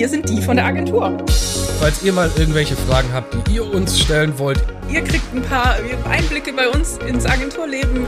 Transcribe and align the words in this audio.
wir 0.00 0.08
sind 0.08 0.30
die 0.30 0.40
von 0.40 0.56
der 0.56 0.64
Agentur. 0.64 1.22
Falls 1.78 2.02
ihr 2.02 2.14
mal 2.14 2.30
irgendwelche 2.38 2.74
Fragen 2.74 3.12
habt, 3.12 3.34
die 3.46 3.56
ihr 3.56 3.70
uns 3.70 4.00
stellen 4.00 4.38
wollt, 4.38 4.58
Ihr 4.88 5.04
kriegt 5.04 5.30
ein 5.34 5.42
paar 5.42 5.76
Einblicke 6.08 6.54
bei 6.54 6.70
uns 6.70 6.96
ins 7.06 7.26
Agenturleben. 7.26 8.06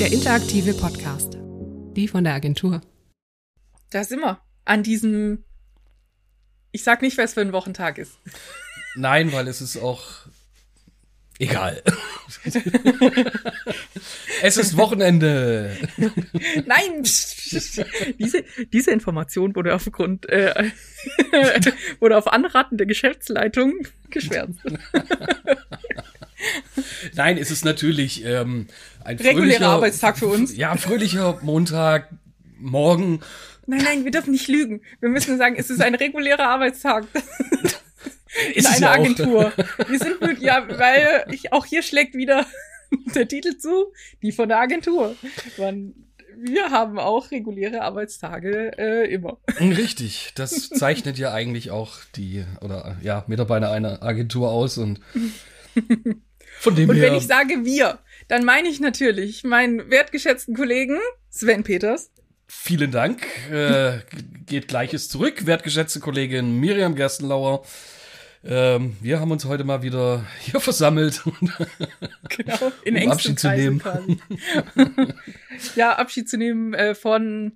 Der 0.00 0.10
interaktive 0.10 0.74
Podcast. 0.74 1.38
Die 1.94 2.08
von 2.08 2.24
der 2.24 2.34
Agentur. 2.34 2.80
Da 3.90 4.02
sind 4.02 4.18
wir. 4.18 4.40
An 4.64 4.82
diesem. 4.82 5.44
Ich 6.72 6.82
sag 6.82 7.00
nicht, 7.00 7.16
was 7.16 7.34
für 7.34 7.40
ein 7.40 7.52
Wochentag 7.52 7.98
ist. 7.98 8.18
nein, 8.96 9.32
weil 9.32 9.46
es 9.46 9.60
ist 9.60 9.76
auch 9.76 10.02
egal. 11.38 11.82
es 14.42 14.56
ist 14.56 14.76
Wochenende. 14.76 15.76
Nein! 16.66 17.02
diese, 18.18 18.44
diese 18.72 18.90
Information 18.90 19.54
wurde 19.54 19.74
aufgrund, 19.74 20.28
äh, 20.28 20.70
wurde 22.00 22.16
auf 22.16 22.26
Anraten 22.28 22.76
der 22.76 22.86
Geschäftsleitung 22.86 23.86
geschwärzt. 24.10 24.60
Nein, 27.14 27.38
es 27.38 27.50
ist 27.50 27.64
natürlich 27.64 28.24
ähm, 28.24 28.66
ein 29.04 29.16
Regulärer 29.16 29.34
fröhlicher 29.34 29.68
Arbeitstag 29.68 30.18
für 30.18 30.26
uns. 30.26 30.56
Ja, 30.56 30.76
fröhlicher 30.76 31.38
Montag, 31.42 32.10
morgen. 32.58 33.20
Nein, 33.66 33.82
nein, 33.84 34.04
wir 34.04 34.10
dürfen 34.10 34.30
nicht 34.30 34.48
lügen. 34.48 34.80
Wir 35.00 35.08
müssen 35.08 35.36
sagen, 35.36 35.56
es 35.58 35.68
ist 35.70 35.82
ein 35.82 35.94
regulärer 35.94 36.48
Arbeitstag. 36.48 37.04
In 38.54 38.66
einer 38.66 38.90
auch. 38.90 38.94
Agentur. 38.94 39.52
Wir 39.88 39.98
sind 39.98 40.20
mit, 40.20 40.40
ja, 40.40 40.66
weil 40.78 41.24
ich, 41.32 41.52
auch 41.52 41.64
hier 41.64 41.82
schlägt 41.82 42.14
wieder 42.14 42.46
der 43.14 43.28
Titel 43.28 43.56
zu, 43.56 43.92
die 44.22 44.32
von 44.32 44.48
der 44.48 44.60
Agentur. 44.60 45.14
Man, 45.56 45.94
wir 46.40 46.70
haben 46.70 46.98
auch 46.98 47.30
reguläre 47.30 47.82
Arbeitstage 47.82 48.78
äh, 48.78 49.12
immer. 49.12 49.38
Richtig, 49.58 50.32
das 50.36 50.68
zeichnet 50.68 51.18
ja 51.18 51.32
eigentlich 51.32 51.70
auch 51.70 51.96
die 52.14 52.44
oder 52.60 52.96
ja 53.02 53.24
Mitarbeiter 53.26 53.72
einer 53.72 54.02
Agentur 54.02 54.50
aus 54.50 54.78
und 54.78 55.00
von 56.60 56.76
dem 56.76 56.90
Und 56.90 56.96
her. 56.96 57.10
wenn 57.10 57.14
ich 57.18 57.26
sage 57.26 57.64
wir, 57.64 57.98
dann 58.28 58.44
meine 58.44 58.68
ich 58.68 58.78
natürlich 58.78 59.42
meinen 59.42 59.90
wertgeschätzten 59.90 60.54
Kollegen 60.54 60.98
Sven 61.30 61.64
Peters. 61.64 62.10
Vielen 62.46 62.90
Dank. 62.90 63.26
Äh, 63.50 63.98
geht 64.46 64.68
gleiches 64.68 65.08
zurück. 65.08 65.44
Wertgeschätzte 65.44 66.00
Kollegin 66.00 66.58
Miriam 66.58 66.94
Gerstenlauer. 66.94 67.64
Ähm, 68.44 68.96
wir 69.00 69.20
haben 69.20 69.30
uns 69.30 69.44
heute 69.44 69.64
mal 69.64 69.82
wieder 69.82 70.24
hier 70.40 70.60
versammelt. 70.60 71.22
Genau, 72.28 72.72
in 72.84 72.96
Um 72.96 73.10
Abschied 73.10 73.40
zu 73.40 73.48
nehmen. 73.50 73.82
ja, 75.74 75.96
Abschied 75.96 76.28
zu 76.28 76.36
nehmen 76.36 76.74
äh, 76.74 76.94
von 76.94 77.52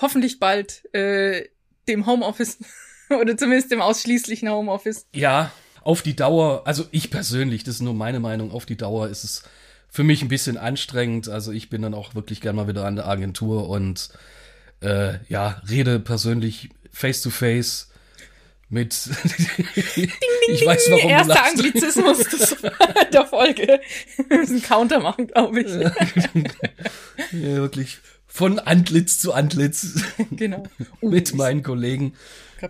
hoffentlich 0.00 0.38
bald 0.38 0.82
äh, 0.94 1.48
dem 1.88 2.06
Homeoffice 2.06 2.58
oder 3.20 3.36
zumindest 3.36 3.70
dem 3.70 3.80
ausschließlichen 3.80 4.48
Homeoffice. 4.48 5.06
ja, 5.12 5.52
auf 5.82 6.02
die 6.02 6.16
Dauer, 6.16 6.62
also 6.66 6.84
ich 6.90 7.10
persönlich, 7.10 7.62
das 7.62 7.76
ist 7.76 7.80
nur 7.82 7.94
meine 7.94 8.18
Meinung, 8.18 8.50
auf 8.50 8.66
die 8.66 8.76
Dauer 8.76 9.08
ist 9.08 9.22
es 9.22 9.44
für 9.88 10.02
mich 10.02 10.20
ein 10.20 10.28
bisschen 10.28 10.56
anstrengend. 10.56 11.28
Also 11.28 11.52
ich 11.52 11.70
bin 11.70 11.82
dann 11.82 11.94
auch 11.94 12.14
wirklich 12.14 12.40
gern 12.40 12.56
mal 12.56 12.66
wieder 12.66 12.84
an 12.84 12.96
der 12.96 13.06
Agentur 13.06 13.68
und 13.68 14.10
äh, 14.80 15.14
ja, 15.28 15.62
rede 15.68 16.00
persönlich 16.00 16.70
face 16.90 17.22
to 17.22 17.30
face 17.30 17.88
mit. 18.68 18.92
ich 20.48 20.66
weiß, 20.66 20.90
warum 20.90 21.02
du 21.02 21.08
Erster 21.08 21.34
lachst. 21.34 21.52
Anglizismus 21.52 22.18
des, 22.18 22.56
der 23.12 23.26
Folge. 23.26 23.80
Wir 24.28 24.38
müssen 24.38 24.62
Counter 24.62 25.00
machen, 25.00 25.28
glaube 25.28 25.60
ich. 25.60 25.72
Ja, 27.32 27.56
wirklich 27.56 27.98
von 28.26 28.58
Antlitz 28.58 29.18
zu 29.18 29.32
Antlitz 29.32 30.02
genau. 30.30 30.64
Oh, 31.00 31.08
mit 31.10 31.34
meinen 31.34 31.62
Kollegen. 31.62 32.14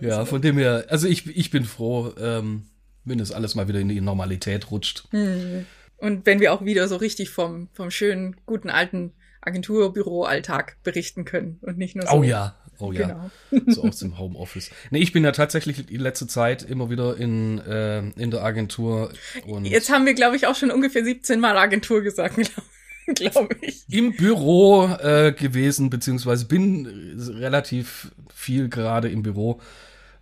Ja, 0.00 0.24
von 0.24 0.42
dem 0.42 0.58
her, 0.58 0.86
also 0.89 1.08
ich, 1.08 1.27
ich 1.27 1.50
bin 1.50 1.64
froh, 1.64 2.12
ähm, 2.19 2.67
wenn 3.05 3.18
das 3.18 3.33
alles 3.33 3.55
mal 3.55 3.68
wieder 3.68 3.80
in 3.80 3.89
die 3.89 4.01
Normalität 4.01 4.70
rutscht. 4.70 5.08
Und 5.13 6.27
wenn 6.27 6.40
wir 6.40 6.52
auch 6.52 6.64
wieder 6.64 6.89
so 6.89 6.96
richtig 6.96 7.30
vom, 7.30 7.68
vom 7.73 7.90
schönen, 7.90 8.36
guten 8.46 8.68
alten 8.68 9.13
Agenturbüro-Alltag 9.40 10.77
berichten 10.83 11.24
können 11.24 11.58
und 11.63 11.78
nicht 11.78 11.96
nur 11.96 12.07
so. 12.07 12.17
Oh 12.17 12.23
ja, 12.23 12.57
oh 12.79 12.92
ja. 12.92 13.31
Genau. 13.51 13.64
So 13.73 13.85
aus 13.85 13.98
dem 13.98 14.19
Homeoffice. 14.19 14.70
Nee, 14.91 14.98
ich 14.98 15.13
bin 15.13 15.25
ja 15.25 15.33
tatsächlich 15.33 15.87
die 15.87 15.97
letzte 15.97 16.27
Zeit 16.27 16.63
immer 16.63 16.91
wieder 16.91 17.17
in, 17.17 17.59
äh, 17.59 17.98
in 17.98 18.31
der 18.31 18.42
Agentur 18.42 19.13
und 19.47 19.64
Jetzt 19.64 19.91
haben 19.91 20.07
wir, 20.07 20.14
glaube 20.14 20.37
ich, 20.37 20.47
auch 20.47 20.55
schon 20.55 20.70
ungefähr 20.70 21.05
17 21.05 21.41
Mal 21.41 21.57
Agentur 21.57 22.03
gesagt, 22.03 22.37
glaube 22.37 22.67
glaub 23.14 23.63
ich. 23.63 23.85
im 23.89 24.13
Büro 24.13 24.87
äh, 24.87 25.33
gewesen, 25.33 25.91
beziehungsweise 25.91 26.47
bin 26.47 27.17
relativ 27.39 28.11
viel 28.35 28.69
gerade 28.69 29.08
im 29.08 29.23
Büro. 29.23 29.61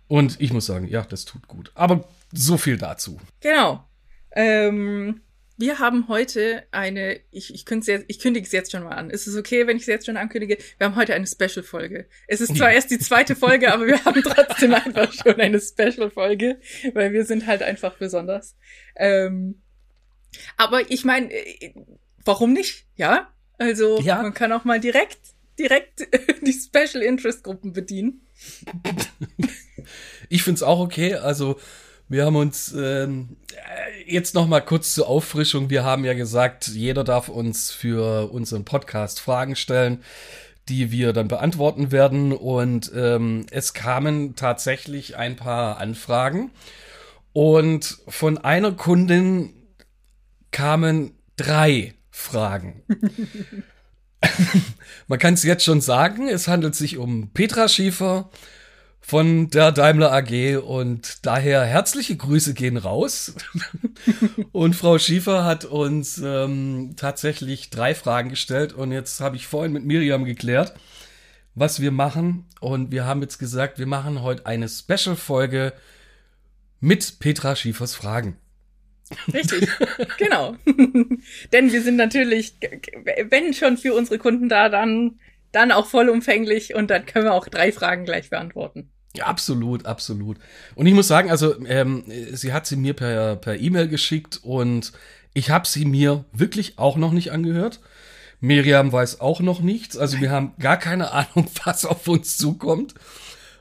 Und 0.07 0.39
ich 0.39 0.53
muss 0.53 0.67
sagen, 0.67 0.87
ja, 0.87 1.01
das 1.01 1.25
tut 1.25 1.47
gut. 1.47 1.71
Aber 1.73 2.07
so 2.31 2.57
viel 2.57 2.77
dazu. 2.77 3.19
Genau. 3.41 3.83
Ähm, 4.31 5.21
wir 5.57 5.79
haben 5.79 6.07
heute 6.09 6.63
eine, 6.71 7.19
ich, 7.31 7.53
ich, 7.53 7.65
jetzt, 7.69 8.05
ich 8.07 8.19
kündige 8.19 8.45
es 8.45 8.51
jetzt 8.51 8.71
schon 8.71 8.83
mal 8.83 8.91
an. 8.95 9.09
Ist 9.09 9.25
es 9.27 9.35
okay, 9.37 9.67
wenn 9.67 9.77
ich 9.77 9.83
es 9.83 9.87
jetzt 9.87 10.05
schon 10.05 10.17
ankündige? 10.17 10.57
Wir 10.77 10.87
haben 10.87 10.95
heute 10.95 11.13
eine 11.13 11.25
Special-Folge. 11.27 12.07
Es 12.27 12.41
ist 12.41 12.57
zwar 12.57 12.69
Ja. 12.69 12.75
erst 12.75 12.91
die 12.91 12.99
zweite 12.99 13.35
Folge, 13.35 13.71
aber 13.71 13.87
wir 13.87 14.03
haben 14.03 14.21
trotzdem 14.21 14.73
einfach 14.73 15.13
schon 15.13 15.39
eine 15.39 15.61
Special-Folge, 15.61 16.59
weil 16.93 17.13
wir 17.13 17.25
sind 17.25 17.47
halt 17.47 17.63
einfach 17.63 17.95
besonders. 17.97 18.55
Ähm, 18.95 19.61
aber 20.57 20.91
ich 20.91 21.05
meine, 21.05 21.31
äh, 21.31 21.73
warum 22.25 22.51
nicht? 22.51 22.85
Ja? 22.95 23.31
Also 23.57 24.01
Ja. 24.01 24.21
man 24.21 24.33
kann 24.33 24.51
auch 24.51 24.65
mal 24.65 24.79
direkt, 24.81 25.19
direkt 25.57 26.05
die 26.45 26.53
Special 26.53 27.01
Interest 27.01 27.43
Gruppen 27.43 27.71
bedienen. 27.71 28.27
Ich 30.27 30.43
find's 30.43 30.63
auch 30.63 30.79
okay. 30.79 31.15
Also 31.15 31.59
wir 32.07 32.25
haben 32.25 32.35
uns 32.35 32.73
ähm, 32.73 33.37
äh, 33.53 34.11
jetzt 34.11 34.35
noch 34.35 34.47
mal 34.47 34.61
kurz 34.61 34.93
zur 34.93 35.07
Auffrischung. 35.07 35.69
Wir 35.69 35.83
haben 35.83 36.05
ja 36.05 36.13
gesagt, 36.13 36.67
jeder 36.67 37.03
darf 37.03 37.29
uns 37.29 37.71
für 37.71 38.31
unseren 38.31 38.63
Podcast 38.63 39.19
Fragen 39.19 39.55
stellen, 39.55 40.03
die 40.69 40.91
wir 40.91 41.13
dann 41.13 41.27
beantworten 41.27 41.91
werden. 41.91 42.31
Und 42.31 42.91
ähm, 42.95 43.47
es 43.49 43.73
kamen 43.73 44.35
tatsächlich 44.35 45.17
ein 45.17 45.35
paar 45.35 45.79
Anfragen. 45.79 46.51
Und 47.33 47.97
von 48.07 48.37
einer 48.37 48.71
Kundin 48.71 49.53
kamen 50.51 51.11
drei 51.37 51.95
Fragen. 52.11 52.83
Man 55.07 55.19
kann 55.19 55.33
es 55.33 55.43
jetzt 55.43 55.63
schon 55.63 55.81
sagen, 55.81 56.29
es 56.29 56.47
handelt 56.47 56.75
sich 56.75 56.97
um 56.97 57.31
Petra 57.33 57.67
Schiefer 57.67 58.29
von 59.05 59.51
der 59.51 59.71
Daimler 59.71 60.11
AG 60.11 60.57
und 60.57 61.27
daher 61.27 61.63
herzliche 61.63 62.17
Grüße 62.17 62.55
gehen 62.55 62.75
raus. 62.75 63.35
und 64.51 64.75
Frau 64.75 64.97
Schiefer 64.97 65.45
hat 65.45 65.63
uns 65.63 66.17
ähm, 66.17 66.95
tatsächlich 66.97 67.69
drei 67.69 67.93
Fragen 67.93 68.29
gestellt 68.29 68.73
und 68.73 68.91
jetzt 68.91 69.21
habe 69.21 69.35
ich 69.35 69.45
vorhin 69.45 69.73
mit 69.73 69.85
Miriam 69.85 70.25
geklärt, 70.25 70.73
was 71.53 71.81
wir 71.81 71.91
machen 71.91 72.45
und 72.59 72.91
wir 72.91 73.05
haben 73.05 73.21
jetzt 73.21 73.37
gesagt, 73.37 73.77
wir 73.77 73.85
machen 73.85 74.23
heute 74.23 74.47
eine 74.47 74.67
Special-Folge 74.67 75.73
mit 76.79 77.19
Petra 77.19 77.55
Schiefers 77.55 77.93
Fragen. 77.93 78.37
Richtig, 79.31 79.69
genau. 80.17 80.55
Denn 81.53 81.71
wir 81.71 81.83
sind 81.83 81.97
natürlich, 81.97 82.55
wenn 83.29 83.53
schon 83.53 83.77
für 83.77 83.93
unsere 83.93 84.17
Kunden 84.17 84.49
da, 84.49 84.67
dann, 84.67 85.19
dann 85.51 85.71
auch 85.71 85.85
vollumfänglich 85.85 86.73
und 86.73 86.89
dann 86.89 87.05
können 87.05 87.25
wir 87.25 87.33
auch 87.35 87.47
drei 87.47 87.71
Fragen 87.71 88.05
gleich 88.05 88.31
beantworten. 88.31 88.89
Absolut, 89.23 89.85
absolut. 89.85 90.37
Und 90.75 90.85
ich 90.85 90.93
muss 90.93 91.07
sagen, 91.07 91.29
also 91.29 91.55
ähm, 91.65 92.03
sie 92.31 92.53
hat 92.53 92.65
sie 92.65 92.75
mir 92.75 92.93
per 92.93 93.35
per 93.35 93.59
E-Mail 93.59 93.87
geschickt 93.87 94.39
und 94.43 94.91
ich 95.33 95.49
habe 95.49 95.67
sie 95.67 95.85
mir 95.85 96.25
wirklich 96.31 96.77
auch 96.79 96.97
noch 96.97 97.11
nicht 97.11 97.31
angehört. 97.31 97.79
Miriam 98.39 98.91
weiß 98.91 99.21
auch 99.21 99.41
noch 99.41 99.59
nichts. 99.59 99.97
Also 99.97 100.19
wir 100.19 100.31
haben 100.31 100.53
gar 100.59 100.77
keine 100.77 101.11
Ahnung, 101.11 101.47
was 101.65 101.85
auf 101.85 102.07
uns 102.07 102.37
zukommt. 102.37 102.95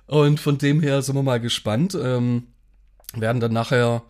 Und 0.07 0.41
von 0.41 0.59
dem 0.59 0.81
her 0.81 1.03
sind 1.03 1.17
wir 1.17 1.23
mal 1.23 1.41
gespannt. 1.41 1.97
Ähm, 2.01 2.49
werden 3.15 3.41
dann 3.41 3.53
nachher 3.53 4.03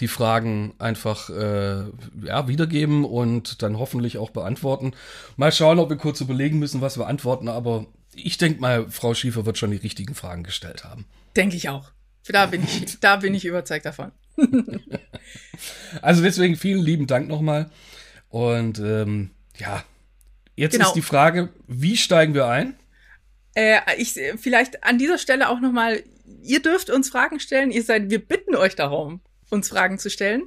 die 0.00 0.08
Fragen 0.08 0.74
einfach 0.78 1.30
äh, 1.30 1.84
ja, 2.22 2.48
wiedergeben 2.48 3.04
und 3.04 3.62
dann 3.62 3.78
hoffentlich 3.78 4.18
auch 4.18 4.30
beantworten. 4.30 4.92
Mal 5.36 5.52
schauen, 5.52 5.78
ob 5.78 5.88
wir 5.88 5.96
kurz 5.96 6.20
überlegen 6.20 6.58
müssen, 6.58 6.80
was 6.80 6.98
wir 6.98 7.06
antworten, 7.06 7.48
aber 7.48 7.86
ich 8.16 8.38
denke 8.38 8.60
mal, 8.60 8.90
Frau 8.90 9.14
Schiefer 9.14 9.46
wird 9.46 9.58
schon 9.58 9.70
die 9.70 9.76
richtigen 9.76 10.14
Fragen 10.14 10.42
gestellt 10.42 10.84
haben. 10.84 11.04
Denke 11.36 11.56
ich 11.56 11.68
auch. 11.68 11.92
Da 12.28 12.46
bin 12.46 12.64
ich, 12.64 12.98
da 13.00 13.16
bin 13.16 13.34
ich 13.34 13.44
überzeugt 13.44 13.86
davon. 13.86 14.12
Also 16.02 16.22
deswegen 16.22 16.56
vielen 16.56 16.82
lieben 16.82 17.06
Dank 17.06 17.28
nochmal. 17.28 17.70
Und 18.28 18.78
ähm, 18.78 19.30
ja, 19.56 19.84
jetzt 20.54 20.72
Genau. 20.72 20.88
ist 20.88 20.94
die 20.94 21.02
Frage, 21.02 21.48
wie 21.66 21.96
steigen 21.96 22.34
wir 22.34 22.46
ein? 22.46 22.74
Äh, 23.54 23.80
ich 23.96 24.12
vielleicht 24.36 24.84
an 24.84 24.98
dieser 24.98 25.18
Stelle 25.18 25.48
auch 25.48 25.60
nochmal, 25.60 26.02
ihr 26.42 26.60
dürft 26.60 26.90
uns 26.90 27.08
Fragen 27.08 27.40
stellen. 27.40 27.70
Ihr 27.70 27.82
seid, 27.82 28.10
wir 28.10 28.24
bitten 28.24 28.54
euch 28.54 28.76
darum, 28.76 29.20
uns 29.50 29.68
Fragen 29.68 29.98
zu 29.98 30.10
stellen. 30.10 30.42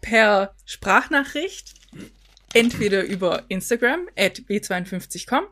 Per 0.00 0.54
Sprachnachricht, 0.64 1.74
entweder 2.52 3.04
über 3.04 3.44
Instagram 3.48 4.08
at 4.18 4.40
b52com, 4.40 5.42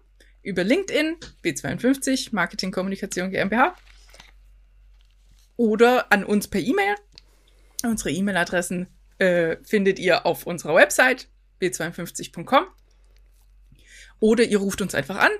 über 0.43 0.65
LinkedIn, 0.65 1.17
B52, 1.45 2.29
Marketing 2.33 2.71
Kommunikation 2.71 3.31
GmbH. 3.31 3.75
Oder 5.57 6.13
an 6.13 6.25
uns 6.25 6.49
per 6.49 6.61
E-Mail. 6.61 6.95
Unsere 7.85 8.11
E-Mail-Adressen 8.11 8.89
äh, 9.19 9.57
findet 9.63 9.99
ihr 9.99 10.25
auf 10.27 10.47
unserer 10.47 10.75
Website 10.75 11.29
b52.com. 11.61 12.67
Oder 14.21 14.45
ihr 14.45 14.59
ruft 14.59 14.81
uns 14.81 14.95
einfach 14.95 15.17
an. 15.17 15.31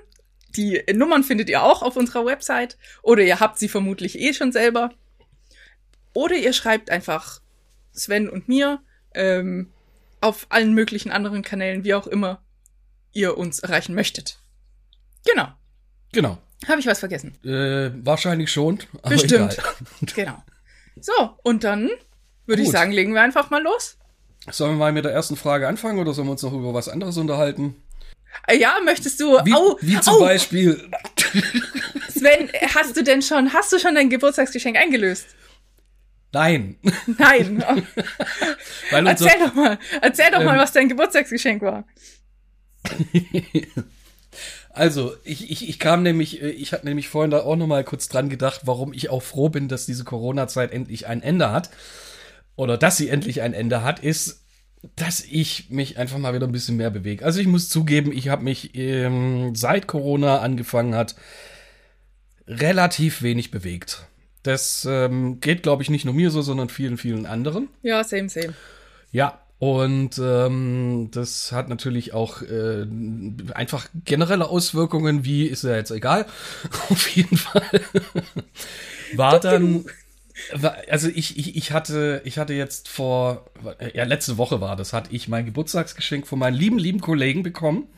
Die 0.55 0.83
Nummern 0.93 1.23
findet 1.23 1.49
ihr 1.49 1.63
auch 1.63 1.81
auf 1.81 1.95
unserer 1.95 2.25
Website. 2.25 2.77
Oder 3.01 3.23
ihr 3.23 3.39
habt 3.39 3.59
sie 3.59 3.69
vermutlich 3.69 4.19
eh 4.19 4.33
schon 4.33 4.51
selber. 4.51 4.91
Oder 6.13 6.35
ihr 6.35 6.53
schreibt 6.53 6.89
einfach 6.89 7.41
Sven 7.93 8.29
und 8.29 8.47
mir 8.47 8.81
ähm, 9.13 9.71
auf 10.21 10.47
allen 10.49 10.73
möglichen 10.73 11.11
anderen 11.11 11.43
Kanälen, 11.43 11.83
wie 11.83 11.93
auch 11.93 12.07
immer 12.07 12.41
ihr 13.13 13.37
uns 13.37 13.59
erreichen 13.59 13.95
möchtet. 13.95 14.38
Genau. 15.31 15.47
Genau. 16.11 16.37
Habe 16.67 16.79
ich 16.79 16.87
was 16.87 16.99
vergessen? 16.99 17.33
Äh, 17.43 17.91
wahrscheinlich 18.05 18.51
schon. 18.51 18.79
Bestimmt. 19.07 19.53
Egal. 19.53 19.73
Genau. 20.15 20.43
So, 21.01 21.13
und 21.43 21.63
dann 21.63 21.89
würde 22.45 22.61
ich 22.61 22.69
sagen, 22.69 22.91
legen 22.91 23.13
wir 23.13 23.21
einfach 23.21 23.49
mal 23.49 23.61
los. 23.63 23.97
Sollen 24.49 24.71
wir 24.73 24.77
mal 24.77 24.91
mit 24.91 25.05
der 25.05 25.13
ersten 25.13 25.35
Frage 25.37 25.67
anfangen 25.67 25.99
oder 25.99 26.13
sollen 26.13 26.27
wir 26.27 26.31
uns 26.31 26.41
noch 26.43 26.53
über 26.53 26.73
was 26.73 26.89
anderes 26.89 27.17
unterhalten? 27.17 27.75
Äh, 28.47 28.57
Ja, 28.57 28.77
möchtest 28.83 29.19
du. 29.19 29.37
Wie, 29.45 29.53
au, 29.53 29.77
wie 29.81 29.99
zum 30.01 30.15
au, 30.15 30.19
Beispiel. 30.19 30.89
Sven, 32.09 32.49
hast 32.75 32.97
du 32.97 33.03
denn 33.03 33.21
schon, 33.21 33.53
hast 33.53 33.71
du 33.71 33.79
schon 33.79 33.95
dein 33.95 34.09
Geburtstagsgeschenk 34.09 34.77
eingelöst? 34.77 35.27
Nein. 36.31 36.77
Nein. 37.17 37.63
Unser, 38.91 39.09
erzähl 39.09 39.39
doch 39.39 39.53
mal, 39.55 39.79
erzähl 40.01 40.31
doch 40.31 40.43
mal, 40.43 40.53
Ähm. 40.55 40.59
was 40.59 40.71
dein 40.73 40.89
Geburtstagsgeschenk 40.89 41.61
war. 41.61 41.85
Also, 44.79 45.13
ich, 45.25 45.51
ich, 45.51 45.67
ich 45.67 45.77
kam 45.77 46.03
nämlich, 46.03 46.41
äh, 46.41 46.51
ich 46.51 46.71
hatte 46.71 46.85
nämlich 46.85 47.09
vorhin 47.09 47.31
da 47.31 47.41
auch 47.41 47.57
noch 47.57 47.67
mal 47.67 47.83
kurz 47.83 48.07
dran 48.07 48.29
gedacht, 48.29 48.61
warum 48.63 48.93
ich 48.93 49.09
auch 49.09 49.21
froh 49.21 49.49
bin, 49.49 49.67
dass 49.67 49.85
diese 49.85 50.05
Corona-Zeit 50.05 50.71
endlich 50.71 51.05
ein 51.05 51.21
Ende 51.21 51.51
hat. 51.51 51.69
Oder 52.55 52.77
dass 52.77 52.95
sie 52.95 53.09
endlich 53.09 53.41
ein 53.41 53.53
Ende 53.53 53.83
hat, 53.83 53.99
ist, 53.99 54.45
dass 54.95 55.19
ich 55.21 55.69
mich 55.69 55.97
einfach 55.97 56.17
mal 56.17 56.33
wieder 56.33 56.47
ein 56.47 56.53
bisschen 56.53 56.77
mehr 56.77 56.91
bewege. 56.91 57.25
Also 57.25 57.41
ich 57.41 57.47
muss 57.47 57.67
zugeben, 57.67 58.13
ich 58.13 58.29
habe 58.29 58.43
mich 58.43 58.73
ähm, 58.75 59.53
seit 59.53 59.87
Corona 59.87 60.39
angefangen 60.39 60.95
hat, 60.95 61.15
relativ 62.47 63.21
wenig 63.21 63.51
bewegt. 63.51 64.07
Das 64.43 64.87
ähm, 64.89 65.41
geht, 65.41 65.63
glaube 65.63 65.83
ich, 65.83 65.89
nicht 65.89 66.05
nur 66.05 66.13
mir 66.13 66.31
so, 66.31 66.41
sondern 66.41 66.69
vielen, 66.69 66.97
vielen 66.97 67.25
anderen. 67.25 67.67
Ja, 67.81 68.03
same, 68.05 68.29
same. 68.29 68.53
Ja, 69.11 69.41
und 69.59 70.17
ähm, 70.23 71.09
das 71.11 71.51
hat 71.51 71.67
natürlich 71.67 72.13
auch 72.13 72.41
äh, 72.41 72.87
einfach 73.53 73.89
generelle 74.05 74.47
Auswirkungen, 74.47 75.25
wie 75.25 75.47
ist 75.47 75.65
ja 75.65 75.75
jetzt 75.75 75.91
egal. 75.91 76.25
Auf 76.89 77.09
jeden 77.09 77.35
Fall 77.35 77.81
war 79.15 79.41
dann, 79.41 79.83
also 80.89 81.09
ich, 81.09 81.37
ich, 81.37 81.57
ich 81.57 81.73
hatte, 81.73 82.21
ich 82.23 82.37
hatte 82.37 82.53
jetzt 82.53 82.87
vor, 82.87 83.51
ja 83.93 84.05
letzte 84.05 84.37
Woche 84.37 84.61
war 84.61 84.77
das, 84.77 84.93
hatte 84.93 85.13
ich 85.13 85.27
mein 85.27 85.45
Geburtstagsgeschenk 85.45 86.25
von 86.25 86.39
meinen 86.39 86.55
lieben, 86.55 86.79
lieben 86.79 87.01
Kollegen 87.01 87.43
bekommen. 87.43 87.89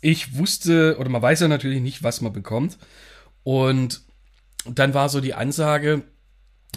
Ich 0.00 0.38
wusste, 0.38 0.96
oder 1.00 1.08
man 1.08 1.22
weiß 1.22 1.40
ja 1.40 1.48
natürlich 1.48 1.80
nicht, 1.80 2.04
was 2.04 2.20
man 2.20 2.32
bekommt. 2.32 2.78
Und 3.42 4.02
dann 4.64 4.94
war 4.94 5.08
so 5.08 5.20
die 5.20 5.34
Ansage, 5.34 6.02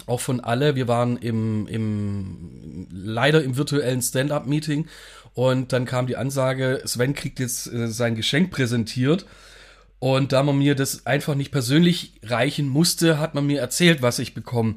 auch 0.06 0.20
von 0.20 0.40
alle, 0.40 0.74
wir 0.76 0.88
waren 0.88 1.16
im, 1.16 1.66
im 1.66 2.86
leider 2.90 3.42
im 3.42 3.56
virtuellen 3.56 4.02
Stand-up-Meeting. 4.02 4.86
Und 5.34 5.72
dann 5.72 5.84
kam 5.84 6.06
die 6.06 6.16
Ansage, 6.16 6.82
Sven 6.84 7.14
kriegt 7.14 7.38
jetzt 7.38 7.72
äh, 7.72 7.88
sein 7.88 8.14
Geschenk 8.14 8.50
präsentiert. 8.50 9.26
Und 10.00 10.32
da 10.32 10.42
man 10.42 10.58
mir 10.58 10.74
das 10.74 11.06
einfach 11.06 11.34
nicht 11.34 11.50
persönlich 11.50 12.12
reichen 12.22 12.68
musste, 12.68 13.18
hat 13.18 13.34
man 13.34 13.46
mir 13.46 13.60
erzählt, 13.60 14.02
was 14.02 14.18
ich 14.18 14.34
bekomme. 14.34 14.76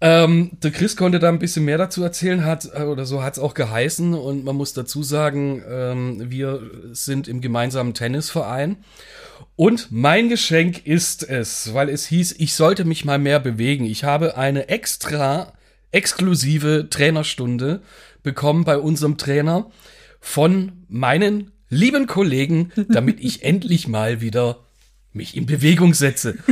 Ähm, 0.00 0.52
der 0.62 0.70
Chris 0.70 0.96
konnte 0.96 1.18
da 1.18 1.28
ein 1.28 1.40
bisschen 1.40 1.64
mehr 1.64 1.78
dazu 1.78 2.02
erzählen, 2.04 2.44
hat, 2.44 2.68
äh, 2.72 2.82
oder 2.82 3.04
so 3.04 3.22
hat 3.22 3.34
es 3.34 3.38
auch 3.38 3.54
geheißen. 3.54 4.14
Und 4.14 4.44
man 4.44 4.56
muss 4.56 4.72
dazu 4.72 5.02
sagen, 5.02 5.62
ähm, 5.68 6.30
wir 6.30 6.62
sind 6.92 7.26
im 7.26 7.40
gemeinsamen 7.40 7.94
Tennisverein. 7.94 8.76
Und 9.56 9.90
mein 9.90 10.28
Geschenk 10.28 10.86
ist 10.86 11.28
es, 11.28 11.74
weil 11.74 11.88
es 11.88 12.06
hieß, 12.06 12.36
ich 12.38 12.54
sollte 12.54 12.84
mich 12.84 13.04
mal 13.04 13.18
mehr 13.18 13.40
bewegen. 13.40 13.84
Ich 13.84 14.04
habe 14.04 14.36
eine 14.36 14.68
extra 14.68 15.52
exklusive 15.90 16.88
Trainerstunde 16.90 17.82
bekommen 18.22 18.64
bei 18.64 18.78
unserem 18.78 19.16
Trainer 19.16 19.70
von 20.20 20.84
meinen 20.88 21.52
lieben 21.70 22.06
Kollegen, 22.06 22.72
damit 22.88 23.20
ich 23.20 23.42
endlich 23.44 23.88
mal 23.88 24.20
wieder 24.20 24.67
mich 25.18 25.36
in 25.36 25.46
Bewegung 25.46 25.94
setze. 25.94 26.36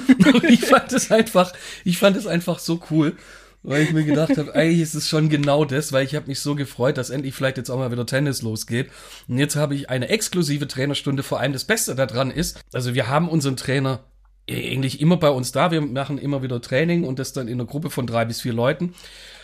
Ich 0.49 0.67
fand 0.67 0.93
es 0.93 1.11
einfach, 1.11 1.53
ich 1.85 1.99
fand 1.99 2.17
es 2.17 2.27
einfach 2.27 2.59
so 2.59 2.81
cool, 2.91 3.17
weil 3.63 3.83
ich 3.83 3.93
mir 3.93 4.05
gedacht 4.05 4.37
habe, 4.37 4.55
eigentlich 4.55 4.81
ist 4.81 4.95
es 4.95 5.09
schon 5.09 5.29
genau 5.29 5.65
das, 5.65 5.93
weil 5.93 6.05
ich 6.05 6.15
habe 6.15 6.27
mich 6.29 6.41
so 6.41 6.55
gefreut, 6.55 6.99
dass 6.99 7.11
endlich 7.11 7.35
vielleicht 7.35 7.57
jetzt 7.57 7.71
auch 7.71 7.79
mal 7.79 7.91
wieder 7.91 8.07
Tennis 8.07 8.43
losgeht. 8.43 8.91
Und 9.29 9.39
jetzt 9.39 9.57
habe 9.57 9.75
ich 9.75 9.91
eine 9.91 10.09
exklusive 10.09 10.69
Trainerstunde. 10.69 11.23
Vor 11.23 11.41
allem 11.41 11.53
das 11.53 11.65
Beste 11.65 11.95
daran 11.95 12.31
ist, 12.31 12.63
also 12.73 12.95
wir 12.95 13.09
haben 13.09 13.29
unseren 13.29 13.57
Trainer 13.57 14.05
eigentlich 14.49 15.01
immer 15.01 15.17
bei 15.17 15.31
uns 15.31 15.53
da. 15.53 15.71
Wir 15.71 15.81
machen 15.81 16.19
immer 16.19 16.43
wieder 16.43 16.61
Training 16.61 17.05
und 17.05 17.19
das 17.19 17.33
dann 17.33 17.49
in 17.49 17.55
einer 17.55 17.67
Gruppe 17.67 17.91
von 17.91 18.07
drei 18.07 18.25
bis 18.25 18.41
vier 18.41 18.53
Leuten. 18.53 18.95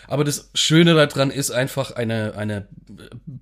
Aber 0.06 0.24
das 0.24 0.50
Schöne 0.54 0.94
daran 0.94 1.30
ist 1.30 1.50
einfach 1.50 1.92
eine, 1.92 2.34
eine 2.36 2.68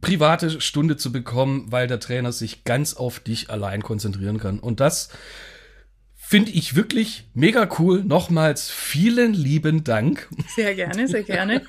private 0.00 0.60
Stunde 0.60 0.96
zu 0.96 1.12
bekommen, 1.12 1.66
weil 1.68 1.86
der 1.86 2.00
Trainer 2.00 2.32
sich 2.32 2.64
ganz 2.64 2.94
auf 2.94 3.20
dich 3.20 3.50
allein 3.50 3.82
konzentrieren 3.82 4.38
kann. 4.38 4.58
Und 4.60 4.80
das 4.80 5.10
finde 6.30 6.52
ich 6.52 6.76
wirklich 6.76 7.24
mega 7.34 7.68
cool. 7.80 8.04
Nochmals 8.04 8.70
vielen 8.70 9.34
lieben 9.34 9.82
Dank. 9.82 10.28
Sehr 10.54 10.76
gerne, 10.76 11.08
sehr 11.08 11.24
gerne. 11.24 11.62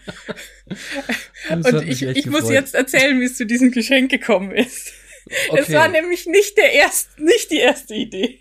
Und 1.50 1.88
ich, 1.88 2.04
ich 2.04 2.28
muss 2.28 2.48
jetzt 2.48 2.76
erzählen, 2.76 3.20
wie 3.20 3.26
es 3.26 3.38
zu 3.38 3.48
diesem 3.48 3.72
Geschenk 3.72 4.12
gekommen 4.12 4.52
ist. 4.52 4.92
Es 5.26 5.64
Okay. 5.64 5.74
war 5.74 5.88
nämlich 5.88 6.28
nicht 6.28 6.58
der 6.58 6.74
erst, 6.74 7.20
nicht 7.20 7.50
die 7.50 7.58
erste 7.58 7.96
Idee. 7.96 8.40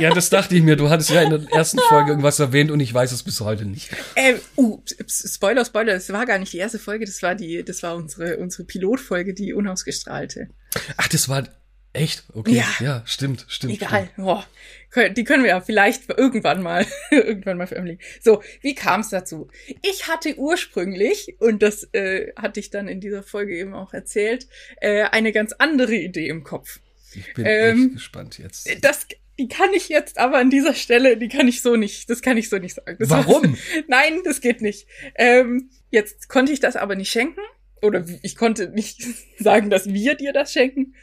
Ja, 0.00 0.10
das 0.10 0.30
dachte 0.30 0.56
ich 0.56 0.62
mir. 0.62 0.74
Du 0.74 0.90
hattest 0.90 1.10
ja 1.10 1.22
in 1.22 1.30
der 1.30 1.52
ersten 1.52 1.78
Folge 1.88 2.10
irgendwas 2.10 2.40
erwähnt 2.40 2.72
und 2.72 2.80
ich 2.80 2.92
weiß 2.92 3.12
es 3.12 3.22
bis 3.22 3.40
heute 3.40 3.64
nicht. 3.64 3.90
Ähm, 4.16 4.40
uh, 4.56 4.82
Spoiler, 5.06 5.64
Spoiler, 5.64 5.92
das 5.94 6.12
war 6.12 6.26
gar 6.26 6.38
nicht 6.38 6.52
die 6.52 6.58
erste 6.58 6.80
Folge, 6.80 7.04
das 7.04 7.22
war 7.22 7.36
die, 7.36 7.64
das 7.64 7.84
war 7.84 7.94
unsere, 7.94 8.38
unsere 8.38 8.64
Pilotfolge, 8.64 9.32
die 9.32 9.52
unausgestrahlte. 9.52 10.48
Ach, 10.96 11.06
das 11.06 11.28
war 11.28 11.46
echt? 11.92 12.24
Okay. 12.32 12.54
Ja. 12.56 12.66
Ja, 12.80 13.02
stimmt, 13.06 13.44
stimmt. 13.48 13.74
Egal. 13.74 14.08
Boah. 14.16 14.46
Kön- 14.92 15.10
Die 15.14 15.24
können 15.24 15.42
wir 15.42 15.50
ja 15.50 15.60
vielleicht 15.60 16.08
irgendwann 16.10 16.62
mal, 16.62 16.86
irgendwann 17.10 17.56
mal 17.58 17.66
veröffentlichen. 17.66 18.00
So, 18.20 18.42
wie 18.60 18.74
kam 18.74 19.00
es 19.00 19.08
dazu? 19.10 19.48
Ich 19.82 20.08
hatte 20.08 20.36
ursprünglich, 20.38 21.36
und 21.38 21.62
das 21.62 21.84
äh, 21.92 22.32
hatte 22.36 22.60
ich 22.60 22.70
dann 22.70 22.88
in 22.88 23.00
dieser 23.00 23.22
Folge 23.22 23.56
eben 23.56 23.74
auch 23.74 23.92
erzählt, 23.94 24.46
äh, 24.80 25.02
eine 25.04 25.32
ganz 25.32 25.52
andere 25.52 25.94
Idee 25.94 26.28
im 26.28 26.44
Kopf. 26.44 26.80
stimmt. 27.10 27.26
Ich 27.28 27.34
bin 27.34 27.46
Ähm, 27.46 27.84
echt 27.86 27.92
gespannt 27.94 28.38
jetzt. 28.38 28.68
Das, 28.84 29.06
die 29.38 29.48
kann 29.48 29.72
ich 29.74 29.88
jetzt 29.88 30.18
aber 30.18 30.38
an 30.38 30.50
dieser 30.50 30.74
Stelle, 30.74 31.16
die 31.16 31.28
kann 31.28 31.48
ich 31.48 31.62
so 31.62 31.76
nicht, 31.76 32.08
das 32.10 32.20
kann 32.22 32.36
ich 32.36 32.48
so 32.50 32.58
nicht 32.58 32.74
sagen. 32.74 32.96
Das 32.98 33.08
Warum? 33.10 33.56
Nein, 33.88 34.20
das 34.24 34.40
geht 34.42 34.60
nicht. 34.60 34.86
Ähm, 35.14 35.70
jetzt 35.90 36.28
konnte 36.28 36.52
ich 36.52 36.60
das 36.60 36.76
aber 36.76 36.94
nicht 36.96 37.10
schenken. 37.10 37.40
Oder 37.80 38.04
ich 38.22 38.36
konnte 38.36 38.68
nicht 38.68 39.02
sagen, 39.38 39.68
dass 39.70 39.88
wir 39.92 40.14
dir 40.14 40.32
das 40.32 40.52
schenken. 40.52 40.94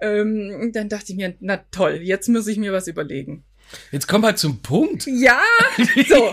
Ähm, 0.00 0.70
dann 0.72 0.88
dachte 0.88 1.12
ich 1.12 1.16
mir, 1.16 1.34
na 1.40 1.58
toll, 1.70 2.00
jetzt 2.02 2.28
muss 2.28 2.46
ich 2.46 2.58
mir 2.58 2.72
was 2.72 2.86
überlegen. 2.86 3.44
Jetzt 3.90 4.06
komm 4.06 4.24
halt 4.24 4.38
zum 4.38 4.62
Punkt. 4.62 5.06
Ja, 5.06 5.40
so. 6.08 6.32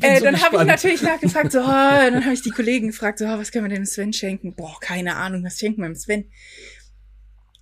Äh, 0.00 0.18
so 0.18 0.24
dann 0.24 0.40
habe 0.42 0.56
ich 0.56 0.64
natürlich 0.64 1.02
nachgefragt, 1.02 1.52
so, 1.52 1.60
oh, 1.60 1.64
dann 1.66 2.24
habe 2.24 2.34
ich 2.34 2.42
die 2.42 2.50
Kollegen 2.50 2.88
gefragt, 2.88 3.18
so, 3.18 3.26
oh, 3.26 3.38
was 3.38 3.52
können 3.52 3.68
wir 3.68 3.74
dem 3.74 3.84
Sven 3.84 4.12
schenken? 4.12 4.54
Boah, 4.54 4.78
keine 4.80 5.16
Ahnung, 5.16 5.44
was 5.44 5.58
schenken 5.58 5.82
wir 5.82 5.88
dem 5.88 5.96
Sven? 5.96 6.30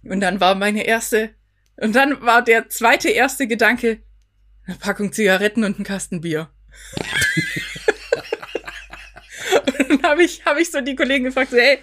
Und 0.05 0.21
dann 0.21 0.41
war 0.41 0.55
meine 0.55 0.85
erste, 0.85 1.31
und 1.77 1.97
dann 1.97 2.21
war 2.23 2.43
der 2.43 2.69
zweite 2.69 3.09
erste 3.09 3.47
Gedanke, 3.47 4.03
eine 4.67 4.77
Packung 4.77 5.12
Zigaretten 5.12 5.65
und 5.65 5.79
ein 5.79 5.85
Kasten 5.85 6.21
Bier. 6.21 6.51
und 9.67 9.91
dann 9.91 10.03
habe 10.03 10.23
ich, 10.23 10.45
hab 10.45 10.59
ich 10.59 10.71
so 10.71 10.81
die 10.81 10.95
Kollegen 10.95 11.25
gefragt, 11.25 11.51
so, 11.51 11.57
hey, 11.57 11.79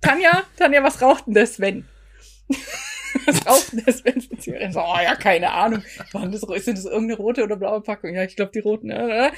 Tanja, 0.00 0.44
Tanja, 0.56 0.82
was 0.82 1.02
raucht 1.02 1.26
denn 1.26 1.34
der 1.34 1.46
Sven? 1.46 1.86
Was 3.26 3.46
raucht 3.46 3.72
denn 3.72 3.80
für 4.22 4.38
Zigaretten? 4.38 4.72
So, 4.72 4.80
oh 4.80 4.98
ja, 5.02 5.14
keine 5.16 5.52
Ahnung. 5.52 5.82
Waren 6.12 6.32
das, 6.32 6.42
sind 6.64 6.78
das 6.78 6.84
irgendeine 6.84 7.16
rote 7.16 7.44
oder 7.44 7.56
blaue 7.56 7.80
Packung? 7.80 8.14
Ja, 8.14 8.24
ich 8.24 8.36
glaube 8.36 8.52
die 8.52 8.60
roten. 8.60 8.90
Ja. 8.90 9.32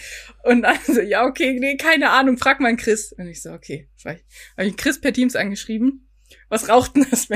Und 0.44 0.62
dann 0.62 0.78
so, 0.86 1.00
ja, 1.00 1.24
okay, 1.24 1.58
nee, 1.58 1.76
keine 1.76 2.10
Ahnung, 2.10 2.38
frag 2.38 2.60
mal 2.60 2.76
Chris. 2.76 3.12
Und 3.12 3.26
ich 3.26 3.42
so, 3.42 3.52
okay. 3.52 3.88
Habe 4.04 4.20
ich 4.58 4.76
Chris 4.76 5.00
per 5.00 5.12
Teams 5.12 5.36
angeschrieben. 5.36 6.08
Was 6.48 6.68
raucht 6.68 6.96
denn 6.96 7.06
das? 7.10 7.28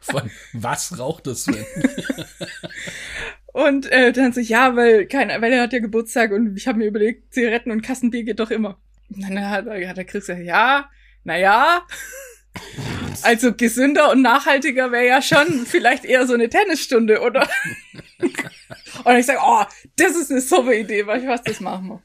Von 0.00 0.30
was 0.52 0.98
raucht 0.98 1.26
das 1.26 1.44
denn? 1.44 1.66
Und 3.52 3.90
äh, 3.90 4.12
dann 4.12 4.32
so, 4.34 4.40
ja, 4.40 4.76
weil 4.76 5.06
keiner, 5.06 5.40
weil 5.40 5.52
er 5.52 5.62
hat 5.62 5.72
ja 5.72 5.78
Geburtstag 5.78 6.30
und 6.30 6.56
ich 6.56 6.68
habe 6.68 6.78
mir 6.78 6.86
überlegt, 6.86 7.32
Zigaretten 7.32 7.70
und 7.70 7.80
Kassenbier 7.80 8.22
geht 8.22 8.38
doch 8.38 8.50
immer. 8.50 8.78
Und 9.08 9.22
dann 9.22 9.48
hat, 9.48 9.66
hat 9.66 9.96
der 9.96 10.04
Chris 10.04 10.26
gesagt, 10.26 10.44
ja, 10.44 10.90
na 11.24 11.38
ja. 11.38 11.86
Also 13.22 13.54
gesünder 13.54 14.10
und 14.10 14.22
nachhaltiger 14.22 14.92
wäre 14.92 15.06
ja 15.06 15.22
schon 15.22 15.66
vielleicht 15.66 16.04
eher 16.04 16.26
so 16.26 16.34
eine 16.34 16.48
Tennisstunde, 16.48 17.20
oder? 17.20 17.48
und 19.04 19.16
ich 19.16 19.26
sage, 19.26 19.40
oh, 19.42 19.64
das 19.96 20.16
ist 20.16 20.30
eine 20.30 20.40
super 20.40 20.72
Idee, 20.72 21.06
weißt 21.06 21.24
du 21.24 21.28
was, 21.28 21.42
das 21.42 21.60
machen 21.60 21.88
wir. 21.88 22.02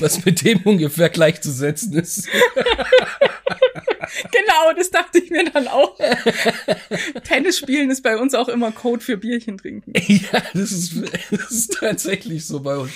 Was 0.00 0.24
mit 0.24 0.44
dem 0.44 0.60
ungefähr 0.62 1.08
gleichzusetzen 1.08 1.94
ist. 1.94 2.28
genau, 4.30 4.72
das 4.76 4.90
dachte 4.90 5.18
ich 5.18 5.30
mir 5.30 5.50
dann 5.50 5.68
auch. 5.68 5.98
Tennis 7.24 7.58
spielen 7.58 7.90
ist 7.90 8.02
bei 8.02 8.16
uns 8.16 8.34
auch 8.34 8.48
immer 8.48 8.70
Code 8.72 9.02
für 9.02 9.16
Bierchen 9.16 9.58
trinken. 9.58 9.92
ja, 10.06 10.42
das 10.52 10.72
ist, 10.72 10.94
das 11.30 11.50
ist 11.50 11.72
tatsächlich 11.80 12.46
so 12.46 12.60
bei 12.60 12.76
uns. 12.76 12.92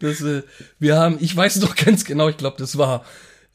Das, 0.00 0.20
äh, 0.22 0.42
wir 0.80 0.96
haben, 0.96 1.18
ich 1.20 1.34
weiß 1.34 1.56
noch 1.60 1.76
ganz 1.76 2.04
genau, 2.04 2.28
ich 2.28 2.36
glaube, 2.36 2.56
das 2.58 2.76
war 2.76 3.04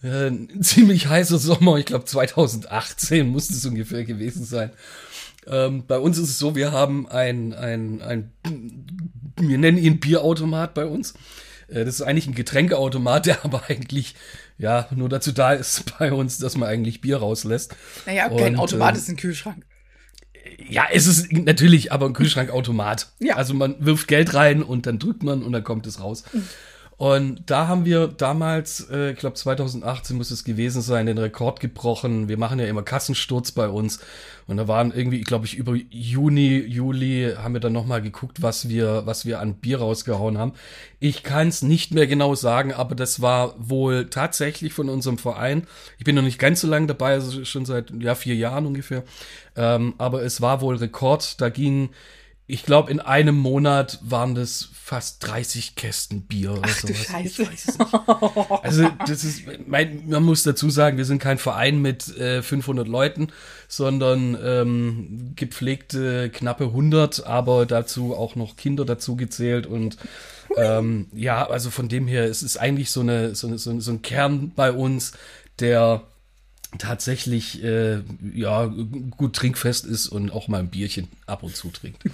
äh, 0.03 0.27
ein 0.27 0.61
ziemlich 0.61 1.07
heißer 1.07 1.37
Sommer, 1.37 1.77
ich 1.77 1.85
glaube 1.85 2.05
2018 2.05 3.27
muss 3.27 3.49
es 3.49 3.65
ungefähr 3.65 4.03
gewesen 4.03 4.45
sein. 4.45 4.71
Ähm, 5.47 5.85
bei 5.87 5.97
uns 5.97 6.17
ist 6.17 6.29
es 6.29 6.39
so, 6.39 6.55
wir 6.55 6.71
haben 6.71 7.07
ein, 7.07 7.53
ein, 7.53 8.01
ein, 8.01 8.31
wir 9.39 9.57
nennen 9.57 9.77
ihn 9.77 9.99
Bierautomat 9.99 10.73
bei 10.73 10.85
uns. 10.85 11.13
Äh, 11.67 11.85
das 11.85 11.95
ist 11.95 12.01
eigentlich 12.01 12.27
ein 12.27 12.35
Getränkeautomat, 12.35 13.25
der 13.27 13.45
aber 13.45 13.63
eigentlich 13.69 14.15
ja 14.57 14.87
nur 14.93 15.09
dazu 15.09 15.31
da 15.31 15.53
ist 15.53 15.97
bei 15.97 16.11
uns, 16.11 16.37
dass 16.39 16.57
man 16.57 16.69
eigentlich 16.69 17.01
Bier 17.01 17.17
rauslässt. 17.17 17.75
Naja, 18.05 18.29
kein 18.29 18.55
Und, 18.55 18.59
Automat 18.59 18.95
ähm, 18.95 18.99
ist 18.99 19.09
ein 19.09 19.17
Kühlschrank. 19.17 19.65
Ja, 20.69 20.85
es 20.91 21.07
ist 21.07 21.31
natürlich 21.31 21.91
aber 21.91 22.05
ein 22.05 22.13
Kühlschrankautomat. 22.13 23.11
Ja. 23.19 23.35
Also 23.35 23.53
man 23.53 23.75
wirft 23.85 24.07
Geld 24.07 24.33
rein 24.33 24.63
und 24.63 24.85
dann 24.85 24.97
drückt 24.99 25.23
man 25.23 25.43
und 25.43 25.51
dann 25.51 25.63
kommt 25.63 25.87
es 25.87 25.99
raus. 25.99 26.23
Und 26.97 27.43
da 27.45 27.67
haben 27.67 27.85
wir 27.85 28.07
damals, 28.07 28.89
äh, 28.89 29.11
ich 29.11 29.19
glaube 29.19 29.35
2018 29.35 30.17
muss 30.17 30.31
es 30.31 30.43
gewesen 30.43 30.81
sein, 30.81 31.05
den 31.05 31.19
Rekord 31.19 31.59
gebrochen. 31.59 32.27
Wir 32.27 32.39
machen 32.39 32.57
ja 32.57 32.65
immer 32.65 32.81
Kassensturz 32.81 33.51
bei 33.51 33.69
uns. 33.69 33.99
Und 34.47 34.57
da 34.57 34.67
waren 34.67 34.91
irgendwie, 34.91 35.21
glaube 35.21 35.45
ich, 35.45 35.57
über 35.57 35.75
Juni, 35.75 36.57
Juli 36.57 37.33
haben 37.37 37.53
wir 37.53 37.59
dann 37.59 37.73
nochmal 37.73 38.01
geguckt, 38.01 38.41
was 38.41 38.67
wir, 38.67 39.03
was 39.05 39.27
wir 39.27 39.39
an 39.41 39.55
Bier 39.55 39.77
rausgehauen 39.77 40.39
haben. 40.39 40.53
Ich 40.99 41.21
kann 41.21 41.49
es 41.49 41.61
nicht 41.61 41.93
mehr 41.93 42.07
genau 42.07 42.33
sagen, 42.33 42.73
aber 42.73 42.95
das 42.95 43.21
war 43.21 43.53
wohl 43.59 44.09
tatsächlich 44.09 44.73
von 44.73 44.89
unserem 44.89 45.19
Verein. 45.19 45.67
Ich 45.99 46.05
bin 46.05 46.15
noch 46.15 46.23
nicht 46.23 46.39
ganz 46.39 46.61
so 46.61 46.67
lange 46.67 46.87
dabei, 46.87 47.13
also 47.13 47.45
schon 47.45 47.65
seit 47.65 47.91
ja, 48.01 48.15
vier 48.15 48.35
Jahren 48.35 48.65
ungefähr. 48.65 49.03
Ähm, 49.55 49.93
aber 49.99 50.23
es 50.23 50.41
war 50.41 50.61
wohl 50.61 50.77
Rekord. 50.77 51.39
Da 51.41 51.49
ging, 51.49 51.89
ich 52.49 52.63
glaube, 52.63 52.89
in 52.91 53.01
einem 53.01 53.35
Monat 53.37 53.99
waren 54.01 54.33
das 54.33 54.69
fast 54.73 55.27
30 55.27 55.75
Kästen 55.75 56.21
Bier 56.21 56.53
oder 56.53 56.61
Ach 56.63 56.81
du 56.81 56.87
sowas. 56.87 57.05
Scheiße. 57.07 57.41
Ich 57.43 57.49
weiß 57.49 57.77
nicht. 57.77 57.93
Also 58.63 58.89
das 59.05 59.25
ist, 59.25 59.41
mein, 59.67 60.07
man 60.07 60.23
muss 60.23 60.43
dazu 60.43 60.69
sagen, 60.69 60.95
wir 60.95 61.03
sind 61.03 61.19
kein 61.19 61.39
Verein 61.39 61.81
mit 61.81 62.07
äh, 62.17 62.41
500 62.41 62.87
Leuten, 62.87 63.27
sondern 63.67 64.37
ähm, 64.41 65.33
gepflegte 65.35 66.29
knappe 66.29 66.65
100, 66.65 67.25
aber 67.25 67.65
dazu 67.65 68.15
auch 68.15 68.35
noch 68.37 68.55
Kinder 68.55 68.85
dazu 68.85 69.17
gezählt 69.17 69.67
und 69.67 69.97
ähm, 70.55 71.07
ja, 71.13 71.45
also 71.45 71.69
von 71.69 71.89
dem 71.89 72.07
her, 72.07 72.23
es 72.23 72.43
ist 72.43 72.55
eigentlich 72.55 72.91
so 72.91 73.01
eine 73.01 73.35
so, 73.35 73.47
eine, 73.47 73.57
so, 73.57 73.71
eine, 73.71 73.81
so 73.81 73.91
ein 73.91 74.01
Kern 74.01 74.53
bei 74.55 74.71
uns, 74.71 75.11
der 75.59 76.03
tatsächlich 76.77 77.63
äh, 77.63 78.01
ja 78.33 78.65
gut 79.11 79.35
trinkfest 79.35 79.85
ist 79.85 80.07
und 80.07 80.31
auch 80.31 80.47
mal 80.47 80.59
ein 80.59 80.69
Bierchen 80.69 81.07
ab 81.25 81.43
und 81.43 81.55
zu 81.55 81.69
trinkt. 81.69 82.03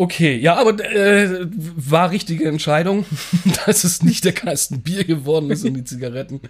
Okay, 0.00 0.36
ja, 0.36 0.54
aber 0.54 0.78
äh, 0.78 1.48
war 1.50 2.12
richtige 2.12 2.46
Entscheidung, 2.46 3.04
dass 3.66 3.82
es 3.82 4.00
nicht 4.00 4.24
der 4.24 4.32
Kasten 4.32 4.80
Bier 4.80 5.02
geworden 5.02 5.50
ist 5.50 5.64
und 5.64 5.74
die 5.74 5.82
Zigaretten. 5.82 6.40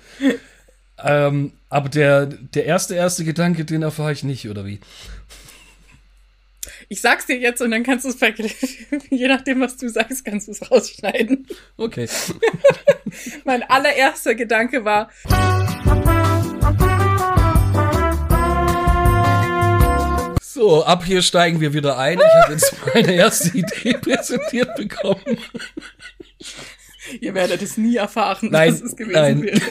Ähm, 1.03 1.53
aber 1.71 1.89
der, 1.89 2.27
der 2.27 2.67
erste, 2.67 2.95
erste 2.95 3.25
Gedanke, 3.25 3.65
den 3.65 3.81
erfahre 3.81 4.13
ich 4.13 4.23
nicht, 4.23 4.51
oder 4.51 4.67
wie? 4.67 4.81
Ich 6.91 7.01
sag's 7.01 7.25
dir 7.25 7.39
jetzt 7.39 7.63
und 7.63 7.71
dann 7.71 7.85
kannst 7.85 8.05
du 8.05 8.11
es, 8.11 8.21
je 9.11 9.29
nachdem, 9.29 9.61
was 9.61 9.79
du 9.79 9.89
sagst, 9.89 10.27
kannst 10.27 10.49
du 10.49 10.53
es 10.53 10.71
rausschneiden. 10.71 11.47
Okay. 11.79 12.07
Mein 13.47 13.63
allererster 13.63 14.35
Gedanke 14.35 14.85
war, 14.85 15.11
So, 20.69 20.85
ab 20.85 21.03
hier 21.03 21.23
steigen 21.23 21.63
wir 21.63 21.73
wieder 21.73 21.97
ein. 21.97 22.19
Ich 22.19 22.43
habe 22.43 22.53
jetzt 22.53 22.75
meine 22.95 23.15
erste 23.15 23.57
Idee 23.57 23.95
präsentiert 23.95 24.77
bekommen. 24.77 25.39
ihr 27.23 27.33
werdet 27.33 27.63
es 27.63 27.79
nie 27.79 27.97
erfahren, 27.97 28.51
Nein, 28.53 28.73
dass 28.73 28.83
es 28.83 28.95
gewesen 28.95 29.15
nein. 29.15 29.43
wäre. 29.45 29.61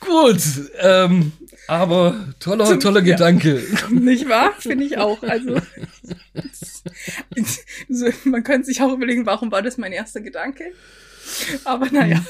Gut, 0.00 0.40
ähm, 0.78 1.32
aber 1.68 2.32
toller, 2.40 2.64
Zum- 2.64 2.80
toller 2.80 3.02
ja. 3.02 3.12
Gedanke. 3.14 3.62
Nicht 3.90 4.26
wahr? 4.30 4.54
Finde 4.58 4.86
ich 4.86 4.96
auch. 4.96 5.22
Also, 5.22 5.60
so, 7.90 8.08
man 8.24 8.42
könnte 8.42 8.64
sich 8.68 8.80
auch 8.80 8.94
überlegen, 8.94 9.26
warum 9.26 9.52
war 9.52 9.60
das 9.60 9.76
mein 9.76 9.92
erster 9.92 10.22
Gedanke? 10.22 10.72
Aber 11.64 11.90
naja, 11.90 12.24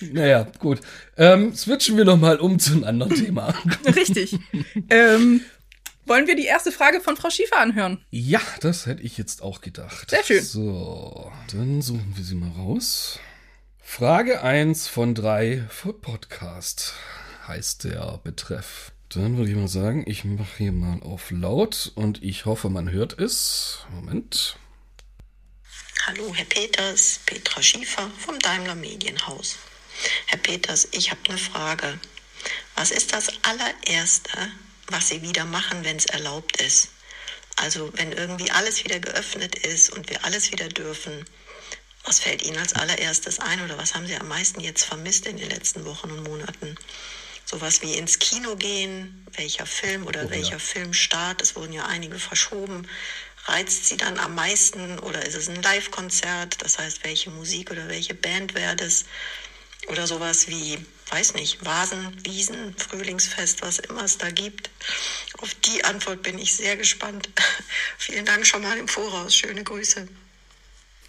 Naja, 0.00 0.46
gut. 0.58 0.80
Ähm, 1.16 1.54
switchen 1.54 1.96
wir 1.96 2.04
noch 2.04 2.18
mal 2.18 2.38
um 2.38 2.58
zu 2.58 2.72
einem 2.72 2.84
anderen 2.84 3.14
Thema. 3.14 3.54
richtig. 3.96 4.38
ähm, 4.90 5.40
wollen 6.06 6.26
wir 6.26 6.36
die 6.36 6.44
erste 6.44 6.72
Frage 6.72 7.00
von 7.00 7.16
Frau 7.16 7.30
Schiefer 7.30 7.58
anhören? 7.58 8.04
Ja, 8.10 8.40
das 8.60 8.86
hätte 8.86 9.02
ich 9.02 9.16
jetzt 9.16 9.42
auch 9.42 9.60
gedacht. 9.60 10.10
Sehr 10.10 10.22
schön. 10.22 10.42
So, 10.42 11.32
dann 11.52 11.80
suchen 11.80 12.12
wir 12.14 12.24
sie 12.24 12.34
mal 12.34 12.50
raus. 12.50 13.18
Frage 13.80 14.42
1 14.42 14.88
von 14.88 15.14
3 15.14 15.64
für 15.68 15.92
Podcast 15.92 16.94
heißt 17.46 17.84
der 17.84 18.20
Betreff. 18.22 18.92
Dann 19.08 19.36
würde 19.36 19.50
ich 19.50 19.56
mal 19.56 19.68
sagen, 19.68 20.04
ich 20.06 20.24
mache 20.24 20.58
hier 20.58 20.72
mal 20.72 21.00
auf 21.02 21.30
laut 21.30 21.92
und 21.94 22.22
ich 22.22 22.46
hoffe, 22.46 22.68
man 22.68 22.90
hört 22.90 23.18
es. 23.18 23.86
Moment. 23.90 24.56
Hallo, 26.06 26.34
Herr 26.34 26.44
Peters, 26.46 27.20
Petra 27.24 27.62
Schiefer 27.62 28.10
vom 28.18 28.38
Daimler 28.40 28.74
Medienhaus. 28.74 29.56
Herr 30.26 30.38
Peters, 30.38 30.88
ich 30.92 31.10
habe 31.10 31.20
eine 31.28 31.38
Frage. 31.38 31.98
Was 32.76 32.90
ist 32.90 33.12
das 33.12 33.28
allererste, 33.42 34.52
was 34.88 35.08
Sie 35.08 35.22
wieder 35.22 35.44
machen, 35.44 35.84
wenn 35.84 35.96
es 35.96 36.06
erlaubt 36.06 36.60
ist? 36.60 36.88
Also 37.56 37.90
wenn 37.94 38.12
irgendwie 38.12 38.50
alles 38.50 38.84
wieder 38.84 38.98
geöffnet 38.98 39.54
ist 39.54 39.90
und 39.90 40.10
wir 40.10 40.24
alles 40.24 40.50
wieder 40.50 40.68
dürfen, 40.68 41.24
was 42.04 42.18
fällt 42.18 42.42
Ihnen 42.42 42.58
als 42.58 42.74
allererstes 42.74 43.38
ein 43.38 43.62
oder 43.62 43.78
was 43.78 43.94
haben 43.94 44.06
Sie 44.06 44.16
am 44.16 44.28
meisten 44.28 44.60
jetzt 44.60 44.84
vermisst 44.84 45.26
in 45.26 45.36
den 45.38 45.48
letzten 45.48 45.84
Wochen 45.84 46.10
und 46.10 46.24
Monaten? 46.24 46.76
Sowas 47.46 47.80
wie 47.82 47.94
ins 47.94 48.18
Kino 48.18 48.56
gehen, 48.56 49.26
welcher 49.36 49.66
Film 49.66 50.06
oder 50.06 50.22
Oh, 50.22 50.24
ja. 50.24 50.30
welcher 50.30 50.58
Filmstart, 50.58 51.40
es 51.40 51.56
wurden 51.56 51.72
ja 51.72 51.86
einige 51.86 52.18
verschoben, 52.18 52.88
reizt 53.46 53.86
Sie 53.86 53.96
dann 53.96 54.18
am 54.18 54.34
meisten 54.34 54.98
oder 54.98 55.24
ist 55.24 55.34
es 55.34 55.48
ein 55.48 55.62
Live-Konzert? 55.62 56.60
Das 56.62 56.78
heißt, 56.78 57.04
welche 57.04 57.30
Musik 57.30 57.70
oder 57.70 57.88
welche 57.88 58.14
Band 58.14 58.54
wäre 58.54 58.74
das? 58.76 59.04
Oder 59.88 60.06
sowas 60.06 60.48
wie, 60.48 60.78
weiß 61.10 61.34
nicht, 61.34 61.64
Vasen, 61.64 62.16
Wiesen, 62.24 62.74
Frühlingsfest, 62.76 63.62
was 63.62 63.78
immer 63.78 64.04
es 64.04 64.18
da 64.18 64.30
gibt. 64.30 64.70
Auf 65.38 65.54
die 65.54 65.84
Antwort 65.84 66.22
bin 66.22 66.38
ich 66.38 66.54
sehr 66.54 66.76
gespannt. 66.76 67.28
Vielen 67.98 68.24
Dank 68.24 68.46
schon 68.46 68.62
mal 68.62 68.78
im 68.78 68.88
Voraus. 68.88 69.34
Schöne 69.34 69.62
Grüße. 69.62 70.08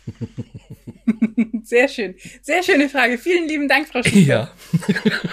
Sehr 1.63 1.87
schön. 1.87 2.15
Sehr 2.41 2.61
schöne 2.63 2.89
Frage. 2.89 3.17
Vielen 3.17 3.47
lieben 3.47 3.67
Dank, 3.67 3.87
Frau 3.87 4.03
Schiefer. 4.03 4.19
Ja. 4.19 4.51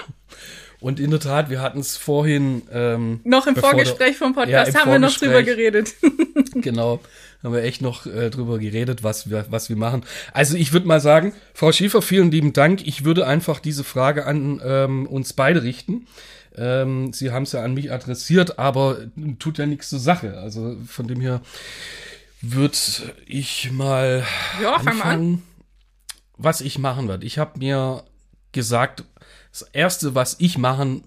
und 0.81 0.99
in 0.99 1.11
der 1.11 1.21
Tat, 1.21 1.51
wir 1.51 1.61
hatten 1.61 1.81
es 1.81 1.97
vorhin. 1.97 2.63
Ähm, 2.73 3.21
Noch 3.25 3.47
im 3.47 3.55
Vorgespräch 3.55 4.17
vom 4.17 4.35
Ja, 4.35 4.41
Podcast 4.41 4.69
im 4.71 4.81
haben 4.81 4.93
wir 4.93 4.99
noch 4.99 5.15
drüber 5.15 5.43
geredet. 5.43 5.95
Genau, 6.55 7.01
haben 7.43 7.53
wir 7.53 7.63
echt 7.63 7.83
noch 7.83 8.07
äh, 8.07 8.31
drüber 8.31 8.59
geredet, 8.59 9.03
was 9.03 9.29
wir, 9.31 9.47
was 9.51 9.69
wir 9.69 9.77
machen. 9.77 10.05
Also 10.33 10.57
ich 10.57 10.73
würde 10.73 10.87
mal 10.87 11.01
sagen, 11.01 11.33
Frau 11.55 11.73
Schiefer, 11.73 12.03
vielen 12.03 12.31
lieben 12.31 12.53
Dank. 12.53 12.87
Ich 12.87 13.05
würde 13.05 13.27
einfach 13.27 13.61
diese 13.61 13.85
Frage 13.85 14.27
an 14.27 14.61
ähm, 14.65 15.07
uns 15.07 15.33
beide 15.33 15.63
richten. 15.63 16.07
Ähm, 16.57 17.13
Sie 17.13 17.31
haben 17.31 17.45
es 17.45 17.53
ja 17.53 17.63
an 17.63 17.75
mich 17.75 17.91
adressiert, 17.91 18.59
aber 18.59 18.99
tut 19.39 19.59
ja 19.59 19.67
nichts 19.67 19.89
zur 19.89 19.99
Sache. 19.99 20.39
Also 20.39 20.77
von 20.87 21.09
dem 21.09 21.21
her 21.21 21.41
würde 22.41 22.77
ich 23.27 23.71
mal 23.73 24.25
Ja, 24.61 24.75
anfangen, 24.75 25.43
was 26.37 26.61
ich 26.61 26.79
machen 26.79 27.09
werde. 27.09 27.25
Ich 27.25 27.39
habe 27.39 27.59
mir 27.59 28.05
gesagt, 28.53 29.05
das 29.51 29.63
Erste, 29.73 30.15
was 30.15 30.37
ich 30.39 30.59
machen 30.59 31.05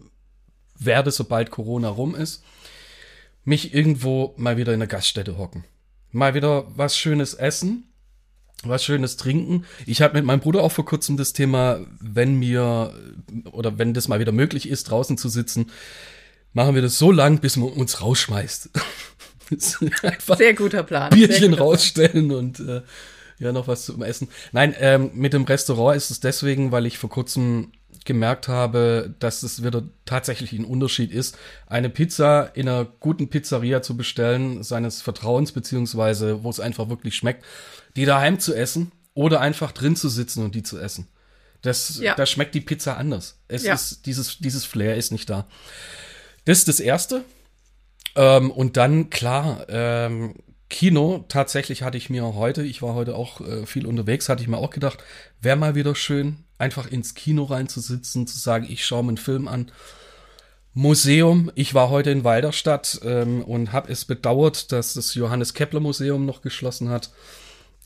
werde, 0.77 1.11
sobald 1.11 1.51
Corona 1.51 1.89
rum 1.89 2.15
ist, 2.15 2.43
mich 3.43 3.73
irgendwo 3.73 4.33
mal 4.37 4.57
wieder 4.57 4.73
in 4.73 4.79
der 4.79 4.87
Gaststätte 4.87 5.37
hocken. 5.37 5.63
Mal 6.15 6.33
wieder 6.33 6.65
was 6.77 6.97
Schönes 6.97 7.33
essen, 7.33 7.91
was 8.63 8.85
Schönes 8.85 9.17
trinken. 9.17 9.65
Ich 9.85 10.01
habe 10.01 10.13
mit 10.13 10.23
meinem 10.23 10.39
Bruder 10.39 10.63
auch 10.63 10.71
vor 10.71 10.85
kurzem 10.85 11.17
das 11.17 11.33
Thema, 11.33 11.85
wenn 11.99 12.35
mir 12.35 12.93
oder 13.51 13.77
wenn 13.77 13.93
das 13.93 14.07
mal 14.07 14.21
wieder 14.21 14.31
möglich 14.31 14.69
ist, 14.69 14.85
draußen 14.85 15.17
zu 15.17 15.27
sitzen, 15.27 15.71
machen 16.53 16.73
wir 16.73 16.81
das 16.81 16.97
so 16.97 17.11
lang, 17.11 17.39
bis 17.39 17.57
man 17.57 17.67
uns 17.67 18.01
rausschmeißt. 18.01 18.69
Sehr 20.37 20.53
guter 20.53 20.83
Plan. 20.83 21.09
Bierchen 21.09 21.51
guter 21.51 21.55
Plan. 21.57 21.67
rausstellen 21.67 22.31
und 22.31 22.61
äh, 22.61 22.81
ja, 23.39 23.51
noch 23.51 23.67
was 23.67 23.83
zum 23.83 24.01
Essen. 24.01 24.29
Nein, 24.53 24.73
ähm, 24.79 25.11
mit 25.15 25.33
dem 25.33 25.43
Restaurant 25.43 25.97
ist 25.97 26.11
es 26.11 26.21
deswegen, 26.21 26.71
weil 26.71 26.85
ich 26.85 26.97
vor 26.97 27.09
kurzem 27.09 27.73
gemerkt 28.03 28.47
habe, 28.47 29.15
dass 29.19 29.43
es 29.43 29.63
wieder 29.63 29.83
tatsächlich 30.05 30.51
ein 30.51 30.65
Unterschied 30.65 31.11
ist, 31.11 31.37
eine 31.67 31.89
Pizza 31.89 32.51
in 32.55 32.67
einer 32.67 32.85
guten 32.85 33.29
Pizzeria 33.29 33.81
zu 33.81 33.95
bestellen, 33.95 34.63
seines 34.63 35.01
Vertrauens, 35.01 35.51
beziehungsweise 35.51 36.43
wo 36.43 36.49
es 36.49 36.59
einfach 36.59 36.89
wirklich 36.89 37.15
schmeckt, 37.15 37.45
die 37.95 38.05
daheim 38.05 38.39
zu 38.39 38.53
essen 38.53 38.91
oder 39.13 39.39
einfach 39.39 39.71
drin 39.71 39.95
zu 39.95 40.09
sitzen 40.09 40.43
und 40.43 40.55
die 40.55 40.63
zu 40.63 40.77
essen. 40.79 41.07
Das, 41.61 41.99
Ja. 41.99 42.15
Da 42.15 42.25
schmeckt 42.25 42.53
die 42.53 42.61
Pizza 42.61 42.97
anders. 42.97 43.39
Es 43.47 43.63
Ja. 43.63 43.73
ist, 43.73 44.05
dieses, 44.05 44.37
dieses 44.39 44.65
Flair 44.65 44.95
ist 44.95 45.11
nicht 45.11 45.29
da. 45.29 45.47
Das 46.45 46.59
ist 46.59 46.67
das 46.67 46.79
Erste. 46.79 47.23
Ähm, 48.15 48.51
und 48.51 48.77
dann, 48.77 49.09
klar, 49.09 49.65
ähm, 49.69 50.35
Kino, 50.69 51.25
tatsächlich 51.27 51.83
hatte 51.83 51.97
ich 51.97 52.09
mir 52.09 52.23
heute, 52.35 52.63
ich 52.63 52.81
war 52.81 52.93
heute 52.95 53.15
auch 53.15 53.41
äh, 53.41 53.65
viel 53.65 53.85
unterwegs, 53.85 54.29
hatte 54.29 54.41
ich 54.41 54.47
mir 54.47 54.57
auch 54.57 54.71
gedacht, 54.71 55.03
wäre 55.41 55.55
mal 55.55 55.75
wieder 55.75 55.95
schön, 55.95 56.44
einfach 56.57 56.87
ins 56.87 57.15
Kino 57.15 57.43
reinzusitzen, 57.43 58.27
zu 58.27 58.37
sagen, 58.37 58.65
ich 58.69 58.85
schaue 58.85 59.03
mir 59.03 59.09
einen 59.09 59.17
Film 59.17 59.47
an. 59.47 59.71
Museum, 60.73 61.51
ich 61.55 61.73
war 61.73 61.89
heute 61.89 62.11
in 62.11 62.25
Walderstadt 62.25 62.99
ähm, 63.03 63.41
und 63.41 63.71
habe 63.71 63.91
es 63.91 64.03
bedauert, 64.03 64.73
dass 64.73 64.93
das 64.93 65.13
Johannes 65.15 65.53
Kepler 65.53 65.79
Museum 65.79 66.25
noch 66.25 66.41
geschlossen 66.41 66.89
hat. 66.89 67.11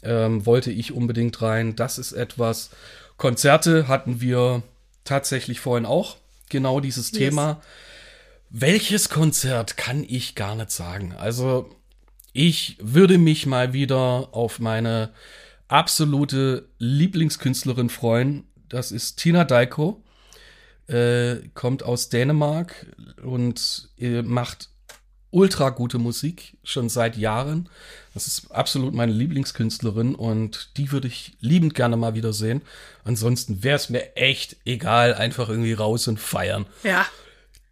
Ähm, 0.01 0.45
wollte 0.45 0.71
ich 0.71 0.91
unbedingt 0.91 1.41
rein. 1.41 1.75
Das 1.75 1.99
ist 1.99 2.13
etwas. 2.13 2.71
Konzerte 3.17 3.87
hatten 3.87 4.21
wir 4.21 4.63
tatsächlich 5.03 5.59
vorhin 5.59 5.85
auch. 5.85 6.17
Genau 6.49 6.79
dieses 6.79 7.11
Thema. 7.11 7.61
Welches 8.49 9.09
Konzert 9.09 9.77
kann 9.77 10.03
ich 10.07 10.33
gar 10.33 10.55
nicht 10.55 10.71
sagen. 10.71 11.13
Also 11.13 11.69
ich 12.33 12.77
würde 12.81 13.19
mich 13.19 13.45
mal 13.45 13.73
wieder 13.73 14.29
auf 14.31 14.59
meine 14.59 15.11
absolute 15.67 16.67
Lieblingskünstlerin 16.79 17.89
freuen. 17.89 18.45
Das 18.69 18.91
ist 18.91 19.17
Tina 19.17 19.43
Deiko. 19.43 20.03
Äh, 20.87 21.49
kommt 21.53 21.83
aus 21.83 22.09
Dänemark 22.09 22.87
und 23.21 23.89
äh, 23.99 24.23
macht 24.23 24.69
ultra 25.31 25.69
gute 25.69 25.99
Musik 25.99 26.57
schon 26.63 26.89
seit 26.89 27.15
Jahren. 27.15 27.69
Das 28.15 28.25
ist 28.25 28.51
absolut 28.51 28.95
meine 28.95 29.11
Lieblingskünstlerin 29.11 30.15
und 30.15 30.75
die 30.77 30.91
würde 30.91 31.07
ich 31.07 31.37
liebend 31.39 31.75
gerne 31.75 31.95
mal 31.95 32.15
wieder 32.15 32.33
sehen. 32.33 32.63
Ansonsten 33.03 33.63
wäre 33.63 33.75
es 33.75 33.89
mir 33.89 34.15
echt 34.15 34.57
egal, 34.65 35.13
einfach 35.13 35.49
irgendwie 35.49 35.73
raus 35.73 36.07
und 36.07 36.19
feiern. 36.19 36.65
Ja, 36.83 37.05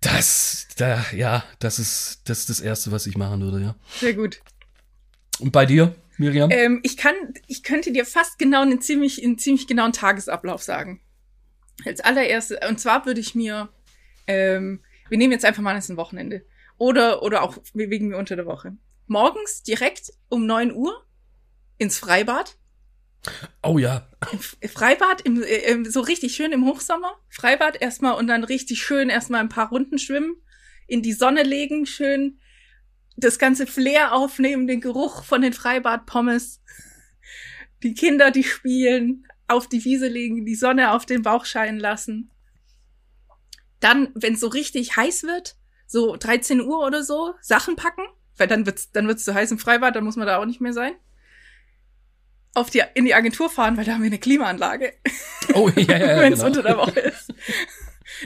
Das, 0.02 0.68
da, 0.78 1.04
ja, 1.12 1.44
das 1.60 1.80
ist, 1.80 2.22
das 2.26 2.40
ist 2.40 2.50
das 2.50 2.60
Erste, 2.60 2.92
was 2.92 3.08
ich 3.08 3.18
machen 3.18 3.42
würde, 3.42 3.62
ja. 3.62 3.76
sehr 4.00 4.14
gut. 4.14 4.40
Und 5.40 5.52
bei 5.52 5.66
dir, 5.66 5.96
Miriam? 6.18 6.50
Ähm, 6.52 6.80
ich 6.84 6.98
kann, 6.98 7.16
ich 7.48 7.64
könnte 7.64 7.92
dir 7.92 8.06
fast 8.06 8.40
genau 8.40 8.62
einen 8.62 8.82
ziemlich, 8.82 9.24
einen 9.24 9.38
ziemlich 9.38 9.68
genauen 9.68 9.94
Tagesablauf 9.94 10.62
sagen. 10.62 11.02
Als 11.86 12.02
allererstes, 12.02 12.58
und 12.68 12.80
zwar 12.80 13.06
würde 13.06 13.20
ich 13.20 13.36
mir, 13.36 13.70
ähm, 14.26 14.84
wir 15.10 15.18
nehmen 15.18 15.32
jetzt 15.32 15.46
einfach 15.46 15.62
mal 15.62 15.76
das 15.76 15.90
ein 15.90 15.98
Wochenende. 15.98 16.46
Oder, 16.78 17.24
oder 17.24 17.44
auch 17.44 17.58
wegen 17.74 18.10
mir 18.10 18.18
unter 18.18 18.36
der 18.36 18.46
Woche. 18.46 18.76
Morgens 19.08 19.64
direkt 19.64 20.12
um 20.30 20.46
9 20.46 20.74
Uhr 20.74 21.06
ins 21.78 22.00
Freibad. 22.00 22.58
Oh 23.64 23.78
ja. 23.78 24.10
Freibad, 24.68 25.22
im, 25.22 25.42
äh, 25.42 25.72
im, 25.72 25.86
so 25.86 26.02
richtig 26.02 26.36
schön 26.36 26.52
im 26.52 26.66
Hochsommer. 26.66 27.16
Freibad 27.30 27.82
erstmal 27.82 28.16
und 28.16 28.28
dann 28.28 28.44
richtig 28.44 28.82
schön 28.82 29.10
erstmal 29.10 29.42
ein 29.42 29.50
paar 29.50 29.70
Runden 29.70 29.98
schwimmen, 29.98 30.36
in 30.88 31.02
die 31.02 31.14
Sonne 31.14 31.44
legen, 31.44 31.86
schön 31.86 32.40
das 33.18 33.40
ganze 33.40 33.66
Flair 33.66 34.14
aufnehmen, 34.14 34.68
den 34.68 34.80
Geruch 34.80 35.24
von 35.24 35.42
den 35.42 35.54
Freibadpommes. 35.54 36.62
Die 37.84 37.94
Kinder, 37.94 38.32
die 38.32 38.44
spielen, 38.44 39.28
auf 39.48 39.68
die 39.68 39.84
Wiese 39.84 40.08
legen, 40.08 40.46
die 40.46 40.56
Sonne 40.56 40.92
auf 40.92 41.06
den 41.06 41.24
Bauch 41.24 41.46
scheinen 41.46 41.80
lassen. 41.80 42.32
Dann, 43.80 44.10
wenn 44.16 44.34
es 44.34 44.40
so 44.40 44.48
richtig 44.48 44.96
heiß 44.96 45.24
wird, 45.24 45.56
so 45.88 46.16
13 46.16 46.62
Uhr 46.62 46.86
oder 46.86 47.04
so, 47.04 47.34
Sachen 47.42 47.76
packen, 47.76 48.04
weil 48.38 48.48
dann 48.48 48.66
wird's, 48.66 48.92
dann 48.92 49.08
wird's 49.08 49.24
zu 49.24 49.34
heiß 49.34 49.52
im 49.52 49.60
Freibad, 49.60 49.96
dann 49.96 50.04
muss 50.04 50.16
man 50.16 50.28
da 50.28 50.38
auch 50.38 50.46
nicht 50.46 50.62
mehr 50.62 50.74
sein. 50.74 50.94
Auf 52.54 52.70
die, 52.70 52.84
in 52.96 53.06
die 53.06 53.14
Agentur 53.14 53.50
fahren, 53.50 53.78
weil 53.78 53.86
da 53.86 53.94
haben 53.94 54.02
wir 54.02 54.08
eine 54.08 54.20
Klimaanlage 54.20 54.94
Oh 55.54 55.70
ja, 55.76 55.98
ja, 55.98 55.98
ja 55.98 56.20
wenn 56.22 56.34
es 56.34 56.40
genau. 56.40 56.48
unter 56.48 56.64
der 56.64 56.78
Woche 56.78 57.00
ist. 57.00 57.34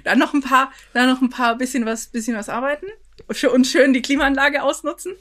Dann 0.03 0.19
noch 0.19 0.33
ein 0.33 0.41
paar, 0.41 0.71
dann 0.93 1.09
noch 1.09 1.21
ein 1.21 1.29
paar 1.29 1.57
bisschen 1.57 1.85
was, 1.85 2.07
bisschen 2.07 2.35
was 2.35 2.49
arbeiten 2.49 2.87
und 3.27 3.67
schön- 3.67 3.93
die 3.93 4.01
Klimaanlage 4.01 4.63
ausnutzen. 4.63 5.15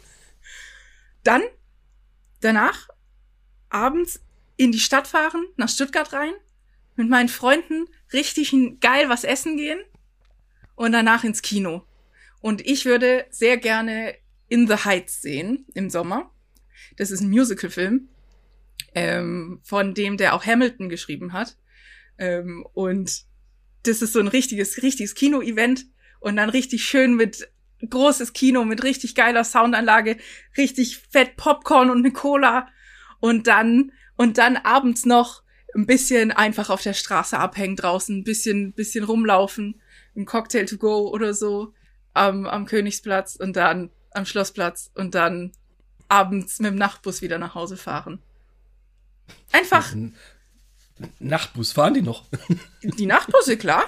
Dann 1.24 1.42
danach 2.40 2.88
abends 3.68 4.20
in 4.56 4.72
die 4.72 4.80
Stadt 4.80 5.06
fahren, 5.06 5.46
nach 5.56 5.68
Stuttgart 5.68 6.12
rein, 6.12 6.32
mit 6.96 7.08
meinen 7.08 7.28
Freunden 7.28 7.86
richtig 8.12 8.52
geil 8.80 9.08
was 9.08 9.24
essen 9.24 9.56
gehen 9.56 9.80
und 10.74 10.92
danach 10.92 11.24
ins 11.24 11.42
Kino. 11.42 11.86
Und 12.40 12.66
ich 12.66 12.84
würde 12.84 13.26
sehr 13.30 13.56
gerne 13.56 14.14
In 14.48 14.66
the 14.66 14.74
Heights 14.74 15.22
sehen 15.22 15.66
im 15.74 15.90
Sommer. 15.90 16.30
Das 16.96 17.10
ist 17.10 17.20
ein 17.20 17.30
Musicalfilm, 17.30 18.08
ähm, 18.94 19.60
von 19.62 19.94
dem 19.94 20.16
der 20.16 20.34
auch 20.34 20.44
Hamilton 20.44 20.88
geschrieben 20.88 21.32
hat. 21.32 21.56
Ähm, 22.18 22.66
und 22.72 23.24
das 23.84 24.02
ist 24.02 24.12
so 24.12 24.20
ein 24.20 24.28
richtiges, 24.28 24.82
richtiges 24.82 25.14
Kino-Event 25.14 25.86
und 26.18 26.36
dann 26.36 26.50
richtig 26.50 26.84
schön 26.84 27.14
mit 27.14 27.48
großes 27.88 28.32
Kino 28.32 28.64
mit 28.64 28.82
richtig 28.82 29.14
geiler 29.14 29.44
Soundanlage, 29.44 30.18
richtig 30.56 30.98
fett 30.98 31.36
Popcorn 31.36 31.90
und 31.90 31.98
eine 31.98 32.12
Cola 32.12 32.68
und 33.20 33.46
dann 33.46 33.92
und 34.16 34.38
dann 34.38 34.56
abends 34.56 35.06
noch 35.06 35.42
ein 35.74 35.86
bisschen 35.86 36.32
einfach 36.32 36.68
auf 36.68 36.82
der 36.82 36.94
Straße 36.94 37.38
abhängen 37.38 37.76
draußen, 37.76 38.18
ein 38.18 38.24
bisschen 38.24 38.72
bisschen 38.72 39.04
rumlaufen, 39.04 39.80
ein 40.16 40.26
Cocktail 40.26 40.66
to 40.66 40.76
go 40.76 41.08
oder 41.08 41.32
so 41.32 41.72
am, 42.12 42.46
am 42.46 42.66
Königsplatz 42.66 43.36
und 43.36 43.56
dann 43.56 43.90
am 44.12 44.26
Schlossplatz 44.26 44.90
und 44.94 45.14
dann 45.14 45.52
abends 46.08 46.58
mit 46.58 46.72
dem 46.72 46.76
Nachtbus 46.76 47.22
wieder 47.22 47.38
nach 47.38 47.54
Hause 47.54 47.76
fahren. 47.76 48.20
Einfach 49.52 49.94
Nachtbus, 51.18 51.72
fahren 51.72 51.94
die 51.94 52.02
noch? 52.02 52.26
die 52.82 53.06
Nachtbusse, 53.06 53.56
klar. 53.56 53.84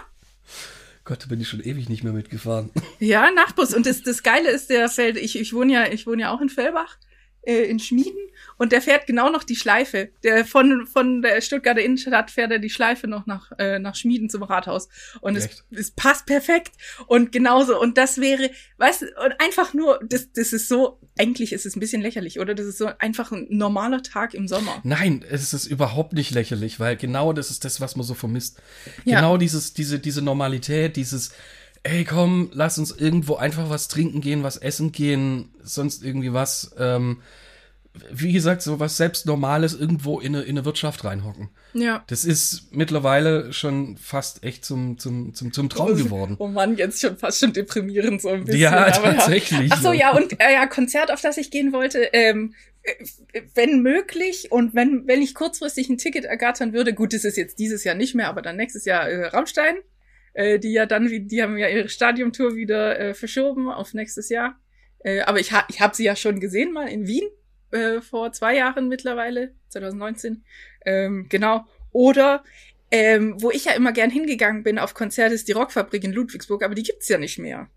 Gott, 1.04 1.28
bin 1.28 1.40
ich 1.40 1.48
schon 1.48 1.60
ewig 1.60 1.88
nicht 1.88 2.04
mehr 2.04 2.12
mitgefahren. 2.12 2.70
Ja, 3.00 3.30
Nachtbus. 3.32 3.74
Und 3.74 3.86
das, 3.86 4.02
das 4.02 4.22
Geile 4.22 4.50
ist, 4.50 4.70
der 4.70 4.88
fährt, 4.88 5.16
ich, 5.16 5.38
ich 5.38 5.52
wohne 5.52 5.72
ja, 5.72 5.86
ich 5.92 6.06
wohne 6.06 6.22
ja 6.22 6.30
auch 6.32 6.40
in 6.40 6.48
Fellbach, 6.48 6.96
äh, 7.42 7.64
in 7.64 7.78
Schmieden. 7.78 8.18
Und 8.56 8.72
der 8.72 8.80
fährt 8.80 9.06
genau 9.06 9.30
noch 9.30 9.44
die 9.44 9.56
Schleife. 9.56 10.10
Der 10.22 10.44
von, 10.44 10.86
von 10.86 11.22
der 11.22 11.40
Stuttgarter 11.40 11.82
Innenstadt 11.82 12.30
fährt 12.30 12.52
er 12.52 12.58
die 12.58 12.70
Schleife 12.70 13.08
noch 13.08 13.26
nach, 13.26 13.50
äh, 13.58 13.78
nach 13.78 13.96
Schmieden 13.96 14.30
zum 14.30 14.42
Rathaus. 14.42 14.88
Und 15.20 15.36
es, 15.36 15.64
es 15.70 15.90
passt 15.90 16.26
perfekt. 16.26 16.72
Und 17.06 17.32
genauso. 17.32 17.80
Und 17.80 17.98
das 17.98 18.20
wäre, 18.20 18.50
weißt 18.78 19.02
du, 19.02 19.06
und 19.24 19.34
einfach 19.40 19.74
nur, 19.74 20.00
das, 20.04 20.32
das 20.32 20.52
ist 20.52 20.68
so, 20.68 21.00
eigentlich 21.18 21.52
ist 21.52 21.66
es 21.66 21.76
ein 21.76 21.80
bisschen 21.80 22.02
lächerlich, 22.02 22.38
oder? 22.38 22.54
Das 22.54 22.66
ist 22.66 22.78
so 22.78 22.90
einfach 22.98 23.32
ein 23.32 23.46
normaler 23.50 24.02
Tag 24.02 24.34
im 24.34 24.46
Sommer. 24.46 24.80
Nein, 24.84 25.24
es 25.28 25.52
ist 25.52 25.66
überhaupt 25.66 26.12
nicht 26.12 26.30
lächerlich, 26.30 26.78
weil 26.78 26.96
genau 26.96 27.32
das 27.32 27.50
ist 27.50 27.64
das, 27.64 27.80
was 27.80 27.96
man 27.96 28.06
so 28.06 28.14
vermisst. 28.14 28.62
Ja. 29.04 29.16
Genau 29.16 29.36
dieses, 29.36 29.74
diese, 29.74 29.98
diese 29.98 30.22
Normalität, 30.22 30.96
dieses, 30.96 31.32
ey 31.84 32.04
komm, 32.04 32.50
lass 32.52 32.78
uns 32.78 32.90
irgendwo 32.92 33.36
einfach 33.36 33.70
was 33.70 33.88
trinken 33.88 34.20
gehen, 34.20 34.42
was 34.42 34.56
essen 34.56 34.92
gehen, 34.92 35.50
sonst 35.62 36.04
irgendwie 36.04 36.32
was. 36.32 36.74
Ähm, 36.78 37.22
wie 38.10 38.32
gesagt, 38.32 38.62
so 38.62 38.80
was 38.80 38.96
selbst 38.96 39.26
Normales 39.26 39.74
irgendwo 39.74 40.18
in 40.18 40.34
eine, 40.34 40.44
in 40.44 40.56
eine 40.56 40.64
Wirtschaft 40.64 41.04
reinhocken. 41.04 41.50
Ja. 41.74 42.02
Das 42.06 42.24
ist 42.24 42.68
mittlerweile 42.72 43.52
schon 43.52 43.98
fast 43.98 44.42
echt 44.44 44.64
zum, 44.64 44.98
zum, 44.98 45.34
zum, 45.34 45.52
zum 45.52 45.68
Traum 45.68 45.96
geworden. 45.96 46.36
Oh 46.38 46.46
Mann, 46.46 46.76
jetzt 46.76 47.02
schon 47.02 47.18
fast 47.18 47.40
schon 47.40 47.52
deprimierend 47.52 48.22
so 48.22 48.30
ein 48.30 48.44
bisschen. 48.44 48.62
Ja, 48.62 48.86
aber 48.86 49.16
tatsächlich, 49.16 49.70
Ach 49.72 49.82
so, 49.82 49.92
ja. 49.92 50.10
ja, 50.10 50.16
und 50.16 50.40
äh, 50.40 50.54
ja, 50.54 50.66
Konzert, 50.66 51.12
auf 51.12 51.20
das 51.20 51.36
ich 51.36 51.50
gehen 51.50 51.74
wollte, 51.74 51.98
ähm, 52.14 52.54
äh, 52.82 53.42
wenn 53.54 53.82
möglich 53.82 54.50
und 54.50 54.74
wenn, 54.74 55.06
wenn 55.06 55.20
ich 55.20 55.34
kurzfristig 55.34 55.90
ein 55.90 55.98
Ticket 55.98 56.24
ergattern 56.24 56.72
würde, 56.72 56.94
gut, 56.94 57.12
das 57.12 57.24
ist 57.24 57.36
jetzt 57.36 57.58
dieses 57.58 57.84
Jahr 57.84 57.94
nicht 57.94 58.14
mehr, 58.14 58.28
aber 58.28 58.40
dann 58.40 58.56
nächstes 58.56 58.86
Jahr 58.86 59.06
äh, 59.08 59.26
Rammstein, 59.26 59.74
äh, 60.34 60.58
die 60.58 60.72
ja 60.72 60.86
dann, 60.86 61.10
wie- 61.10 61.20
die 61.20 61.42
haben 61.42 61.56
ja 61.58 61.68
ihre 61.68 61.88
Stadiumtour 61.88 62.54
wieder 62.54 62.98
äh, 62.98 63.14
verschoben 63.14 63.68
auf 63.70 63.94
nächstes 63.94 64.28
Jahr. 64.28 64.58
Äh, 65.04 65.20
aber 65.22 65.40
ich, 65.40 65.52
ha 65.52 65.64
ich 65.68 65.80
habe 65.80 65.94
sie 65.96 66.04
ja 66.04 66.14
schon 66.16 66.40
gesehen 66.40 66.72
mal 66.72 66.88
in 66.88 67.06
Wien 67.06 67.28
äh, 67.72 68.00
vor 68.00 68.32
zwei 68.32 68.56
Jahren 68.56 68.88
mittlerweile, 68.88 69.52
2019. 69.70 70.44
Ähm, 70.84 71.26
genau. 71.28 71.66
Oder 71.92 72.44
ähm, 72.90 73.36
wo 73.40 73.50
ich 73.50 73.64
ja 73.64 73.72
immer 73.72 73.92
gern 73.92 74.10
hingegangen 74.10 74.62
bin 74.62 74.78
auf 74.78 74.94
Konzerte, 74.94 75.34
ist 75.34 75.48
die 75.48 75.52
Rockfabrik 75.52 76.04
in 76.04 76.12
Ludwigsburg, 76.12 76.62
aber 76.62 76.74
die 76.74 76.82
gibt's 76.82 77.08
ja 77.08 77.18
nicht 77.18 77.38
mehr. 77.38 77.68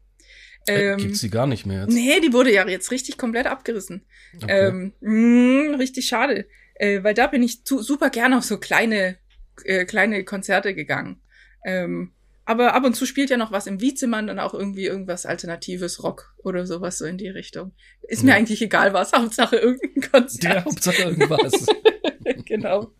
Ähm, 0.68 0.92
Ähm, 0.94 0.98
Gibt's 0.98 1.20
sie 1.20 1.30
gar 1.30 1.48
nicht 1.48 1.66
mehr 1.66 1.82
jetzt. 1.84 1.94
nee, 1.94 2.20
die 2.20 2.34
wurde 2.34 2.52
ja 2.52 2.68
jetzt 2.68 2.92
richtig 2.92 3.18
komplett 3.18 3.46
abgerissen. 3.48 4.04
Okay. 4.42 4.68
Ähm, 4.68 4.94
mh, 5.02 5.78
richtig 5.78 6.08
schade. 6.08 6.48
Äh, 6.76 7.04
weil 7.04 7.14
da 7.14 7.28
bin 7.28 7.44
ich 7.44 7.64
zu, 7.64 7.82
super 7.82 8.10
gerne 8.10 8.38
auf 8.38 8.44
so 8.44 8.58
kleine, 8.58 9.18
äh, 9.64 9.86
kleine 9.86 10.24
Konzerte 10.26 10.74
gegangen. 10.74 11.22
Ähm, 11.64 12.12
aber 12.46 12.74
ab 12.76 12.84
und 12.84 12.96
zu 12.96 13.06
spielt 13.06 13.30
ja 13.30 13.38
noch 13.38 13.52
was 13.52 13.68
im 13.68 13.82
Wiezemann, 13.82 14.28
dann 14.28 14.40
auch 14.40 14.54
irgendwie 14.54 14.86
irgendwas 14.86 15.26
Alternatives, 15.26 16.04
Rock 16.04 16.34
oder 16.38 16.66
sowas 16.68 16.98
so 16.98 17.06
in 17.06 17.18
die 17.18 17.28
Richtung. 17.30 17.72
Ist 18.04 18.24
mir 18.24 18.32
Ja. 18.32 18.38
eigentlich 18.38 18.62
egal 18.62 18.94
was, 18.94 19.12
Hauptsache 19.14 19.56
irgendein 19.58 20.12
Konzert. 20.12 20.44
Der 20.44 20.66
Hauptsache 20.66 21.02
irgendwas. 21.04 21.66
genau. 22.46 22.92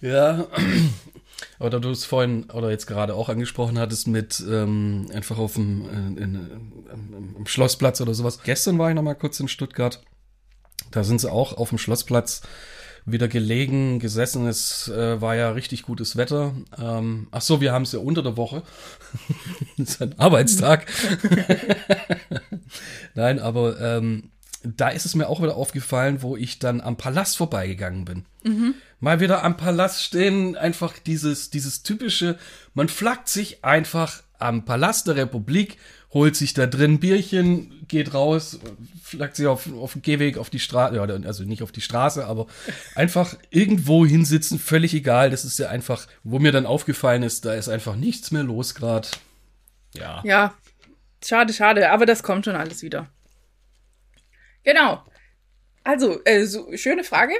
Ja. 0.00 0.46
oder 1.60 1.80
du 1.80 1.90
es 1.90 2.04
vorhin 2.04 2.50
oder 2.50 2.70
jetzt 2.70 2.86
gerade 2.86 3.14
auch 3.14 3.28
angesprochen 3.28 3.78
hattest 3.78 4.08
mit 4.08 4.42
ähm, 4.48 5.08
einfach 5.12 5.38
auf 5.38 5.54
dem 5.54 5.88
in, 5.88 6.16
in, 6.16 6.34
im, 6.92 7.36
im 7.38 7.46
Schlossplatz 7.46 8.00
oder 8.00 8.14
sowas. 8.14 8.42
Gestern 8.42 8.78
war 8.78 8.88
ich 8.88 8.94
noch 8.96 9.02
mal 9.02 9.14
kurz 9.14 9.38
in 9.40 9.48
Stuttgart. 9.48 10.02
Da 10.90 11.04
sind 11.04 11.20
sie 11.20 11.30
auch 11.30 11.54
auf 11.56 11.68
dem 11.70 11.78
Schlossplatz 11.78 12.42
wieder 13.04 13.28
gelegen, 13.28 13.98
gesessen. 13.98 14.46
Es 14.46 14.88
äh, 14.88 15.20
war 15.20 15.34
ja 15.34 15.50
richtig 15.50 15.82
gutes 15.82 16.16
Wetter. 16.16 16.54
Ähm, 16.78 17.28
ach 17.30 17.42
so, 17.42 17.60
wir 17.60 17.72
haben 17.72 17.82
es 17.82 17.92
ja 17.92 17.98
unter 17.98 18.22
der 18.22 18.36
Woche. 18.36 18.62
das 19.76 19.90
ist 19.90 20.02
ein 20.02 20.18
Arbeitstag. 20.18 20.86
Nein, 23.14 23.38
aber 23.38 23.80
ähm, 23.80 24.30
da 24.64 24.88
ist 24.88 25.06
es 25.06 25.14
mir 25.14 25.28
auch 25.28 25.42
wieder 25.42 25.56
aufgefallen, 25.56 26.22
wo 26.22 26.36
ich 26.36 26.58
dann 26.58 26.80
am 26.80 26.96
Palast 26.96 27.36
vorbeigegangen 27.36 28.04
bin. 28.04 28.24
Mhm. 28.44 28.74
Mal 29.00 29.20
wieder 29.20 29.42
am 29.42 29.56
Palast 29.56 30.02
stehen, 30.02 30.56
einfach 30.56 30.98
dieses, 30.98 31.50
dieses 31.50 31.82
typische, 31.82 32.38
man 32.74 32.88
flaggt 32.88 33.28
sich 33.28 33.64
einfach 33.64 34.22
am 34.38 34.64
Palast 34.64 35.08
der 35.08 35.16
Republik, 35.16 35.78
holt 36.12 36.36
sich 36.36 36.54
da 36.54 36.66
drin 36.66 37.00
Bierchen, 37.00 37.86
geht 37.88 38.12
raus, 38.12 38.58
flaggt 39.02 39.36
sich 39.36 39.46
auf, 39.46 39.72
auf 39.74 39.92
dem 39.92 40.02
Gehweg 40.02 40.36
auf 40.36 40.50
die 40.50 40.58
Straße, 40.58 40.94
ja, 40.96 41.02
also 41.02 41.44
nicht 41.44 41.62
auf 41.62 41.72
die 41.72 41.80
Straße, 41.80 42.26
aber 42.26 42.46
einfach 42.94 43.36
irgendwo 43.50 44.04
hinsitzen, 44.04 44.58
völlig 44.58 44.94
egal. 44.94 45.30
Das 45.30 45.44
ist 45.44 45.58
ja 45.58 45.68
einfach, 45.68 46.06
wo 46.22 46.38
mir 46.38 46.52
dann 46.52 46.66
aufgefallen 46.66 47.22
ist, 47.22 47.44
da 47.44 47.54
ist 47.54 47.68
einfach 47.68 47.96
nichts 47.96 48.30
mehr 48.30 48.42
los 48.42 48.74
gerade. 48.74 49.08
Ja. 49.94 50.22
Ja, 50.24 50.54
schade, 51.24 51.52
schade, 51.52 51.90
aber 51.90 52.06
das 52.06 52.22
kommt 52.22 52.44
schon 52.44 52.56
alles 52.56 52.82
wieder. 52.82 53.08
Genau. 54.64 55.02
Also, 55.84 56.22
äh, 56.24 56.44
so, 56.44 56.68
schöne 56.76 57.04
Frage. 57.04 57.34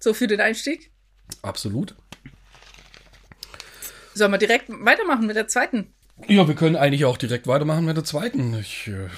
So 0.00 0.14
für 0.14 0.26
den 0.26 0.40
Einstieg. 0.40 0.90
Absolut. 1.42 1.94
Sollen 4.14 4.32
wir 4.32 4.38
direkt 4.38 4.66
weitermachen 4.68 5.26
mit 5.26 5.36
der 5.36 5.48
zweiten? 5.48 5.94
Ja, 6.28 6.46
wir 6.46 6.54
können 6.54 6.76
eigentlich 6.76 7.04
auch 7.04 7.16
direkt 7.16 7.46
weitermachen 7.46 7.84
mit 7.84 7.96
der 7.96 8.04
zweiten. 8.04 8.54
Ich 8.60 8.88
äh, 8.88 9.08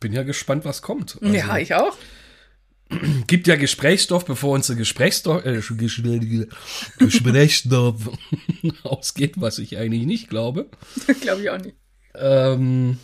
bin 0.00 0.12
ja 0.12 0.22
gespannt, 0.22 0.64
was 0.64 0.82
kommt. 0.82 1.18
Also, 1.22 1.34
ja, 1.34 1.56
ich 1.56 1.74
auch. 1.74 1.96
Gibt 3.26 3.46
ja 3.46 3.56
Gesprächsstoff, 3.56 4.24
bevor 4.24 4.54
uns 4.54 4.66
der 4.66 4.76
Gesprächsstoff, 4.76 5.44
äh, 5.44 5.60
Gesprächsstoff 6.98 8.10
ausgeht, 8.82 9.34
was 9.36 9.58
ich 9.58 9.78
eigentlich 9.78 10.04
nicht 10.04 10.28
glaube. 10.28 10.68
glaube 11.20 11.42
ich 11.42 11.50
auch 11.50 11.58
nicht. 11.58 11.76
Ähm, 12.14 12.98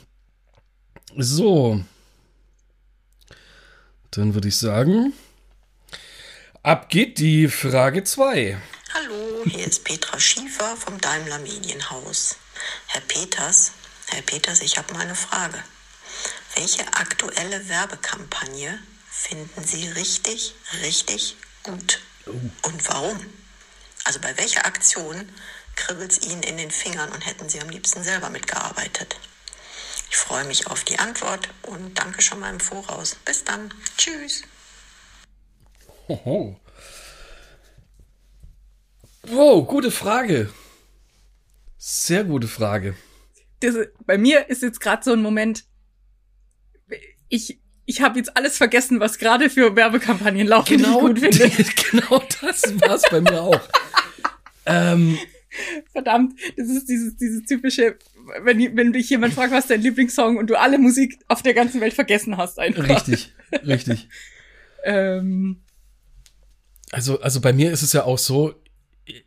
so. 1.16 1.82
Dann 4.10 4.34
würde 4.34 4.48
ich 4.48 4.56
sagen, 4.56 5.12
ab 6.62 6.88
geht 6.88 7.18
die 7.18 7.48
Frage 7.48 8.04
2. 8.04 8.58
Hallo, 8.94 9.44
hier 9.44 9.66
ist 9.66 9.84
Petra 9.84 10.18
Schiefer 10.18 10.76
vom 10.76 10.98
Daimler 11.00 11.38
Medienhaus. 11.40 12.36
Herr 12.86 13.00
Peters, 13.02 13.72
Herr 14.08 14.22
Peters, 14.22 14.60
ich 14.60 14.78
habe 14.78 14.92
mal 14.94 15.02
eine 15.02 15.14
Frage. 15.14 15.62
Welche 16.54 16.86
aktuelle 16.94 17.68
Werbekampagne 17.68 18.78
finden 19.10 19.64
Sie 19.64 19.88
richtig, 19.90 20.54
richtig 20.82 21.36
gut? 21.62 22.00
Oh. 22.26 22.32
Und 22.68 22.88
warum? 22.88 23.18
Also 24.04 24.20
bei 24.20 24.36
welcher 24.38 24.64
Aktion 24.66 25.28
kribbelt 25.76 26.12
es 26.12 26.22
Ihnen 26.22 26.42
in 26.42 26.56
den 26.56 26.70
Fingern 26.70 27.12
und 27.12 27.26
hätten 27.26 27.48
Sie 27.48 27.60
am 27.60 27.68
liebsten 27.68 28.02
selber 28.02 28.30
mitgearbeitet? 28.30 29.16
Ich 30.10 30.16
freue 30.16 30.44
mich 30.44 30.66
auf 30.66 30.84
die 30.84 30.98
Antwort 30.98 31.48
und 31.62 31.94
danke 31.98 32.22
schon 32.22 32.40
mal 32.40 32.50
im 32.50 32.60
Voraus. 32.60 33.16
Bis 33.24 33.44
dann. 33.44 33.72
Tschüss. 33.96 34.42
Hoho. 36.08 36.58
Wow, 39.22 39.66
gute 39.66 39.90
Frage. 39.90 40.50
Sehr 41.78 42.24
gute 42.24 42.48
Frage. 42.48 42.94
Das, 43.60 43.76
bei 44.04 44.18
mir 44.18 44.48
ist 44.50 44.62
jetzt 44.62 44.80
gerade 44.80 45.04
so 45.04 45.12
ein 45.12 45.22
Moment, 45.22 45.64
ich, 47.28 47.60
ich 47.86 48.02
habe 48.02 48.18
jetzt 48.18 48.36
alles 48.36 48.56
vergessen, 48.56 49.00
was 49.00 49.18
gerade 49.18 49.48
für 49.48 49.74
Werbekampagnen 49.76 50.46
laufen, 50.46 50.76
genau, 50.76 51.00
genau 51.08 52.22
das 52.40 52.62
war's 52.80 53.02
bei 53.10 53.20
mir 53.20 53.40
auch. 53.40 53.60
ähm, 54.66 55.18
Verdammt, 55.92 56.38
das 56.56 56.68
ist 56.68 56.88
dieses, 56.88 57.16
dieses 57.16 57.44
typische, 57.44 57.96
wenn, 58.42 58.76
wenn 58.76 58.92
dich 58.92 59.08
jemand 59.10 59.34
fragt, 59.34 59.52
was 59.52 59.64
ist 59.64 59.70
dein 59.70 59.80
Lieblingssong 59.80 60.36
und 60.36 60.50
du 60.50 60.58
alle 60.58 60.78
Musik 60.78 61.18
auf 61.28 61.42
der 61.42 61.54
ganzen 61.54 61.80
Welt 61.80 61.94
vergessen 61.94 62.36
hast 62.36 62.58
einfach. 62.58 62.88
Richtig, 62.88 63.32
richtig. 63.64 64.08
ähm. 64.84 65.62
Also, 66.90 67.20
also 67.20 67.40
bei 67.40 67.52
mir 67.52 67.70
ist 67.70 67.82
es 67.82 67.92
ja 67.92 68.04
auch 68.04 68.18
so, 68.18 68.54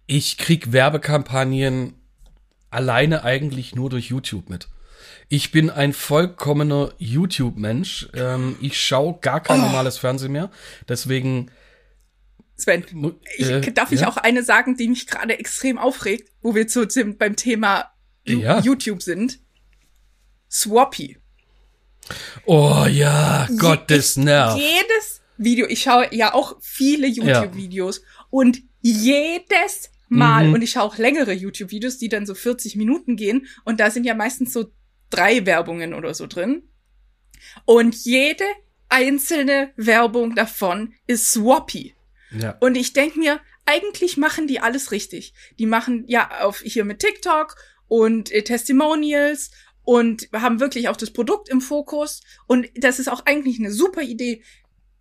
ich 0.06 0.38
krieg 0.38 0.72
Werbekampagnen 0.72 2.01
alleine 2.72 3.24
eigentlich 3.24 3.76
nur 3.76 3.90
durch 3.90 4.10
YouTube 4.10 4.50
mit. 4.50 4.68
Ich 5.30 5.52
bin 5.52 5.70
ein 5.70 5.94
vollkommener 5.94 6.92
YouTube-Mensch. 6.98 8.10
Ähm, 8.14 8.58
ich 8.60 8.82
schaue 8.82 9.20
gar 9.22 9.42
kein 9.42 9.60
oh. 9.60 9.66
normales 9.66 9.98
Fernsehen 9.98 10.32
mehr. 10.32 10.52
Deswegen. 10.90 11.52
Sven, 12.56 12.84
ich, 13.38 13.50
äh, 13.50 13.72
darf 13.72 13.92
ich 13.92 14.02
ja? 14.02 14.08
auch 14.08 14.18
eine 14.18 14.44
sagen, 14.44 14.78
die 14.78 14.88
mich 14.88 15.08
gerade 15.08 15.38
extrem 15.40 15.78
aufregt, 15.78 16.32
wo 16.42 16.54
wir 16.54 16.68
zu, 16.68 16.88
zu 16.88 17.04
beim 17.14 17.36
Thema 17.36 17.92
ja. 18.26 18.60
YouTube 18.60 19.02
sind. 19.02 19.40
Swappy. 20.50 21.18
Oh 22.46 22.86
ja, 22.90 23.48
Je 23.50 23.58
Gottes 23.58 24.18
Nerv. 24.18 24.58
Jedes 24.58 25.22
Video, 25.38 25.66
ich 25.68 25.82
schaue 25.82 26.14
ja 26.14 26.34
auch 26.34 26.58
viele 26.60 27.08
YouTube-Videos 27.08 27.98
ja. 28.00 28.26
und 28.30 28.62
jedes 28.82 29.90
Mal, 30.14 30.48
mhm. 30.48 30.54
und 30.56 30.62
ich 30.62 30.72
schaue 30.72 30.84
auch 30.84 30.98
längere 30.98 31.32
YouTube-Videos, 31.32 31.98
die 31.98 32.10
dann 32.10 32.26
so 32.26 32.36
40 32.36 32.76
Minuten 32.76 33.16
gehen 33.16 33.48
und 33.64 33.80
da 33.80 33.90
sind 33.90 34.04
ja 34.04 34.14
meistens 34.14 34.52
so 34.52 34.74
drei 35.10 35.46
Werbungen 35.46 35.94
oder 35.94 36.14
so 36.14 36.28
drin. 36.28 36.64
Und 37.64 37.96
jede 38.04 38.44
einzelne 38.90 39.72
Werbung 39.78 40.36
davon 40.36 40.94
ist 41.08 41.32
Swappy. 41.32 41.96
Ja. 42.38 42.58
Und 42.60 42.76
ich 42.76 42.92
denk 42.92 43.16
mir, 43.16 43.40
eigentlich 43.66 44.18
machen 44.18 44.48
die 44.48 44.60
alles 44.60 44.92
richtig. 44.92 45.34
Die 45.60 45.66
machen 45.66 46.04
ja 46.08 46.42
auf 46.42 46.60
hier 46.60 46.84
mit 46.84 47.00
TikTok 47.00 47.56
und 47.88 48.34
äh, 48.34 48.44
Testimonials 48.44 49.52
und 49.84 50.28
haben 50.34 50.60
wirklich 50.60 50.90
auch 50.90 50.98
das 50.98 51.12
Produkt 51.12 51.48
im 51.48 51.62
Fokus. 51.62 52.20
Und 52.48 52.68
das 52.76 53.00
ist 53.00 53.08
auch 53.08 53.26
eigentlich 53.26 53.60
eine 53.60 53.72
super 53.72 54.02
Idee. 54.02 54.44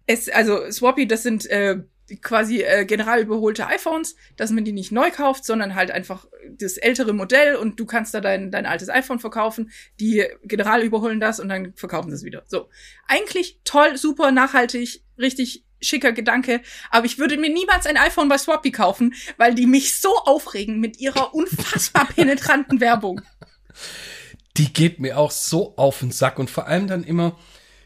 Es, 0.07 0.29
also 0.29 0.71
Swappy, 0.71 1.09
das 1.09 1.25
sind 1.25 1.47
äh, 1.47 1.83
quasi 2.17 2.63
äh, 2.63 2.85
general 2.85 3.21
überholte 3.21 3.67
iPhones, 3.67 4.17
dass 4.37 4.51
man 4.51 4.65
die 4.65 4.73
nicht 4.73 4.93
neu 4.93 5.11
kauft, 5.11 5.45
sondern 5.45 5.75
halt 5.75 5.91
einfach 5.91 6.27
das 6.49 6.77
ältere 6.77 7.13
Modell 7.13 7.57
und 7.57 7.79
du 7.79 7.87
kannst 7.87 8.15
da 8.15 8.21
dein, 8.21 8.51
dein 8.51 8.67
altes 8.67 8.89
iPhone 8.89 9.19
verkaufen. 9.19 9.71
Die 9.99 10.25
general 10.45 10.83
überholen 10.83 11.21
das 11.21 11.41
und 11.41 11.49
dann 11.49 11.73
verkaufen 11.75 12.11
sie 12.11 12.17
es 12.17 12.25
wieder. 12.25 12.43
So. 12.47 12.69
Eigentlich 13.07 13.61
toll, 13.65 13.97
super, 13.97 14.33
nachhaltig, 14.33 15.03
richtig 15.19 15.65
schicker 15.83 16.13
Gedanke, 16.13 16.61
aber 16.91 17.07
ich 17.07 17.19
würde 17.19 17.39
mir 17.39 17.51
niemals 17.51 17.87
ein 17.87 17.97
iPhone 17.97 18.29
bei 18.29 18.39
Swappy 18.39 18.71
kaufen, 18.71 19.15
weil 19.39 19.55
die 19.55 19.67
mich 19.67 19.99
so 19.99 20.15
aufregen 20.17 20.79
mit 20.79 21.01
ihrer 21.01 21.35
unfassbar 21.35 22.07
penetranten 22.07 22.81
Werbung. 22.81 23.23
Die 24.57 24.73
geht 24.73 25.01
mir 25.01 25.17
auch 25.19 25.31
so 25.31 25.75
auf 25.77 26.01
den 26.01 26.11
Sack 26.11 26.39
und 26.39 26.51
vor 26.51 26.67
allem 26.67 26.87
dann 26.87 27.05
immer 27.05 27.39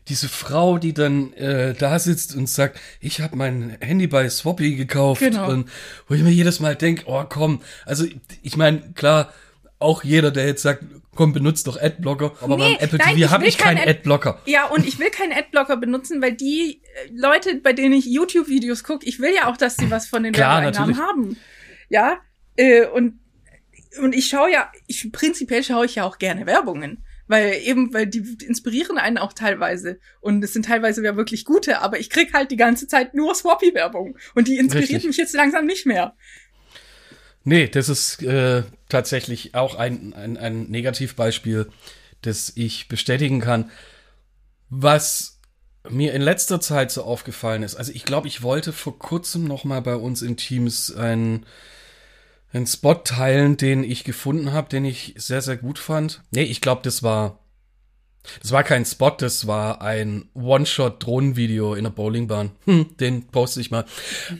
diese 0.09 0.29
Frau, 0.29 0.79
die 0.79 0.93
dann 0.93 1.33
äh, 1.35 1.75
da 1.75 1.99
sitzt 1.99 2.35
und 2.35 2.49
sagt, 2.49 2.79
ich 3.01 3.21
habe 3.21 3.37
mein 3.37 3.77
Handy 3.81 4.07
bei 4.07 4.29
Swappy 4.29 4.77
gekauft 4.77 5.21
genau. 5.21 5.49
und 5.49 5.71
wo 6.09 6.15
ich 6.15 6.23
mir 6.23 6.31
jedes 6.31 6.61
Mal 6.61 6.77
denk, 6.77 7.05
oh 7.07 7.25
komm, 7.29 7.63
also 7.87 8.05
ich 8.43 8.57
meine, 8.57 8.93
klar, 8.95 9.33
auch 9.79 10.05
jeder, 10.05 10.31
der 10.31 10.47
jetzt 10.47 10.63
sagt, 10.63 10.85
komm, 11.15 11.33
benutzt 11.33 11.67
doch 11.67 11.81
Adblocker. 11.81 12.33
Aber 12.41 12.57
nee, 12.57 12.75
beim 12.75 12.85
Apple 12.85 12.99
nein, 12.99 13.17
TV 13.17 13.31
habe 13.31 13.47
ich 13.47 13.59
keinen 13.59 13.79
Ad 13.79 13.91
Adblocker. 13.91 14.41
Ja, 14.47 14.67
und 14.67 14.87
ich 14.87 14.99
will 14.99 15.11
keinen 15.11 15.33
Adblocker 15.33 15.77
benutzen, 15.77 16.21
weil 16.21 16.33
die 16.33 16.81
äh, 16.83 17.11
Leute, 17.15 17.57
bei 17.57 17.73
denen 17.73 17.95
ich 17.95 18.07
YouTube-Videos 18.07 18.85
gucke, 18.85 19.07
ich 19.07 19.21
will 19.21 19.33
ja 19.35 19.51
auch, 19.51 19.57
dass 19.57 19.77
sie 19.77 19.91
was 19.91 20.07
von 20.07 20.23
den 20.23 20.33
Klar, 20.33 20.63
Werbeeinnahmen 20.63 20.99
haben. 20.99 21.37
Ja, 21.89 22.19
äh, 22.57 22.87
und, 22.87 23.19
und 24.03 24.15
ich 24.15 24.29
schaue 24.29 24.51
ja, 24.51 24.71
ich, 24.87 25.11
prinzipiell 25.13 25.63
schaue 25.63 25.87
ich 25.87 25.97
ja 25.97 26.05
auch 26.05 26.19
gerne 26.19 26.47
Werbungen. 26.47 27.05
Weil 27.27 27.61
eben, 27.65 27.95
weil 27.95 28.07
die 28.07 28.37
inspirieren 28.45 28.99
einen 28.99 29.19
auch 29.19 29.33
teilweise. 29.33 29.99
Und 30.21 30.45
es 30.45 30.53
sind 30.53 30.67
teilweise 30.67 31.03
ja 31.03 31.17
wirklich 31.17 31.45
gute, 31.45 31.81
aber 31.81 31.99
ich 31.99 32.11
krieg 32.11 32.35
halt 32.35 32.51
die 32.51 32.57
ganze 32.57 32.87
Zeit 32.87 33.15
nur 33.15 33.35
Swappy-Werbung. 33.35 34.19
Und 34.35 34.49
die 34.49 34.59
inspiriert 34.59 34.91
Richtig. 34.91 35.07
mich 35.07 35.17
jetzt 35.17 35.35
langsam 35.35 35.67
nicht 35.67 35.87
mehr. 35.87 36.15
Nee, 37.45 37.69
das 37.69 37.89
ist 37.89 38.23
äh, 38.23 38.63
tatsächlich 38.89 39.55
auch 39.55 39.75
ein, 39.75 40.15
ein, 40.15 40.37
ein 40.37 40.65
Negativbeispiel, 40.65 41.71
das 42.23 42.53
ich 42.57 42.89
bestätigen 42.89 43.41
kann. 43.41 43.71
Was 44.71 45.41
mir 45.89 46.15
in 46.15 46.23
letzter 46.23 46.61
Zeit 46.61 46.91
so 46.91 47.03
aufgefallen 47.03 47.63
ist, 47.63 47.75
also 47.75 47.93
ich 47.93 48.05
glaube, 48.05 48.29
ich 48.29 48.43
wollte 48.43 48.73
vor 48.73 48.99
kurzem 48.99 49.45
noch 49.45 49.65
mal 49.65 49.83
bei 49.83 49.97
uns 49.97 50.23
in 50.23 50.39
Teams 50.39 50.95
ein 50.95 51.45
einen 52.55 52.67
Spot 52.67 52.95
teilen, 52.95 53.57
den 53.57 53.85
ich 53.85 54.05
gefunden 54.05 54.53
habe, 54.53 54.69
den 54.69 54.85
ich 54.85 55.15
sehr, 55.17 55.43
sehr 55.43 55.57
gut 55.57 55.79
fand. 55.79 56.23
Nee, 56.31 56.45
ich 56.45 56.61
glaube, 56.61 56.83
das 56.85 57.03
war. 57.03 57.41
Das 58.41 58.53
war 58.53 58.65
kein 58.65 58.87
Spot, 58.87 59.11
das 59.11 59.47
war 59.47 59.83
ein 59.83 60.31
One-Shot-Drohnenvideo 60.33 61.75
in 61.75 61.85
der 61.85 61.91
Bowlingbahn. 61.91 62.53
Hm, 62.65 62.97
den 62.97 63.27
poste 63.27 63.61
ich 63.61 63.71
mal. 63.71 63.85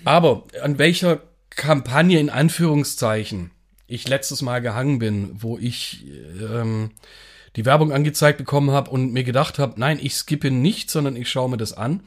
Aber 0.07 0.45
an 0.63 0.79
welcher 0.79 1.21
Kampagne 1.51 2.19
in 2.19 2.31
Anführungszeichen 2.31 3.51
ich 3.87 4.09
letztes 4.09 4.41
Mal 4.41 4.63
gehangen 4.63 5.01
bin, 5.01 5.31
wo 5.35 5.59
ich 5.59 6.07
ähm, 6.41 6.93
die 7.57 7.67
Werbung 7.67 7.93
angezeigt 7.93 8.39
bekommen 8.39 8.71
habe 8.71 8.91
und 8.91 9.13
mir 9.13 9.23
gedacht 9.23 9.59
habe, 9.59 9.79
nein, 9.79 9.99
ich 10.01 10.15
skippe 10.15 10.51
nicht, 10.51 10.91
sondern 10.91 11.15
ich 11.15 11.29
schaue 11.29 11.51
mir 11.51 11.59
das 11.59 11.75
an, 11.75 12.01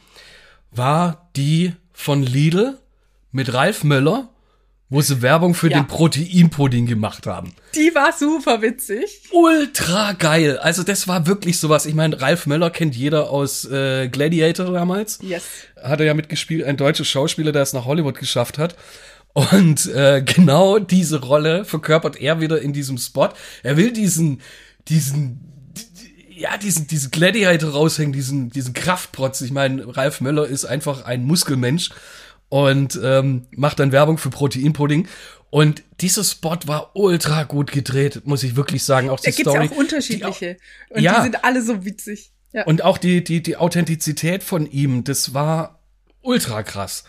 war 0.71 1.29
die 1.35 1.73
von 1.93 2.23
Lidl 2.23 2.79
mit 3.31 3.53
Ralf 3.53 3.83
Möller, 3.83 4.29
wo 4.89 5.01
sie 5.01 5.21
Werbung 5.21 5.53
für 5.53 5.69
Ja. 5.69 5.79
den 5.81 5.87
Proteinpudding 5.87 6.85
gemacht 6.85 7.25
haben. 7.27 7.53
Die 7.75 7.91
war 7.93 8.13
super 8.17 8.61
witzig. 8.61 9.21
Ultra 9.31 10.13
geil. 10.13 10.57
Also 10.59 10.83
das 10.83 11.07
war 11.07 11.27
wirklich 11.27 11.59
sowas. 11.59 11.85
Ich 11.85 11.93
meine, 11.93 12.21
Ralf 12.21 12.45
Möller 12.47 12.69
kennt 12.69 12.95
jeder 12.95 13.29
aus 13.29 13.65
äh, 13.65 14.07
Gladiator 14.07 14.71
damals. 14.71 15.19
Yes. 15.21 15.43
Hat 15.81 15.99
er 15.99 16.05
ja 16.05 16.13
mitgespielt, 16.13 16.63
ein 16.65 16.77
deutscher 16.77 17.03
Schauspieler, 17.05 17.51
der 17.51 17.63
es 17.63 17.73
nach 17.73 17.85
Hollywood 17.85 18.17
geschafft 18.17 18.57
hat. 18.57 18.75
Und 19.33 19.85
äh, 19.93 20.23
genau 20.25 20.79
diese 20.79 21.21
Rolle 21.21 21.65
verkörpert 21.65 22.19
er 22.19 22.39
wieder 22.39 22.61
in 22.61 22.71
diesem 22.73 22.97
Spot. 22.97 23.29
Er 23.63 23.77
will 23.77 23.91
diesen, 23.91 24.41
diesen, 24.87 25.41
ja, 26.31 26.57
diesen, 26.57 26.87
diesen 26.87 27.11
Gladiator 27.11 27.71
raushängen, 27.71 28.13
diesen, 28.13 28.49
diesen 28.49 28.73
Kraftprotz. 28.73 29.41
Ich 29.41 29.51
meine, 29.51 29.95
Ralf 29.95 30.21
Möller 30.21 30.47
ist 30.47 30.65
einfach 30.65 31.03
ein 31.05 31.25
Muskelmensch 31.25 31.89
und 32.49 32.99
ähm, 33.03 33.47
macht 33.51 33.79
dann 33.79 33.91
Werbung 33.91 34.17
für 34.17 34.29
Proteinpudding. 34.29 35.07
Und 35.49 35.83
dieser 36.01 36.23
Spot 36.23 36.57
war 36.65 36.91
ultra 36.95 37.43
gut 37.43 37.71
gedreht, 37.71 38.21
muss 38.25 38.43
ich 38.43 38.55
wirklich 38.55 38.83
sagen. 38.83 39.09
Auch 39.09 39.19
die 39.19 39.31
Da 39.31 39.35
gibt's 39.35 39.51
Story. 39.51 39.65
ja 39.65 39.71
auch 39.71 39.77
unterschiedliche. 39.77 40.57
und 40.89 41.01
Ja. 41.01 41.17
die 41.17 41.23
sind 41.23 41.43
alle 41.43 41.61
so 41.61 41.85
witzig. 41.85 42.31
Ja. 42.53 42.65
Und 42.65 42.83
auch 42.83 42.97
die, 42.97 43.23
die, 43.23 43.41
die 43.41 43.55
Authentizität 43.57 44.43
von 44.43 44.69
ihm, 44.69 45.03
das 45.03 45.33
war 45.33 45.79
ultra 46.21 46.63
krass. 46.63 47.03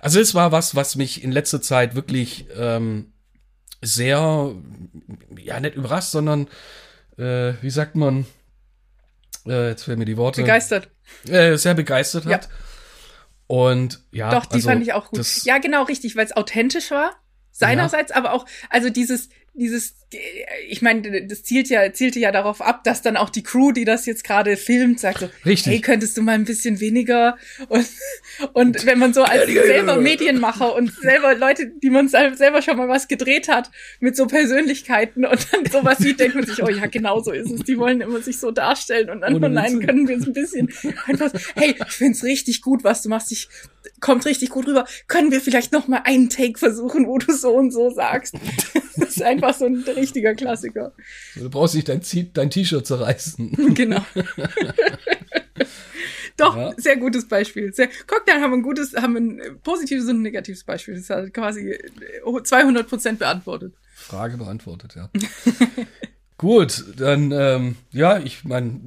Also 0.00 0.20
es 0.20 0.34
war 0.34 0.52
was, 0.52 0.74
was 0.74 0.96
mich 0.96 1.22
in 1.22 1.32
letzter 1.32 1.60
Zeit 1.62 1.94
wirklich 1.94 2.46
ähm, 2.56 3.12
sehr, 3.82 4.54
ja, 5.38 5.60
nicht 5.60 5.74
überrascht, 5.76 6.10
sondern, 6.10 6.48
äh, 7.18 7.52
wie 7.60 7.70
sagt 7.70 7.94
man, 7.94 8.26
äh, 9.46 9.68
jetzt 9.70 9.84
fehlen 9.84 9.98
mir 9.98 10.04
die 10.04 10.16
Worte, 10.16 10.40
Begeistert. 10.42 10.88
äh, 11.28 11.56
sehr 11.56 11.74
begeistert 11.74 12.24
Ja. 12.24 12.40
Und 13.52 14.00
ja, 14.12 14.30
Doch, 14.30 14.46
die 14.46 14.54
also 14.54 14.70
fand 14.70 14.82
ich 14.82 14.94
auch 14.94 15.10
gut. 15.10 15.44
Ja, 15.44 15.58
genau, 15.58 15.82
richtig, 15.82 16.16
weil 16.16 16.24
es 16.24 16.34
authentisch 16.34 16.90
war. 16.90 17.16
Seinerseits, 17.50 18.10
aber 18.10 18.32
auch, 18.32 18.46
also 18.70 18.88
dieses, 18.88 19.28
dieses, 19.52 20.01
ich 20.68 20.82
meine, 20.82 21.26
das 21.26 21.42
zielt 21.42 21.68
ja, 21.68 21.92
zielte 21.92 22.18
ja 22.18 22.32
darauf 22.32 22.60
ab, 22.60 22.84
dass 22.84 23.02
dann 23.02 23.16
auch 23.16 23.30
die 23.30 23.42
Crew, 23.42 23.72
die 23.72 23.84
das 23.84 24.06
jetzt 24.06 24.24
gerade 24.24 24.56
filmt, 24.56 25.00
sagt 25.00 25.20
so, 25.20 25.28
Richtig. 25.44 25.72
hey, 25.72 25.80
könntest 25.80 26.16
du 26.16 26.22
mal 26.22 26.32
ein 26.32 26.44
bisschen 26.44 26.80
weniger 26.80 27.36
und, 27.68 27.86
und 28.52 28.86
wenn 28.86 28.98
man 28.98 29.14
so 29.14 29.22
als 29.22 29.46
selber 29.46 29.96
Medienmacher 29.96 30.74
und 30.74 30.92
selber 30.94 31.34
Leute, 31.34 31.68
die 31.82 31.90
man 31.90 32.08
sel- 32.08 32.36
selber 32.36 32.62
schon 32.62 32.76
mal 32.76 32.88
was 32.88 33.08
gedreht 33.08 33.48
hat, 33.48 33.70
mit 34.00 34.16
so 34.16 34.26
Persönlichkeiten 34.26 35.24
und 35.24 35.46
dann 35.52 35.66
sowas 35.70 35.98
sieht, 35.98 36.20
denkt 36.20 36.34
man 36.34 36.46
sich, 36.46 36.62
oh 36.62 36.68
ja, 36.68 36.86
genau 36.86 37.20
so 37.20 37.32
ist 37.32 37.50
es. 37.50 37.60
Die 37.62 37.78
wollen 37.78 38.00
immer 38.00 38.20
sich 38.20 38.38
so 38.38 38.50
darstellen 38.50 39.10
und 39.10 39.20
dann, 39.22 39.42
oh 39.42 39.48
nein, 39.48 39.84
können 39.86 40.08
wir 40.08 40.16
es 40.16 40.26
ein 40.26 40.32
bisschen 40.32 40.72
einfach, 41.06 41.32
hey, 41.56 41.74
ich 41.86 41.92
find's 41.92 42.22
richtig 42.24 42.60
gut, 42.62 42.84
was 42.84 43.02
du 43.02 43.08
machst. 43.08 43.32
Ich, 43.32 43.48
kommt 44.00 44.26
richtig 44.26 44.50
gut 44.50 44.66
rüber. 44.66 44.84
Können 45.08 45.30
wir 45.32 45.40
vielleicht 45.40 45.72
noch 45.72 45.88
mal 45.88 46.02
einen 46.04 46.28
Take 46.28 46.58
versuchen, 46.58 47.06
wo 47.06 47.18
du 47.18 47.32
so 47.32 47.54
und 47.54 47.70
so 47.72 47.90
sagst? 47.90 48.34
Das 48.94 49.16
ist 49.16 49.22
einfach 49.22 49.54
so 49.54 49.64
ein 49.64 49.84
richtiger 50.02 50.34
Klassiker. 50.34 50.92
du 51.36 51.48
brauchst 51.50 51.74
nicht 51.74 51.88
dein, 51.88 52.02
dein 52.34 52.50
T-Shirt 52.50 52.86
zerreißen. 52.86 53.74
Genau. 53.74 54.04
Doch, 56.36 56.56
Ja. 56.56 56.72
sehr 56.76 56.96
gutes 56.96 57.28
Beispiel. 57.28 57.72
Sehr, 57.72 57.88
dann 58.26 58.40
haben 58.40 58.54
ein 58.54 58.62
gutes, 58.62 58.94
haben 58.94 59.16
ein 59.16 59.40
positives 59.62 60.04
und 60.08 60.16
ein 60.18 60.22
negatives 60.22 60.64
Beispiel. 60.64 60.94
Das 60.96 61.10
hat 61.10 61.32
quasi 61.34 61.78
200 62.42 62.88
Prozent 62.88 63.18
beantwortet. 63.18 63.74
Frage 63.94 64.36
beantwortet, 64.38 64.94
ja. 64.96 65.10
Gut, 66.38 66.84
dann, 66.96 67.30
ähm, 67.30 67.76
ja, 67.92 68.18
ich 68.18 68.42
meine, 68.42 68.80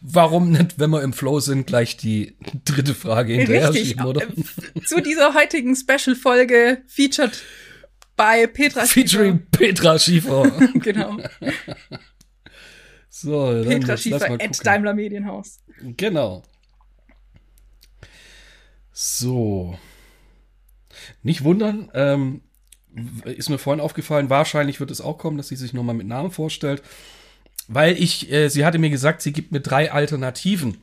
warum 0.00 0.50
nicht, 0.50 0.80
wenn 0.80 0.90
wir 0.90 1.02
im 1.02 1.12
Flow 1.12 1.38
sind, 1.38 1.66
gleich 1.68 1.96
die 1.96 2.34
dritte 2.64 2.94
Frage 2.94 3.34
hinterher 3.34 3.68
Richtig. 3.70 3.88
schieben, 3.90 4.06
oder? 4.06 4.22
Äh, 4.22 4.80
Zu 4.84 5.00
dieser 5.00 5.34
heutigen 5.34 5.76
Special-Folge 5.76 6.78
featured 6.88 7.40
bei 8.16 8.46
Petra 8.46 8.86
Featuring 8.86 9.46
Petra 9.50 9.98
Schiefer. 9.98 10.44
Schiefer. 10.44 10.68
Genau. 10.80 11.18
So, 13.08 13.52
dann 13.52 13.68
Petra 13.68 13.96
Schiefer 13.96 14.30
at. 14.30 14.66
Daimler 14.66 14.94
Medienhaus. 14.94 15.60
Genau. 15.96 16.42
So. 18.92 19.78
Nicht 21.22 21.44
wundern, 21.44 21.90
ähm, 21.94 22.42
ist 23.24 23.50
mir 23.50 23.58
vorhin 23.58 23.80
aufgefallen, 23.80 24.30
wahrscheinlich 24.30 24.80
wird 24.80 24.90
es 24.90 25.00
auch 25.00 25.18
kommen, 25.18 25.36
dass 25.36 25.48
sie 25.48 25.56
sich 25.56 25.72
nochmal 25.74 25.94
mit 25.94 26.06
Namen 26.06 26.30
vorstellt. 26.30 26.82
Weil 27.68 28.00
ich, 28.00 28.30
äh, 28.32 28.48
sie 28.48 28.64
hatte 28.64 28.78
mir 28.78 28.90
gesagt, 28.90 29.22
sie 29.22 29.32
gibt 29.32 29.52
mir 29.52 29.60
drei 29.60 29.92
Alternativen. 29.92 30.78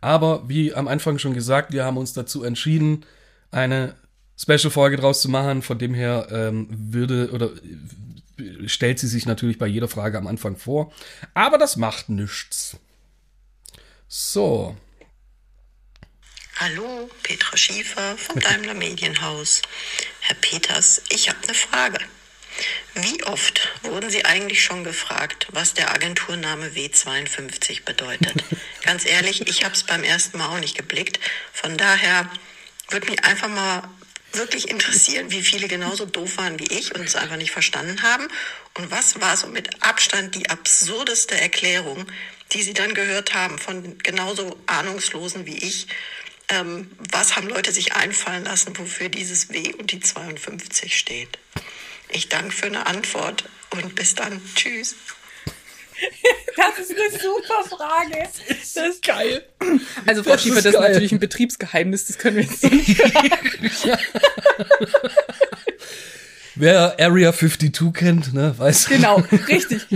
Aber 0.00 0.48
wie 0.48 0.74
am 0.74 0.88
Anfang 0.88 1.18
schon 1.18 1.32
gesagt, 1.32 1.72
wir 1.72 1.84
haben 1.84 1.96
uns 1.96 2.12
dazu 2.12 2.44
entschieden, 2.44 3.06
eine 3.50 3.94
Special-Folge 4.38 4.96
draus 4.96 5.20
zu 5.20 5.28
machen. 5.28 5.62
Von 5.62 5.78
dem 5.78 5.94
her 5.94 6.28
ähm, 6.30 6.68
würde 6.70 7.30
oder 7.32 7.50
äh, 8.38 8.68
stellt 8.68 8.98
sie 8.98 9.08
sich 9.08 9.26
natürlich 9.26 9.58
bei 9.58 9.66
jeder 9.66 9.88
Frage 9.88 10.18
am 10.18 10.26
Anfang 10.26 10.56
vor. 10.56 10.92
Aber 11.34 11.58
das 11.58 11.76
macht 11.76 12.08
nichts. 12.08 12.76
So, 14.08 14.76
Hallo, 16.56 17.10
Petra 17.24 17.56
Schiefer 17.56 18.16
vom 18.16 18.38
Daimler 18.38 18.74
Medienhaus. 18.74 19.60
Herr 20.20 20.36
Peters, 20.36 21.02
ich 21.08 21.28
habe 21.28 21.38
eine 21.42 21.54
Frage. 21.54 21.98
Wie 22.94 23.24
oft 23.24 23.68
wurden 23.82 24.08
Sie 24.08 24.24
eigentlich 24.24 24.62
schon 24.62 24.84
gefragt, 24.84 25.48
was 25.50 25.74
der 25.74 25.92
Agenturname 25.92 26.68
W52 26.68 27.84
bedeutet? 27.84 28.44
Ganz 28.82 29.04
ehrlich, 29.04 29.48
ich 29.48 29.64
habe 29.64 29.74
es 29.74 29.82
beim 29.82 30.04
ersten 30.04 30.38
Mal 30.38 30.46
auch 30.46 30.60
nicht 30.60 30.76
geblickt. 30.76 31.18
Von 31.52 31.76
daher 31.76 32.30
würde 32.88 33.10
mich 33.10 33.24
einfach 33.24 33.48
mal 33.48 33.82
wirklich 34.36 34.68
interessieren, 34.68 35.30
wie 35.30 35.42
viele 35.42 35.68
genauso 35.68 36.06
doof 36.06 36.38
waren 36.38 36.58
wie 36.58 36.66
ich 36.66 36.94
und 36.94 37.02
es 37.02 37.16
einfach 37.16 37.36
nicht 37.36 37.50
verstanden 37.50 38.02
haben. 38.02 38.28
Und 38.76 38.90
was 38.90 39.20
war 39.20 39.36
so 39.36 39.46
mit 39.46 39.82
Abstand 39.82 40.34
die 40.34 40.48
absurdeste 40.50 41.40
Erklärung, 41.40 42.06
die 42.52 42.62
Sie 42.62 42.74
dann 42.74 42.94
gehört 42.94 43.34
haben 43.34 43.58
von 43.58 43.98
genauso 43.98 44.58
Ahnungslosen 44.66 45.46
wie 45.46 45.58
ich? 45.58 45.86
Ähm, 46.48 46.90
was 47.10 47.36
haben 47.36 47.48
Leute 47.48 47.72
sich 47.72 47.94
einfallen 47.94 48.44
lassen, 48.44 48.76
wofür 48.78 49.08
dieses 49.08 49.50
W 49.50 49.72
und 49.74 49.92
die 49.92 50.00
52 50.00 50.96
steht? 50.96 51.38
Ich 52.10 52.28
danke 52.28 52.52
für 52.52 52.66
eine 52.66 52.86
Antwort 52.86 53.48
und 53.70 53.94
bis 53.94 54.14
dann. 54.14 54.40
Tschüss. 54.54 54.94
Das 56.56 56.78
ist 56.78 56.90
eine 56.92 57.10
super 57.20 57.64
Frage. 57.76 58.28
Das 58.48 58.76
ist 58.76 59.04
geil. 59.06 59.44
Also 60.06 60.22
Frau 60.22 60.32
Das 60.32 60.42
Schiefer, 60.42 60.56
ist 60.58 60.64
das 60.66 60.74
ist 60.74 60.80
geil. 60.80 60.90
natürlich 60.92 61.12
ein 61.12 61.18
Betriebsgeheimnis, 61.20 62.06
das 62.06 62.18
können 62.18 62.36
wir 62.36 62.44
jetzt 62.44 62.62
nicht 62.70 63.00
Wer 66.56 66.94
Area 67.00 67.32
52 67.32 67.92
kennt, 67.92 68.32
ne, 68.32 68.54
weiß. 68.56 68.86
Genau, 68.88 69.16
richtig. 69.48 69.86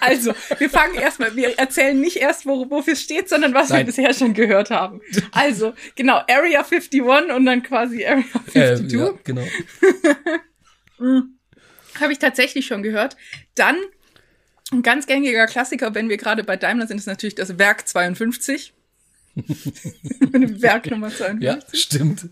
Also, 0.00 0.34
wir 0.58 0.68
fangen 0.68 0.96
erstmal, 0.96 1.36
wir 1.36 1.56
erzählen 1.60 1.98
nicht 2.00 2.16
erst, 2.16 2.44
wo, 2.44 2.68
wofür 2.70 2.94
es 2.94 3.02
steht, 3.02 3.28
sondern 3.28 3.54
was 3.54 3.68
wir 3.68 3.76
Nein. 3.76 3.86
bisher 3.86 4.12
schon 4.12 4.34
gehört 4.34 4.70
haben. 4.70 5.00
Also, 5.30 5.74
genau, 5.94 6.20
Area 6.28 6.64
51 6.64 7.02
und 7.02 7.46
dann 7.46 7.62
quasi 7.62 8.04
Area 8.04 8.24
52. 8.52 8.92
Äh, 8.92 9.02
ja, 9.04 9.12
genau. 9.22 9.46
Habe 12.00 12.12
ich 12.12 12.18
tatsächlich 12.18 12.66
schon 12.66 12.82
gehört. 12.82 13.16
Dann 13.54 13.76
ein 14.72 14.82
ganz 14.82 15.06
gängiger 15.06 15.46
Klassiker, 15.46 15.94
wenn 15.94 16.08
wir 16.08 16.16
gerade 16.16 16.44
bei 16.44 16.56
Daimler 16.56 16.86
sind, 16.86 16.98
ist 16.98 17.06
natürlich 17.06 17.34
das 17.34 17.58
Werk 17.58 17.86
52. 17.86 18.72
Mit 19.34 20.34
dem 20.34 20.62
Werk 20.62 20.90
Nummer 20.90 21.10
52. 21.10 21.42
Ja, 21.42 21.58
stimmt. 21.72 22.28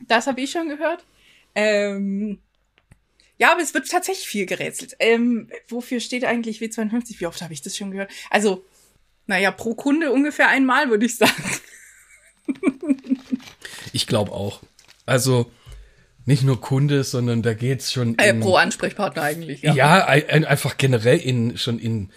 Das 0.00 0.26
habe 0.26 0.40
ich 0.40 0.50
schon 0.50 0.68
gehört. 0.68 1.04
Ähm, 1.54 2.38
ja, 3.36 3.52
aber 3.52 3.62
es 3.62 3.74
wird 3.74 3.88
tatsächlich 3.88 4.26
viel 4.26 4.46
gerätselt. 4.46 4.96
Ähm, 5.00 5.50
wofür 5.68 6.00
steht 6.00 6.24
eigentlich 6.24 6.60
W52? 6.60 7.20
Wie 7.20 7.26
oft 7.26 7.42
habe 7.42 7.52
ich 7.52 7.62
das 7.62 7.76
schon 7.76 7.90
gehört? 7.90 8.10
Also, 8.30 8.64
naja, 9.26 9.50
pro 9.50 9.74
Kunde 9.74 10.12
ungefähr 10.12 10.48
einmal, 10.48 10.88
würde 10.90 11.06
ich 11.06 11.16
sagen. 11.16 11.44
Ich 13.92 14.06
glaube 14.06 14.32
auch. 14.32 14.60
Also 15.06 15.50
nicht 16.26 16.42
nur 16.42 16.60
Kunde, 16.60 17.04
sondern 17.04 17.42
da 17.42 17.54
geht's 17.54 17.92
schon 17.92 18.18
Äh, 18.18 18.30
in, 18.30 18.40
pro 18.40 18.56
Ansprechpartner 18.56 19.22
eigentlich, 19.22 19.62
ja. 19.62 19.74
ja, 19.74 20.04
ein, 20.06 20.28
ein, 20.28 20.44
einfach 20.44 20.76
generell 20.76 21.18
in 21.18 21.58
schon 21.58 21.78
in 21.78 22.10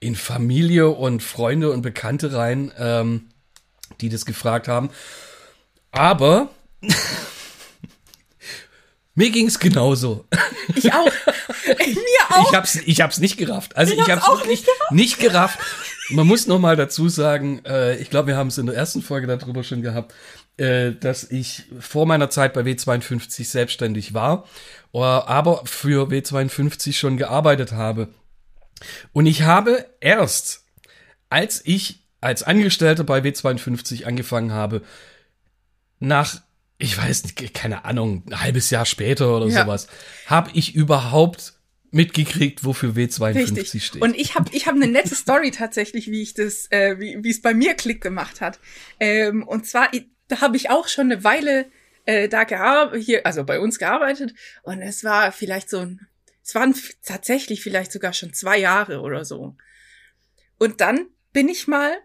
in 0.00 0.16
Familie 0.16 0.90
und 0.90 1.22
Freunde 1.22 1.70
und 1.70 1.80
Bekannte 1.80 2.34
rein, 2.34 2.72
ähm, 2.78 3.30
die 4.00 4.10
das 4.10 4.26
gefragt 4.26 4.68
haben. 4.68 4.90
Aber 5.92 6.50
mir 9.14 9.30
ging's 9.30 9.58
genauso. 9.58 10.26
Ich 10.74 10.92
auch. 10.92 11.06
Mir 11.66 12.36
auch. 12.36 12.50
Ich 12.50 12.54
hab's, 12.54 12.76
ich 12.76 13.00
hab's 13.00 13.18
nicht 13.18 13.38
gerafft. 13.38 13.76
Also 13.76 13.94
ich, 13.94 14.00
hab's 14.00 14.10
hab's 14.10 14.28
auch 14.28 14.40
wirklich 14.40 14.66
nicht 14.90 15.18
gerafft. 15.18 15.58
Man 16.10 16.26
muss 16.26 16.46
noch 16.46 16.58
mal 16.58 16.76
dazu 16.76 17.08
sagen, 17.08 17.64
äh, 17.64 17.96
ich 17.96 18.10
glaube, 18.10 18.28
wir 18.28 18.36
haben 18.36 18.48
es 18.48 18.58
in 18.58 18.66
der 18.66 18.74
ersten 18.74 19.00
Folge 19.00 19.26
darüber 19.26 19.64
schon 19.64 19.80
gehabt, 19.80 20.12
äh, 20.56 20.92
dass 20.92 21.30
ich 21.30 21.64
vor 21.80 22.06
meiner 22.06 22.30
Zeit 22.30 22.54
bei 22.54 22.60
W52 22.62 23.44
selbstständig 23.44 24.14
war, 24.14 24.44
äh, 24.92 24.98
aber 24.98 25.62
für 25.66 26.08
W52 26.08 26.92
schon 26.92 27.16
gearbeitet 27.16 27.72
habe. 27.72 28.08
Und 29.12 29.26
ich 29.26 29.42
habe 29.42 29.86
erst, 30.00 30.64
als 31.28 31.62
ich 31.64 32.04
als 32.20 32.42
Angestellter 32.42 33.04
bei 33.04 33.18
W52 33.20 34.04
angefangen 34.04 34.52
habe, 34.52 34.82
nach, 36.00 36.40
ich 36.78 36.96
weiß 36.96 37.22
keine 37.52 37.84
Ahnung, 37.84 38.22
ein 38.28 38.40
halbes 38.40 38.70
Jahr 38.70 38.86
später 38.86 39.36
oder 39.36 39.46
Ja. 39.46 39.64
sowas, 39.64 39.86
habe 40.26 40.50
ich 40.54 40.74
überhaupt 40.74 41.54
mitgekriegt, 41.90 42.64
wofür 42.64 42.90
W52 42.92 43.56
Richtig. 43.56 43.86
steht. 43.86 44.02
Und 44.02 44.16
ich 44.16 44.34
habe 44.34 44.50
ich 44.52 44.66
hab 44.66 44.74
eine 44.74 44.88
nette 44.88 45.14
Story 45.14 45.52
tatsächlich, 45.52 46.10
wie 46.10 46.22
ich 46.22 46.34
das, 46.34 46.66
äh, 46.72 46.98
wie 46.98 47.22
wie 47.22 47.30
es 47.30 47.40
bei 47.40 47.54
mir 47.54 47.74
Klick 47.74 48.00
gemacht 48.00 48.40
hat. 48.40 48.58
Ähm, 48.98 49.44
und 49.46 49.66
zwar, 49.66 49.92
da 50.28 50.40
habe 50.40 50.56
ich 50.56 50.70
auch 50.70 50.88
schon 50.88 51.12
eine 51.12 51.24
Weile 51.24 51.66
äh, 52.06 52.28
da 52.28 52.44
gearbeitet, 52.44 53.04
hier, 53.04 53.26
also 53.26 53.44
bei 53.44 53.60
uns 53.60 53.78
gearbeitet. 53.78 54.34
Und 54.62 54.82
es 54.82 55.04
war 55.04 55.32
vielleicht 55.32 55.70
so 55.70 55.80
ein, 55.80 56.06
es 56.42 56.54
waren 56.54 56.74
tatsächlich 57.02 57.62
vielleicht 57.62 57.92
sogar 57.92 58.12
schon 58.12 58.32
zwei 58.32 58.58
Jahre 58.58 59.00
oder 59.00 59.24
so. 59.24 59.56
Und 60.58 60.80
dann 60.80 61.06
bin 61.32 61.48
ich 61.48 61.66
mal, 61.66 61.96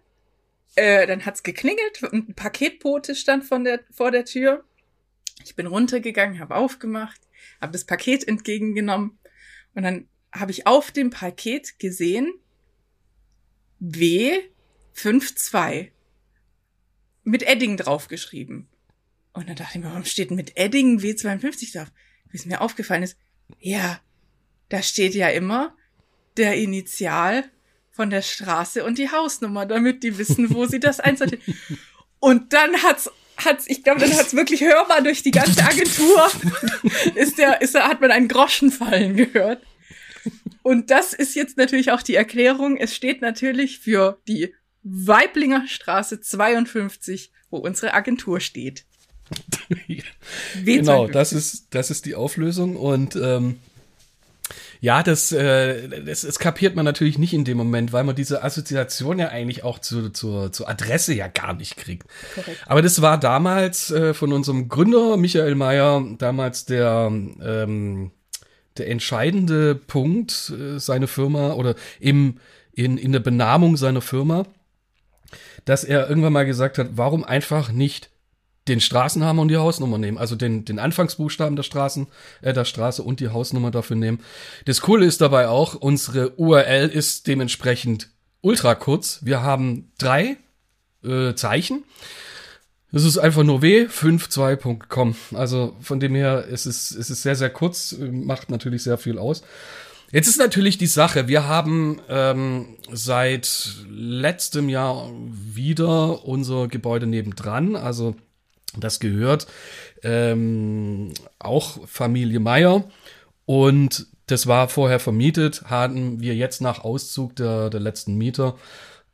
äh, 0.75 1.05
dann 1.07 1.25
hat's 1.25 1.43
geklingelt 1.43 2.03
ein 2.11 2.33
Paketbote 2.35 3.15
stand 3.15 3.45
von 3.45 3.63
der, 3.63 3.81
vor 3.91 4.11
der 4.11 4.25
Tür. 4.25 4.63
Ich 5.43 5.55
bin 5.55 5.67
runtergegangen, 5.67 6.39
habe 6.39 6.55
aufgemacht, 6.55 7.21
habe 7.61 7.71
das 7.71 7.85
Paket 7.85 8.27
entgegengenommen 8.27 9.17
und 9.73 9.83
dann 9.83 10.07
habe 10.31 10.51
ich 10.51 10.67
auf 10.67 10.91
dem 10.91 11.09
Paket 11.09 11.79
gesehen 11.79 12.33
W52 13.81 15.91
mit 17.29 17.43
Edding 17.43 17.77
draufgeschrieben. 17.77 18.67
Und 19.33 19.47
dann 19.47 19.55
dachte 19.55 19.77
ich 19.77 19.83
mir, 19.83 19.89
warum 19.89 20.05
steht 20.05 20.31
mit 20.31 20.57
Edding 20.57 20.99
W52 20.99 21.73
drauf? 21.73 21.91
Bis 22.31 22.45
mir 22.45 22.61
aufgefallen 22.61 23.03
ist, 23.03 23.17
ja, 23.59 23.99
da 24.69 24.81
steht 24.81 25.15
ja 25.15 25.29
immer 25.29 25.75
der 26.37 26.55
Initial 26.55 27.45
von 27.91 28.09
der 28.09 28.21
Straße 28.21 28.83
und 28.83 28.97
die 28.97 29.11
Hausnummer, 29.11 29.65
damit 29.65 30.03
die 30.03 30.17
wissen, 30.17 30.53
wo 30.53 30.65
sie 30.65 30.79
das 30.79 30.99
einsortieren. 30.99 31.43
Und 32.19 32.53
dann 32.53 32.83
hat's, 32.83 33.09
hat's, 33.37 33.65
ich 33.67 33.83
glaube, 33.83 34.01
dann 34.01 34.13
hat's 34.13 34.35
wirklich 34.35 34.61
hörbar 34.61 35.01
durch 35.01 35.23
die 35.23 35.31
ganze 35.31 35.63
Agentur, 35.63 36.31
ist 37.15 37.37
der, 37.37 37.61
ist 37.61 37.75
da, 37.75 37.87
hat 37.87 38.01
man 38.01 38.11
einen 38.11 38.27
Groschen 38.27 38.71
fallen 38.71 39.15
gehört. 39.15 39.63
Und 40.63 40.91
das 40.91 41.13
ist 41.13 41.35
jetzt 41.35 41.57
natürlich 41.57 41.91
auch 41.91 42.01
die 42.01 42.15
Erklärung. 42.15 42.77
Es 42.77 42.95
steht 42.95 43.21
natürlich 43.21 43.79
für 43.79 44.19
die 44.27 44.53
Weiblinger 44.83 45.67
Straße 45.67 46.21
52, 46.21 47.31
wo 47.49 47.57
unsere 47.57 47.93
Agentur 47.93 48.39
steht. 48.39 48.85
W52. 49.69 50.63
Genau, 50.63 51.07
das 51.07 51.33
ist, 51.33 51.67
das 51.75 51.91
ist 51.91 52.05
die 52.05 52.15
Auflösung 52.15 52.75
und 52.75 53.15
ähm, 53.15 53.59
ja, 54.81 55.03
das, 55.03 55.31
äh, 55.31 56.03
das, 56.03 56.21
das 56.21 56.39
kapiert 56.39 56.75
man 56.75 56.85
natürlich 56.85 57.17
nicht 57.17 57.33
in 57.33 57.43
dem 57.43 57.57
Moment, 57.57 57.91
weil 57.91 58.05
man 58.05 58.15
diese 58.15 58.43
Assoziation 58.43 59.19
ja 59.19 59.27
eigentlich 59.27 59.63
auch 59.63 59.79
zu, 59.79 60.09
zur, 60.09 60.51
zur 60.53 60.69
Adresse 60.69 61.13
ja 61.13 61.27
gar 61.27 61.53
nicht 61.53 61.75
kriegt. 61.75 62.07
Korrekt. 62.33 62.61
Aber 62.65 62.81
das 62.81 63.01
war 63.01 63.19
damals 63.19 63.91
äh, 63.91 64.13
von 64.13 64.31
unserem 64.31 64.69
Gründer 64.69 65.17
Michael 65.17 65.55
Mayer 65.55 66.03
damals 66.17 66.65
der, 66.65 67.11
ähm, 67.11 68.11
der 68.77 68.89
entscheidende 68.89 69.75
Punkt, 69.75 70.53
äh, 70.57 70.79
seine 70.79 71.07
Firma 71.07 71.53
oder 71.53 71.75
im, 71.99 72.37
in, 72.71 72.97
in 72.97 73.11
der 73.11 73.19
Benamung 73.19 73.75
seiner 73.75 74.01
Firma, 74.01 74.45
dass 75.65 75.83
er 75.83 76.09
irgendwann 76.09 76.33
mal 76.33 76.45
gesagt 76.45 76.77
hat, 76.77 76.89
warum 76.93 77.23
einfach 77.23 77.71
nicht 77.71 78.09
den 78.67 78.81
Straßennamen 78.81 79.41
und 79.41 79.47
die 79.47 79.57
Hausnummer 79.57 79.97
nehmen, 79.97 80.17
also 80.17 80.35
den, 80.35 80.63
den 80.63 80.79
Anfangsbuchstaben 80.79 81.55
der 81.55 81.63
Straßen, 81.63 82.07
äh, 82.41 82.53
der 82.53 82.65
Straße 82.65 83.03
und 83.03 83.19
die 83.19 83.29
Hausnummer 83.29 83.71
dafür 83.71 83.95
nehmen. 83.95 84.19
Das 84.65 84.81
Coole 84.81 85.05
ist 85.05 85.21
dabei 85.21 85.47
auch, 85.47 85.75
unsere 85.75 86.31
URL 86.37 86.87
ist 86.87 87.27
dementsprechend 87.27 88.09
ultra 88.41 88.75
kurz. 88.75 89.19
Wir 89.23 89.41
haben 89.41 89.91
drei 89.97 90.37
äh, 91.03 91.33
Zeichen. 91.33 91.83
Das 92.91 93.03
ist 93.03 93.17
einfach 93.17 93.43
nur 93.43 93.59
w52.com. 93.59 95.15
Also 95.33 95.75
von 95.81 95.99
dem 95.99 96.15
her 96.15 96.45
ist 96.45 96.65
es, 96.65 96.91
ist 96.91 97.09
es 97.09 97.21
sehr, 97.21 97.35
sehr 97.35 97.49
kurz, 97.49 97.93
äh, 97.93 98.05
macht 98.05 98.49
natürlich 98.49 98.83
sehr 98.83 98.97
viel 98.97 99.17
aus. 99.17 99.43
Jetzt 100.11 100.27
ist 100.27 100.37
natürlich 100.37 100.79
die 100.79 100.87
Sache, 100.87 101.27
wir 101.27 101.47
haben 101.47 102.01
ähm, 102.09 102.77
seit 102.91 103.75
letztem 103.87 104.67
Jahr 104.67 105.11
wieder 105.29 106.25
unser 106.25 106.67
Gebäude 106.67 107.05
nebendran, 107.05 107.75
also 107.75 108.15
das 108.75 108.99
gehört 108.99 109.45
ähm, 110.01 111.13
auch 111.37 111.87
Familie 111.87 112.39
Meier 112.39 112.89
und 113.45 114.07
das 114.25 114.47
war 114.47 114.69
vorher 114.69 114.99
vermietet, 114.99 115.63
hatten 115.65 116.21
wir 116.21 116.35
jetzt 116.35 116.61
nach 116.61 116.83
Auszug 116.83 117.35
der, 117.35 117.69
der 117.69 117.79
letzten 117.79 118.15
Mieter 118.15 118.55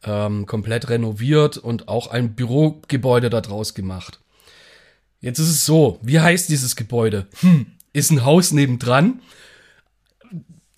ähm, 0.03 0.45
komplett 0.45 0.89
renoviert 0.89 1.57
und 1.57 1.89
auch 1.89 2.07
ein 2.07 2.35
Bürogebäude 2.35 3.29
daraus 3.29 3.73
gemacht. 3.73 4.19
Jetzt 5.19 5.39
ist 5.39 5.49
es 5.49 5.65
so, 5.65 5.99
wie 6.01 6.19
heißt 6.19 6.49
dieses 6.49 6.75
Gebäude? 6.77 7.27
Hm, 7.41 7.65
ist 7.93 8.11
ein 8.11 8.23
Haus 8.23 8.51
nebendran, 8.51 9.21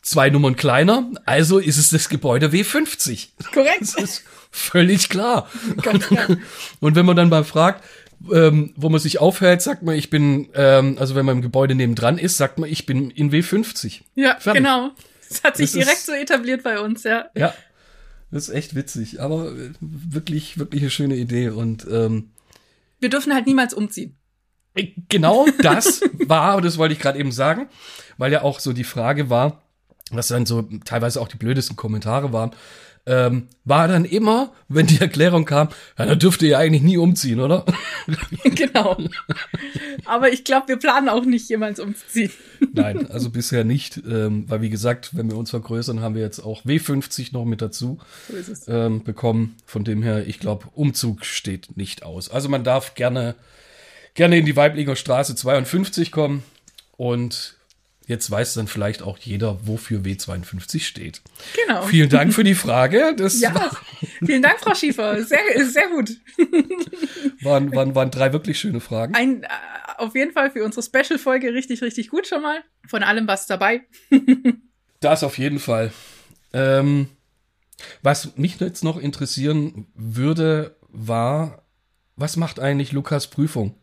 zwei 0.07 0.29
Nummern 0.29 0.55
kleiner, 0.55 1.09
also 1.25 1.59
ist 1.59 1.77
es 1.77 1.89
das 1.89 2.09
Gebäude 2.09 2.47
W50. 2.49 3.29
Korrekt. 3.53 3.81
Das 3.81 3.95
ist 3.95 4.23
völlig 4.51 5.09
klar. 5.09 5.49
Ganz 5.81 6.07
klar. 6.07 6.27
Und 6.79 6.95
wenn 6.95 7.05
man 7.05 7.15
dann 7.15 7.29
mal 7.29 7.43
fragt, 7.43 7.83
ähm, 8.31 8.73
wo 8.75 8.89
man 8.89 8.99
sich 8.99 9.19
aufhält, 9.19 9.61
sagt 9.61 9.83
man, 9.83 9.95
ich 9.95 10.09
bin, 10.09 10.49
ähm, 10.55 10.97
also 10.99 11.13
wenn 11.15 11.25
man 11.25 11.35
im 11.37 11.41
Gebäude 11.41 11.75
nebendran 11.75 12.17
ist, 12.17 12.37
sagt 12.37 12.57
man, 12.57 12.69
ich 12.69 12.85
bin 12.85 13.11
in 13.11 13.31
W50. 13.31 14.01
Ja, 14.15 14.37
Fertig. 14.39 14.63
genau. 14.63 14.91
Das 15.29 15.43
hat 15.43 15.57
sich 15.57 15.71
Das 15.71 15.75
ist- 15.75 15.83
direkt 15.85 16.01
so 16.05 16.11
etabliert 16.13 16.63
bei 16.63 16.79
uns, 16.79 17.03
ja. 17.03 17.25
Ja, 17.35 17.53
das 18.31 18.49
ist 18.49 18.55
echt 18.55 18.75
witzig, 18.75 19.21
aber 19.21 19.51
äh, 19.51 19.71
wirklich, 19.81 20.57
wirklich 20.57 20.81
eine 20.81 20.89
schöne 20.89 21.15
Idee. 21.15 21.49
Und 21.49 21.85
ähm, 21.91 22.31
Wir 22.99 23.09
dürfen 23.09 23.33
halt 23.33 23.45
niemals 23.45 23.73
umziehen. 23.73 24.15
genau 25.09 25.45
das 25.61 26.01
war, 26.25 26.55
und 26.55 26.65
das 26.65 26.77
wollte 26.77 26.93
ich 26.93 26.99
gerade 26.99 27.19
eben 27.19 27.31
sagen, 27.31 27.67
weil 28.17 28.31
ja 28.31 28.41
auch 28.41 28.59
so 28.59 28.73
die 28.73 28.83
Frage 28.83 29.29
war, 29.29 29.61
was 30.11 30.27
dann 30.27 30.45
so 30.45 30.63
teilweise 30.85 31.21
auch 31.21 31.27
die 31.27 31.37
blödesten 31.37 31.75
Kommentare 31.75 32.33
waren, 32.33 32.51
ähm, 33.07 33.47
war 33.63 33.87
dann 33.87 34.03
immer, 34.03 34.51
wenn 34.67 34.85
die 34.85 34.99
Erklärung 34.99 35.45
kam, 35.45 35.69
ja, 35.97 36.05
da 36.05 36.15
dürfte 36.15 36.45
ihr 36.45 36.59
eigentlich 36.59 36.83
nie 36.83 36.97
umziehen, 36.97 37.39
oder? 37.39 37.65
genau. 38.43 38.97
Aber 40.05 40.31
ich 40.31 40.43
glaube, 40.43 40.67
wir 40.67 40.77
planen 40.77 41.07
auch 41.07 41.23
nicht 41.23 41.49
jemals 41.49 41.79
umzuziehen. 41.79 42.31
Nein, 42.73 43.09
also 43.09 43.29
bisher 43.29 43.63
nicht, 43.63 44.01
ähm, 44.05 44.43
weil 44.49 44.61
wie 44.61 44.69
gesagt, 44.69 45.15
wenn 45.15 45.29
wir 45.29 45.37
uns 45.37 45.51
vergrößern, 45.51 46.01
haben 46.01 46.15
wir 46.15 46.21
jetzt 46.21 46.39
auch 46.39 46.65
W50 46.65 47.29
noch 47.31 47.45
mit 47.45 47.61
dazu 47.61 47.97
So 48.27 48.71
ähm, 48.71 49.03
bekommen. 49.03 49.55
Von 49.65 49.85
dem 49.85 50.03
her, 50.03 50.27
ich 50.27 50.39
glaube, 50.39 50.67
Umzug 50.75 51.23
steht 51.23 51.77
nicht 51.77 52.03
aus. 52.03 52.29
Also 52.29 52.49
man 52.49 52.65
darf 52.65 52.93
gerne, 52.95 53.35
gerne 54.15 54.37
in 54.37 54.45
die 54.45 54.57
Weiblinger 54.57 54.97
Straße 54.97 55.33
52 55.33 56.11
kommen 56.11 56.43
und 56.97 57.56
jetzt 58.07 58.31
weiß 58.31 58.55
dann 58.55 58.67
vielleicht 58.67 59.01
auch 59.01 59.17
jeder, 59.17 59.67
wofür 59.67 59.99
W52 59.99 60.81
steht. 60.81 61.21
Genau. 61.65 61.83
Vielen 61.83 62.09
Dank 62.09 62.33
für 62.33 62.43
die 62.43 62.55
Frage. 62.55 63.13
Das 63.15 63.39
Ja, 63.39 63.71
vielen 64.25 64.41
Dank, 64.41 64.59
Frau 64.59 64.73
Schiefer. 64.73 65.21
Sehr, 65.23 65.39
sehr 65.65 65.89
gut. 65.89 66.11
waren, 67.41 67.73
waren, 67.75 67.93
waren 67.93 68.09
drei 68.09 68.33
wirklich 68.33 68.57
schöne 68.59 68.79
Fragen. 68.79 69.13
Ein, 69.13 69.43
äh, 69.43 69.47
auf 69.97 70.15
jeden 70.15 70.31
Fall 70.31 70.51
für 70.51 70.63
unsere 70.63 70.83
Special-Folge 70.83 71.53
richtig, 71.53 71.81
richtig 71.81 72.09
gut 72.09 72.25
schon 72.27 72.41
mal. 72.41 72.63
Von 72.87 73.03
allem 73.03 73.27
was 73.27 73.45
dabei. 73.45 73.81
Das 74.99 75.23
auf 75.23 75.37
jeden 75.37 75.59
Fall. 75.59 75.93
Ähm, 76.53 77.09
was 78.01 78.35
mich 78.35 78.59
jetzt 78.59 78.83
noch 78.83 78.97
interessieren 78.97 79.85
würde, 79.93 80.75
war, 80.89 81.67
was 82.15 82.35
macht 82.35 82.59
eigentlich 82.59 82.93
Lukas 82.93 83.27
Prüfung? 83.27 83.75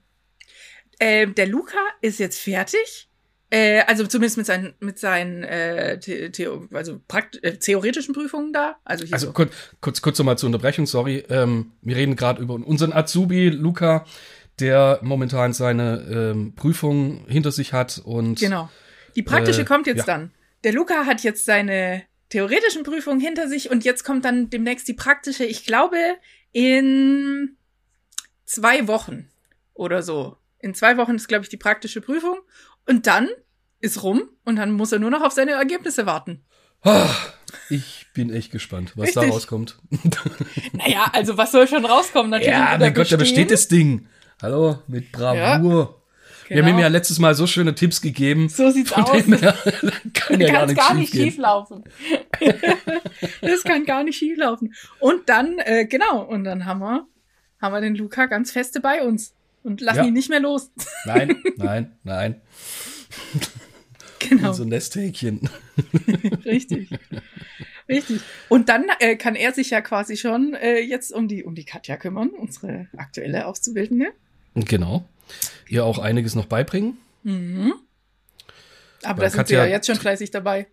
Ähm, 0.98 1.37
der 1.37 1.46
Luca 1.46 1.78
ist 2.00 2.18
jetzt 2.18 2.40
fertig. 2.40 3.08
Äh, 3.55 3.85
also 3.87 4.05
zumindest 4.05 4.37
mit 4.37 4.46
seinen, 4.46 4.75
mit 4.81 4.98
seinen 4.98 5.44
äh, 5.44 6.00
The 6.02 6.31
Theo 6.31 6.67
also 6.73 7.00
prakt 7.07 7.40
äh, 7.44 7.57
theoretischen 7.57 8.13
Prüfungen 8.13 8.52
da. 8.52 8.79
Also 8.85 9.05
Also 9.13 9.29
so. 9.29 9.33
kurz, 9.33 9.52
kurz, 9.81 10.02
kurz 10.02 10.19
nochmal 10.19 10.37
zur 10.37 10.48
Unterbrechung, 10.48 10.87
sorry. 10.87 11.25
Ähm, 11.29 11.71
wir 11.81 11.94
reden 11.94 12.17
gerade 12.17 12.42
über 12.42 12.55
unseren 12.55 12.92
Azubi 12.92 13.50
Luca, 13.50 14.07
der 14.59 14.98
momentan 15.02 15.52
seine 15.52 16.05
ähm, 16.11 16.57
Prüfung 16.57 17.27
hinter 17.29 17.52
sich 17.52 17.73
hat 17.73 18.02
und 18.05 18.40
Genau. 18.40 18.71
Die 19.15 19.23
praktische 19.23 19.61
Äh, 19.61 19.67
kommt 19.67 19.87
jetzt 19.87 19.98
ja. 19.98 20.05
dann. 20.07 20.33
Der 20.65 20.73
Luca 20.73 21.07
hat 21.07 21.23
jetzt 21.23 21.44
seine 21.44 22.02
theoretischen 22.31 22.83
Prüfungen 22.83 23.21
hinter 23.21 23.46
sich 23.48 23.71
und 23.71 23.85
jetzt 23.85 24.02
kommt 24.02 24.25
dann 24.25 24.50
demnächst 24.50 24.88
die 24.88 24.94
praktische, 24.94 25.44
ich 25.44 25.65
glaube, 25.65 25.96
in 26.50 27.57
zwei 28.46 28.88
Wochen 28.88 29.29
oder 29.75 30.02
so. 30.02 30.38
In 30.59 30.75
zwei 30.75 30.96
Wochen 30.96 31.15
ist, 31.15 31.29
glaube 31.29 31.44
ich, 31.44 31.50
die 31.50 31.57
praktische 31.57 32.00
Prüfung. 32.00 32.38
Und 32.87 33.07
dann 33.07 33.29
ist 33.85 34.02
rum 34.02 34.22
und 34.44 34.56
dann 34.56 34.72
muss 34.72 34.92
er 34.92 34.98
nur 34.98 35.10
noch 35.10 35.22
auf 35.22 35.32
seine 35.32 35.52
Ergebnisse 35.52 36.06
warten. 36.06 36.42
Ah, 36.82 37.08
Ich 37.70 38.06
bin 38.14 38.30
echt 38.32 38.50
gespannt, 38.50 38.92
was 38.96 39.08
Richtig. 39.08 39.22
da 39.24 39.28
rauskommt. 39.30 39.78
Naja, 40.72 41.06
also 41.12 41.37
was 41.38 41.52
soll 41.52 41.66
schon 41.68 41.85
rauskommen? 41.85 42.30
Natürlich 42.30 42.52
ja, 42.54 42.76
mein 42.78 42.92
Gott, 42.94 43.10
da 43.12 43.16
besteht 43.16 43.50
das 43.50 43.68
Ding. 43.68 44.06
Hallo, 44.42 44.78
mit 44.88 45.12
Bravour. 45.12 46.00
Wir 46.48 46.58
haben 46.58 46.66
Genau. 46.66 46.76
ihm 46.76 46.78
ja 46.82 46.88
letztes 46.88 47.18
Mal 47.18 47.35
so 47.35 47.46
schöne 47.46 47.74
Tipps 47.74 48.02
gegeben. 48.02 48.48
So 48.50 48.68
sieht's 48.70 48.90
von 48.92 49.04
aus. 49.04 49.12
Dem 49.12 49.32
her 49.38 49.56
kann 50.14 50.40
ja 50.40 50.50
gar 50.52 50.66
gar 50.74 50.94
nicht 50.94 51.12
schief 51.14 51.38
laufen. 51.38 51.85
das 53.40 53.62
kann 53.64 53.87
gar 53.87 54.04
nicht 54.04 54.18
schief 54.18 54.37
laufen. 54.37 54.74
Und 55.00 55.28
dann, 55.30 55.58
äh, 55.60 55.87
genau, 55.87 56.22
und 56.22 56.44
dann 56.44 56.66
haben 56.66 56.80
wir, 56.80 57.06
haben 57.62 57.72
wir 57.72 57.80
den 57.80 57.94
Luca 57.94 58.26
ganz 58.26 58.52
feste 58.52 58.80
bei 58.80 59.02
uns 59.02 59.35
und 59.62 59.80
lassen 59.80 59.98
Ja. 60.00 60.04
ihn 60.04 60.12
nicht 60.12 60.28
mehr 60.28 60.40
los. 60.40 60.70
Nein, 61.06 61.42
nein, 61.56 61.96
nein. 62.02 62.42
Genau, 64.29 64.52
So 64.52 64.62
ein 64.64 64.68
Nesthäkchen. 64.68 65.48
richtig. 66.44 66.90
Richtig. 67.88 68.20
Und 68.48 68.68
dann 68.68 68.87
äh, 69.00 69.16
kann 69.16 69.35
er 69.35 69.52
sich 69.52 69.70
ja 69.70 69.81
quasi 69.81 70.16
schon 70.16 70.54
äh, 70.54 70.79
jetzt 70.81 71.12
um 71.12 71.29
die, 71.29 71.44
um 71.44 71.54
die 71.54 71.64
Katja 71.64 71.96
kümmern, 71.96 72.31
unsere 72.31 72.88
aktuelle 72.96 73.46
Auszubildende. 73.46 74.06
Genau. 74.54 75.04
Ihr 75.68 75.85
auch 75.85 75.98
einiges 75.98 76.35
noch 76.35 76.46
beibringen. 76.46 76.96
Mhm. 77.25 77.75
Aber 79.02 79.18
Weil 79.18 79.25
da 79.27 79.31
sind 79.31 79.40
Katja- 79.40 79.58
wir 79.58 79.66
ja 79.66 79.72
jetzt 79.72 79.87
schon 79.87 79.96
fleißig 79.96 80.31
dabei. 80.31 80.66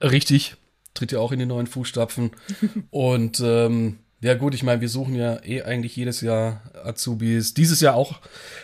Richtig. 0.00 0.56
Tritt 0.94 1.12
ja 1.12 1.18
auch 1.18 1.32
in 1.32 1.38
die 1.38 1.46
neuen 1.46 1.66
Fußstapfen. 1.66 2.30
Und 2.90 3.40
ähm, 3.44 3.98
ja 4.20 4.34
gut, 4.34 4.54
ich 4.54 4.62
meine, 4.62 4.80
wir 4.80 4.88
suchen 4.88 5.14
ja 5.14 5.42
eh 5.44 5.62
eigentlich 5.62 5.96
jedes 5.96 6.20
Jahr 6.20 6.62
Azubis. 6.84 7.54
Dieses 7.54 7.80
Jahr 7.80 7.94
auch. 7.94 8.20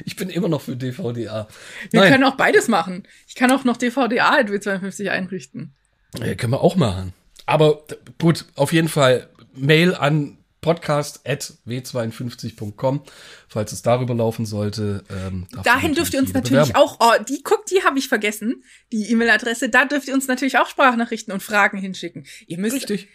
ich 0.05 0.15
bin 0.15 0.29
immer 0.29 0.47
noch 0.49 0.61
für 0.61 0.75
DVDA. 0.75 1.47
Wir 1.91 1.99
Nein, 2.01 2.11
können 2.11 2.23
auch 2.25 2.35
beides 2.35 2.67
machen. 2.67 3.07
Ich 3.27 3.35
kann 3.35 3.51
auch 3.51 3.63
noch 3.63 3.77
DVDA 3.77 4.37
at 4.39 4.49
W52 4.49 5.09
einrichten. 5.09 5.73
Ja, 6.19 6.33
können 6.35 6.51
wir 6.53 6.61
auch 6.61 6.75
machen. 6.75 7.13
Aber 7.45 7.83
gut, 8.19 8.45
auf 8.55 8.73
jeden 8.73 8.89
Fall 8.89 9.27
Mail 9.55 9.95
an 9.95 10.37
podcast.w52.com, 10.61 13.01
falls 13.47 13.71
es 13.71 13.81
darüber 13.81 14.13
laufen 14.13 14.45
sollte. 14.45 15.03
Ähm, 15.09 15.47
Dahin 15.63 15.95
dürft 15.95 16.13
ihr 16.13 16.19
uns 16.19 16.33
natürlich 16.33 16.69
bewerben. 16.69 16.75
auch, 16.75 16.97
oh, 16.99 17.13
die, 17.27 17.41
guckt, 17.41 17.71
die 17.71 17.81
habe 17.83 17.97
ich 17.97 18.07
vergessen, 18.07 18.63
die 18.91 19.09
E-Mail-Adresse, 19.11 19.69
da 19.69 19.85
dürft 19.85 20.07
ihr 20.07 20.13
uns 20.13 20.27
natürlich 20.27 20.59
auch 20.59 20.67
Sprachnachrichten 20.67 21.33
und 21.33 21.41
Fragen 21.41 21.79
hinschicken. 21.79 22.27
Ihr 22.45 22.59
müsst, 22.59 22.75
Richtig. 22.75 23.07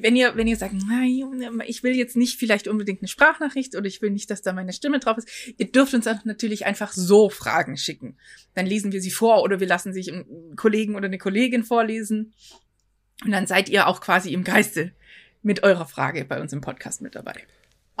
wenn 0.00 0.16
ihr, 0.16 0.34
wenn 0.36 0.48
ihr 0.48 0.56
sagt, 0.56 0.74
nein, 0.74 1.60
ich 1.66 1.84
will 1.84 1.94
jetzt 1.94 2.16
nicht 2.16 2.40
vielleicht 2.40 2.66
unbedingt 2.66 3.02
eine 3.02 3.08
Sprachnachricht 3.08 3.76
oder 3.76 3.86
ich 3.86 4.02
will 4.02 4.10
nicht, 4.10 4.28
dass 4.28 4.42
da 4.42 4.52
meine 4.52 4.72
Stimme 4.72 4.98
drauf 4.98 5.16
ist, 5.18 5.28
ihr 5.58 5.70
dürft 5.70 5.94
uns 5.94 6.08
auch 6.08 6.24
natürlich 6.24 6.66
einfach 6.66 6.92
so 6.92 7.30
Fragen 7.30 7.76
schicken. 7.76 8.16
Dann 8.54 8.66
lesen 8.66 8.90
wir 8.90 9.00
sie 9.00 9.12
vor 9.12 9.42
oder 9.42 9.60
wir 9.60 9.68
lassen 9.68 9.92
sich 9.92 10.12
einen 10.12 10.56
Kollegen 10.56 10.96
oder 10.96 11.06
eine 11.06 11.18
Kollegin 11.18 11.62
vorlesen. 11.62 12.32
Und 13.24 13.30
dann 13.30 13.46
seid 13.46 13.68
ihr 13.68 13.86
auch 13.86 14.00
quasi 14.00 14.32
im 14.32 14.42
Geiste 14.44 14.92
mit 15.42 15.62
eurer 15.62 15.86
Frage 15.86 16.24
bei 16.24 16.40
uns 16.40 16.52
im 16.52 16.60
Podcast 16.60 17.02
mit 17.02 17.14
dabei. 17.14 17.34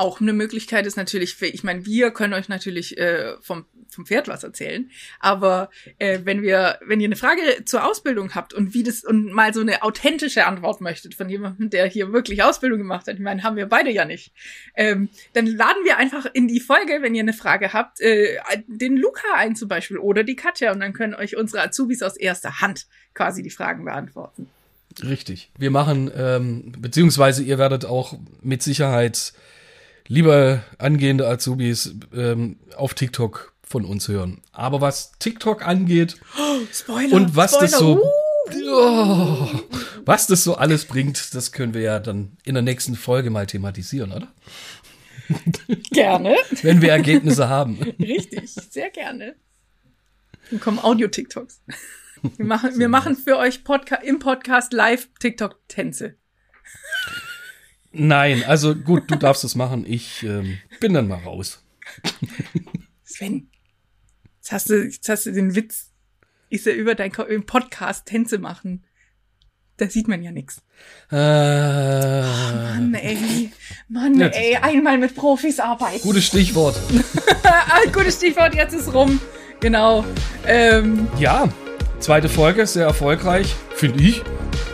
Auch 0.00 0.18
eine 0.18 0.32
Möglichkeit 0.32 0.86
ist 0.86 0.96
natürlich, 0.96 1.42
ich 1.42 1.62
meine, 1.62 1.84
wir 1.84 2.10
können 2.10 2.32
euch 2.32 2.48
natürlich 2.48 2.96
äh, 2.96 3.34
vom, 3.42 3.66
vom 3.90 4.06
Pferd 4.06 4.28
was 4.28 4.44
erzählen, 4.44 4.90
aber 5.18 5.68
äh, 5.98 6.20
wenn 6.24 6.40
wir, 6.40 6.78
wenn 6.86 7.00
ihr 7.00 7.08
eine 7.08 7.16
Frage 7.16 7.66
zur 7.66 7.84
Ausbildung 7.84 8.34
habt 8.34 8.54
und 8.54 8.72
wie 8.72 8.82
das 8.82 9.04
und 9.04 9.30
mal 9.30 9.52
so 9.52 9.60
eine 9.60 9.82
authentische 9.82 10.46
Antwort 10.46 10.80
möchtet 10.80 11.14
von 11.14 11.28
jemandem, 11.28 11.68
der 11.68 11.86
hier 11.86 12.14
wirklich 12.14 12.42
Ausbildung 12.42 12.78
gemacht 12.78 13.08
hat, 13.08 13.16
ich 13.16 13.20
meine, 13.20 13.42
haben 13.42 13.56
wir 13.56 13.66
beide 13.66 13.90
ja 13.90 14.06
nicht, 14.06 14.32
ähm, 14.74 15.10
dann 15.34 15.46
laden 15.46 15.84
wir 15.84 15.98
einfach 15.98 16.24
in 16.32 16.48
die 16.48 16.60
Folge, 16.60 17.02
wenn 17.02 17.14
ihr 17.14 17.22
eine 17.22 17.34
Frage 17.34 17.74
habt, 17.74 18.00
äh, 18.00 18.38
den 18.68 18.96
Luca 18.96 19.34
ein 19.34 19.54
zum 19.54 19.68
Beispiel 19.68 19.98
oder 19.98 20.24
die 20.24 20.36
Katja 20.36 20.72
und 20.72 20.80
dann 20.80 20.94
können 20.94 21.14
euch 21.14 21.36
unsere 21.36 21.62
Azubis 21.62 22.02
aus 22.02 22.16
erster 22.16 22.62
Hand 22.62 22.86
quasi 23.12 23.42
die 23.42 23.50
Fragen 23.50 23.84
beantworten. 23.84 24.48
Richtig. 25.02 25.50
Wir 25.56 25.70
machen, 25.70 26.10
ähm, 26.14 26.72
beziehungsweise 26.78 27.42
ihr 27.42 27.58
werdet 27.58 27.84
auch 27.84 28.18
mit 28.42 28.62
Sicherheit, 28.62 29.32
lieber 30.06 30.62
angehende 30.78 31.28
Azubis, 31.28 31.94
ähm, 32.14 32.58
auf 32.76 32.94
TikTok 32.94 33.52
von 33.62 33.84
uns 33.84 34.08
hören. 34.08 34.40
Aber 34.52 34.80
was 34.80 35.12
TikTok 35.18 35.66
angeht 35.66 36.16
Spoiler. 36.72 37.14
und 37.14 37.36
was 37.36 37.52
das 37.52 37.72
Spoiler, 37.72 37.78
so, 37.78 38.02
uh. 38.02 38.70
oh, 38.72 39.48
was 40.04 40.26
das 40.26 40.42
so 40.42 40.56
alles 40.56 40.86
bringt, 40.86 41.34
das 41.34 41.52
können 41.52 41.72
wir 41.72 41.82
ja 41.82 42.00
dann 42.00 42.36
in 42.44 42.54
der 42.54 42.62
nächsten 42.62 42.96
Folge 42.96 43.30
mal 43.30 43.46
thematisieren, 43.46 44.12
oder? 44.12 44.28
Gerne. 45.92 46.34
Wenn 46.62 46.82
wir 46.82 46.90
Ergebnisse 46.90 47.48
haben. 47.48 47.80
Richtig, 48.00 48.50
sehr 48.50 48.90
gerne. 48.90 49.36
Dann 50.50 50.58
kommen 50.58 50.80
Audio-TikToks. 50.80 51.60
Wir 52.22 52.44
machen, 52.44 52.70
wir 52.78 52.88
machen 52.88 53.16
für 53.16 53.36
euch 53.38 53.64
Podca 53.64 53.96
im 53.96 54.18
Podcast 54.18 54.72
live 54.72 55.08
TikTok-Tänze. 55.20 56.16
Nein, 57.92 58.44
also 58.44 58.74
gut, 58.74 59.10
du 59.10 59.16
darfst 59.16 59.42
es 59.44 59.54
machen. 59.54 59.84
Ich 59.86 60.22
ähm, 60.22 60.58
bin 60.78 60.94
dann 60.94 61.08
mal 61.08 61.18
raus. 61.18 61.64
Sven, 63.04 63.50
jetzt 64.36 64.52
hast 64.52 64.70
du, 64.70 64.84
jetzt 64.84 65.08
hast 65.08 65.26
du 65.26 65.32
den 65.32 65.54
Witz. 65.54 65.90
Ist 66.50 66.66
ja 66.66 66.72
über 66.72 66.94
dein 66.94 67.12
im 67.28 67.46
Podcast 67.46 68.06
Tänze 68.06 68.38
machen. 68.38 68.84
Da 69.76 69.88
sieht 69.88 70.08
man 70.08 70.22
ja 70.22 70.30
nichts. 70.30 70.62
Äh, 71.10 71.16
Mann, 72.22 72.94
ey. 72.94 73.50
Mann, 73.88 74.20
ey. 74.20 74.56
Einmal 74.56 74.98
mit 74.98 75.14
Profis 75.14 75.58
arbeiten. 75.58 76.02
gutes 76.02 76.26
Stichwort. 76.26 76.78
Ah, 77.42 77.80
gutes 77.92 78.16
Stichwort, 78.16 78.54
jetzt 78.54 78.74
ist 78.74 78.92
rum. 78.94 79.20
Genau. 79.60 80.04
Ähm, 80.46 81.08
Ja, 81.18 81.48
zweite 82.00 82.28
Folge, 82.28 82.66
sehr 82.66 82.86
erfolgreich, 82.86 83.54
finde 83.74 84.02
ich. 84.02 84.22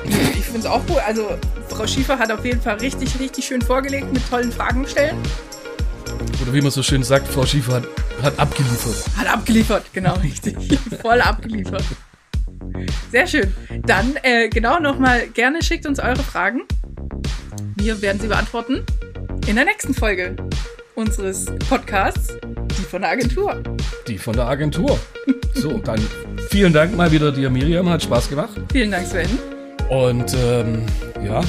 ich 0.05 0.45
finde 0.45 0.61
es 0.61 0.67
auch 0.67 0.83
cool. 0.89 1.01
Also, 1.07 1.39
Frau 1.69 1.87
Schiefer 1.87 2.19
hat 2.19 2.31
auf 2.31 2.45
jeden 2.45 2.61
Fall 2.61 2.77
richtig, 2.77 3.19
richtig 3.19 3.45
schön 3.45 3.61
vorgelegt 3.61 4.13
mit 4.13 4.29
tollen 4.31 4.53
Fragen 4.53 4.87
stellen. 4.87 5.17
Oder 6.43 6.53
wie 6.53 6.61
man 6.61 6.71
so 6.71 6.83
schön 6.83 7.03
sagt, 7.03 7.29
Frau 7.29 7.45
Schiefer 7.45 7.75
hat, 7.75 7.85
hat 8.23 8.39
abgeliefert. 8.39 8.95
Hat 9.17 9.27
abgeliefert, 9.27 9.85
genau, 9.93 10.15
richtig. 10.23 10.57
Voll 11.03 11.21
abgeliefert. 11.21 11.85
Sehr 13.11 13.27
schön. 13.27 13.55
Dann, 13.85 14.17
äh, 14.23 14.49
genau, 14.49 14.79
nochmal 14.79 15.27
gerne 15.29 15.63
schickt 15.63 15.87
uns 15.87 15.99
eure 15.99 16.23
Fragen. 16.23 16.63
Wir 17.77 18.01
werden 18.03 18.21
sie 18.21 18.29
beantworten 18.29 18.85
in 19.47 19.57
der 19.57 19.65
nächsten 19.65 19.95
Folge 19.95 20.37
unseres 20.95 21.47
Podcasts, 21.69 22.35
die 22.79 22.83
von 22.83 23.03
der 23.03 23.11
Agentur. 23.11 23.63
Die 24.09 24.19
von 24.19 24.35
der 24.35 24.47
Agentur. 24.47 24.99
So, 25.55 25.79
dann 25.79 26.01
vielen 26.51 26.73
Dank 26.73 26.97
mal 26.97 27.11
wieder 27.13 27.33
dir, 27.33 27.51
Miriam. 27.51 27.89
Hat 27.89 28.03
Spaß 28.03 28.29
gemacht. 28.29 28.51
Vielen 28.73 28.91
Dank, 28.91 29.07
Sven. 29.07 29.29
Und 29.91 30.35
ähm, 30.35 30.85
ja, 31.25 31.41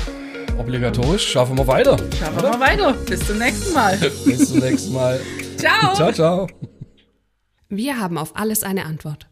obligatorisch 0.58 1.28
schaffen 1.28 1.58
wir 1.58 1.68
weiter. 1.68 1.98
Schauen 2.20 2.36
wir 2.36 2.50
mal 2.50 2.60
weiter. 2.60 2.94
Bis 3.08 3.26
zum 3.26 3.38
nächsten 3.38 3.74
Mal. 3.74 3.98
Bis 4.26 4.50
zum 4.50 4.60
nächsten 4.60 4.94
Mal. 4.94 5.20
Ciao. 5.58 5.94
Ciao, 5.96 6.12
ciao. 6.12 6.48
Wir 7.70 8.00
haben 8.00 8.18
auf 8.18 8.36
alles 8.36 8.64
eine 8.64 8.86
Antwort. 8.86 9.28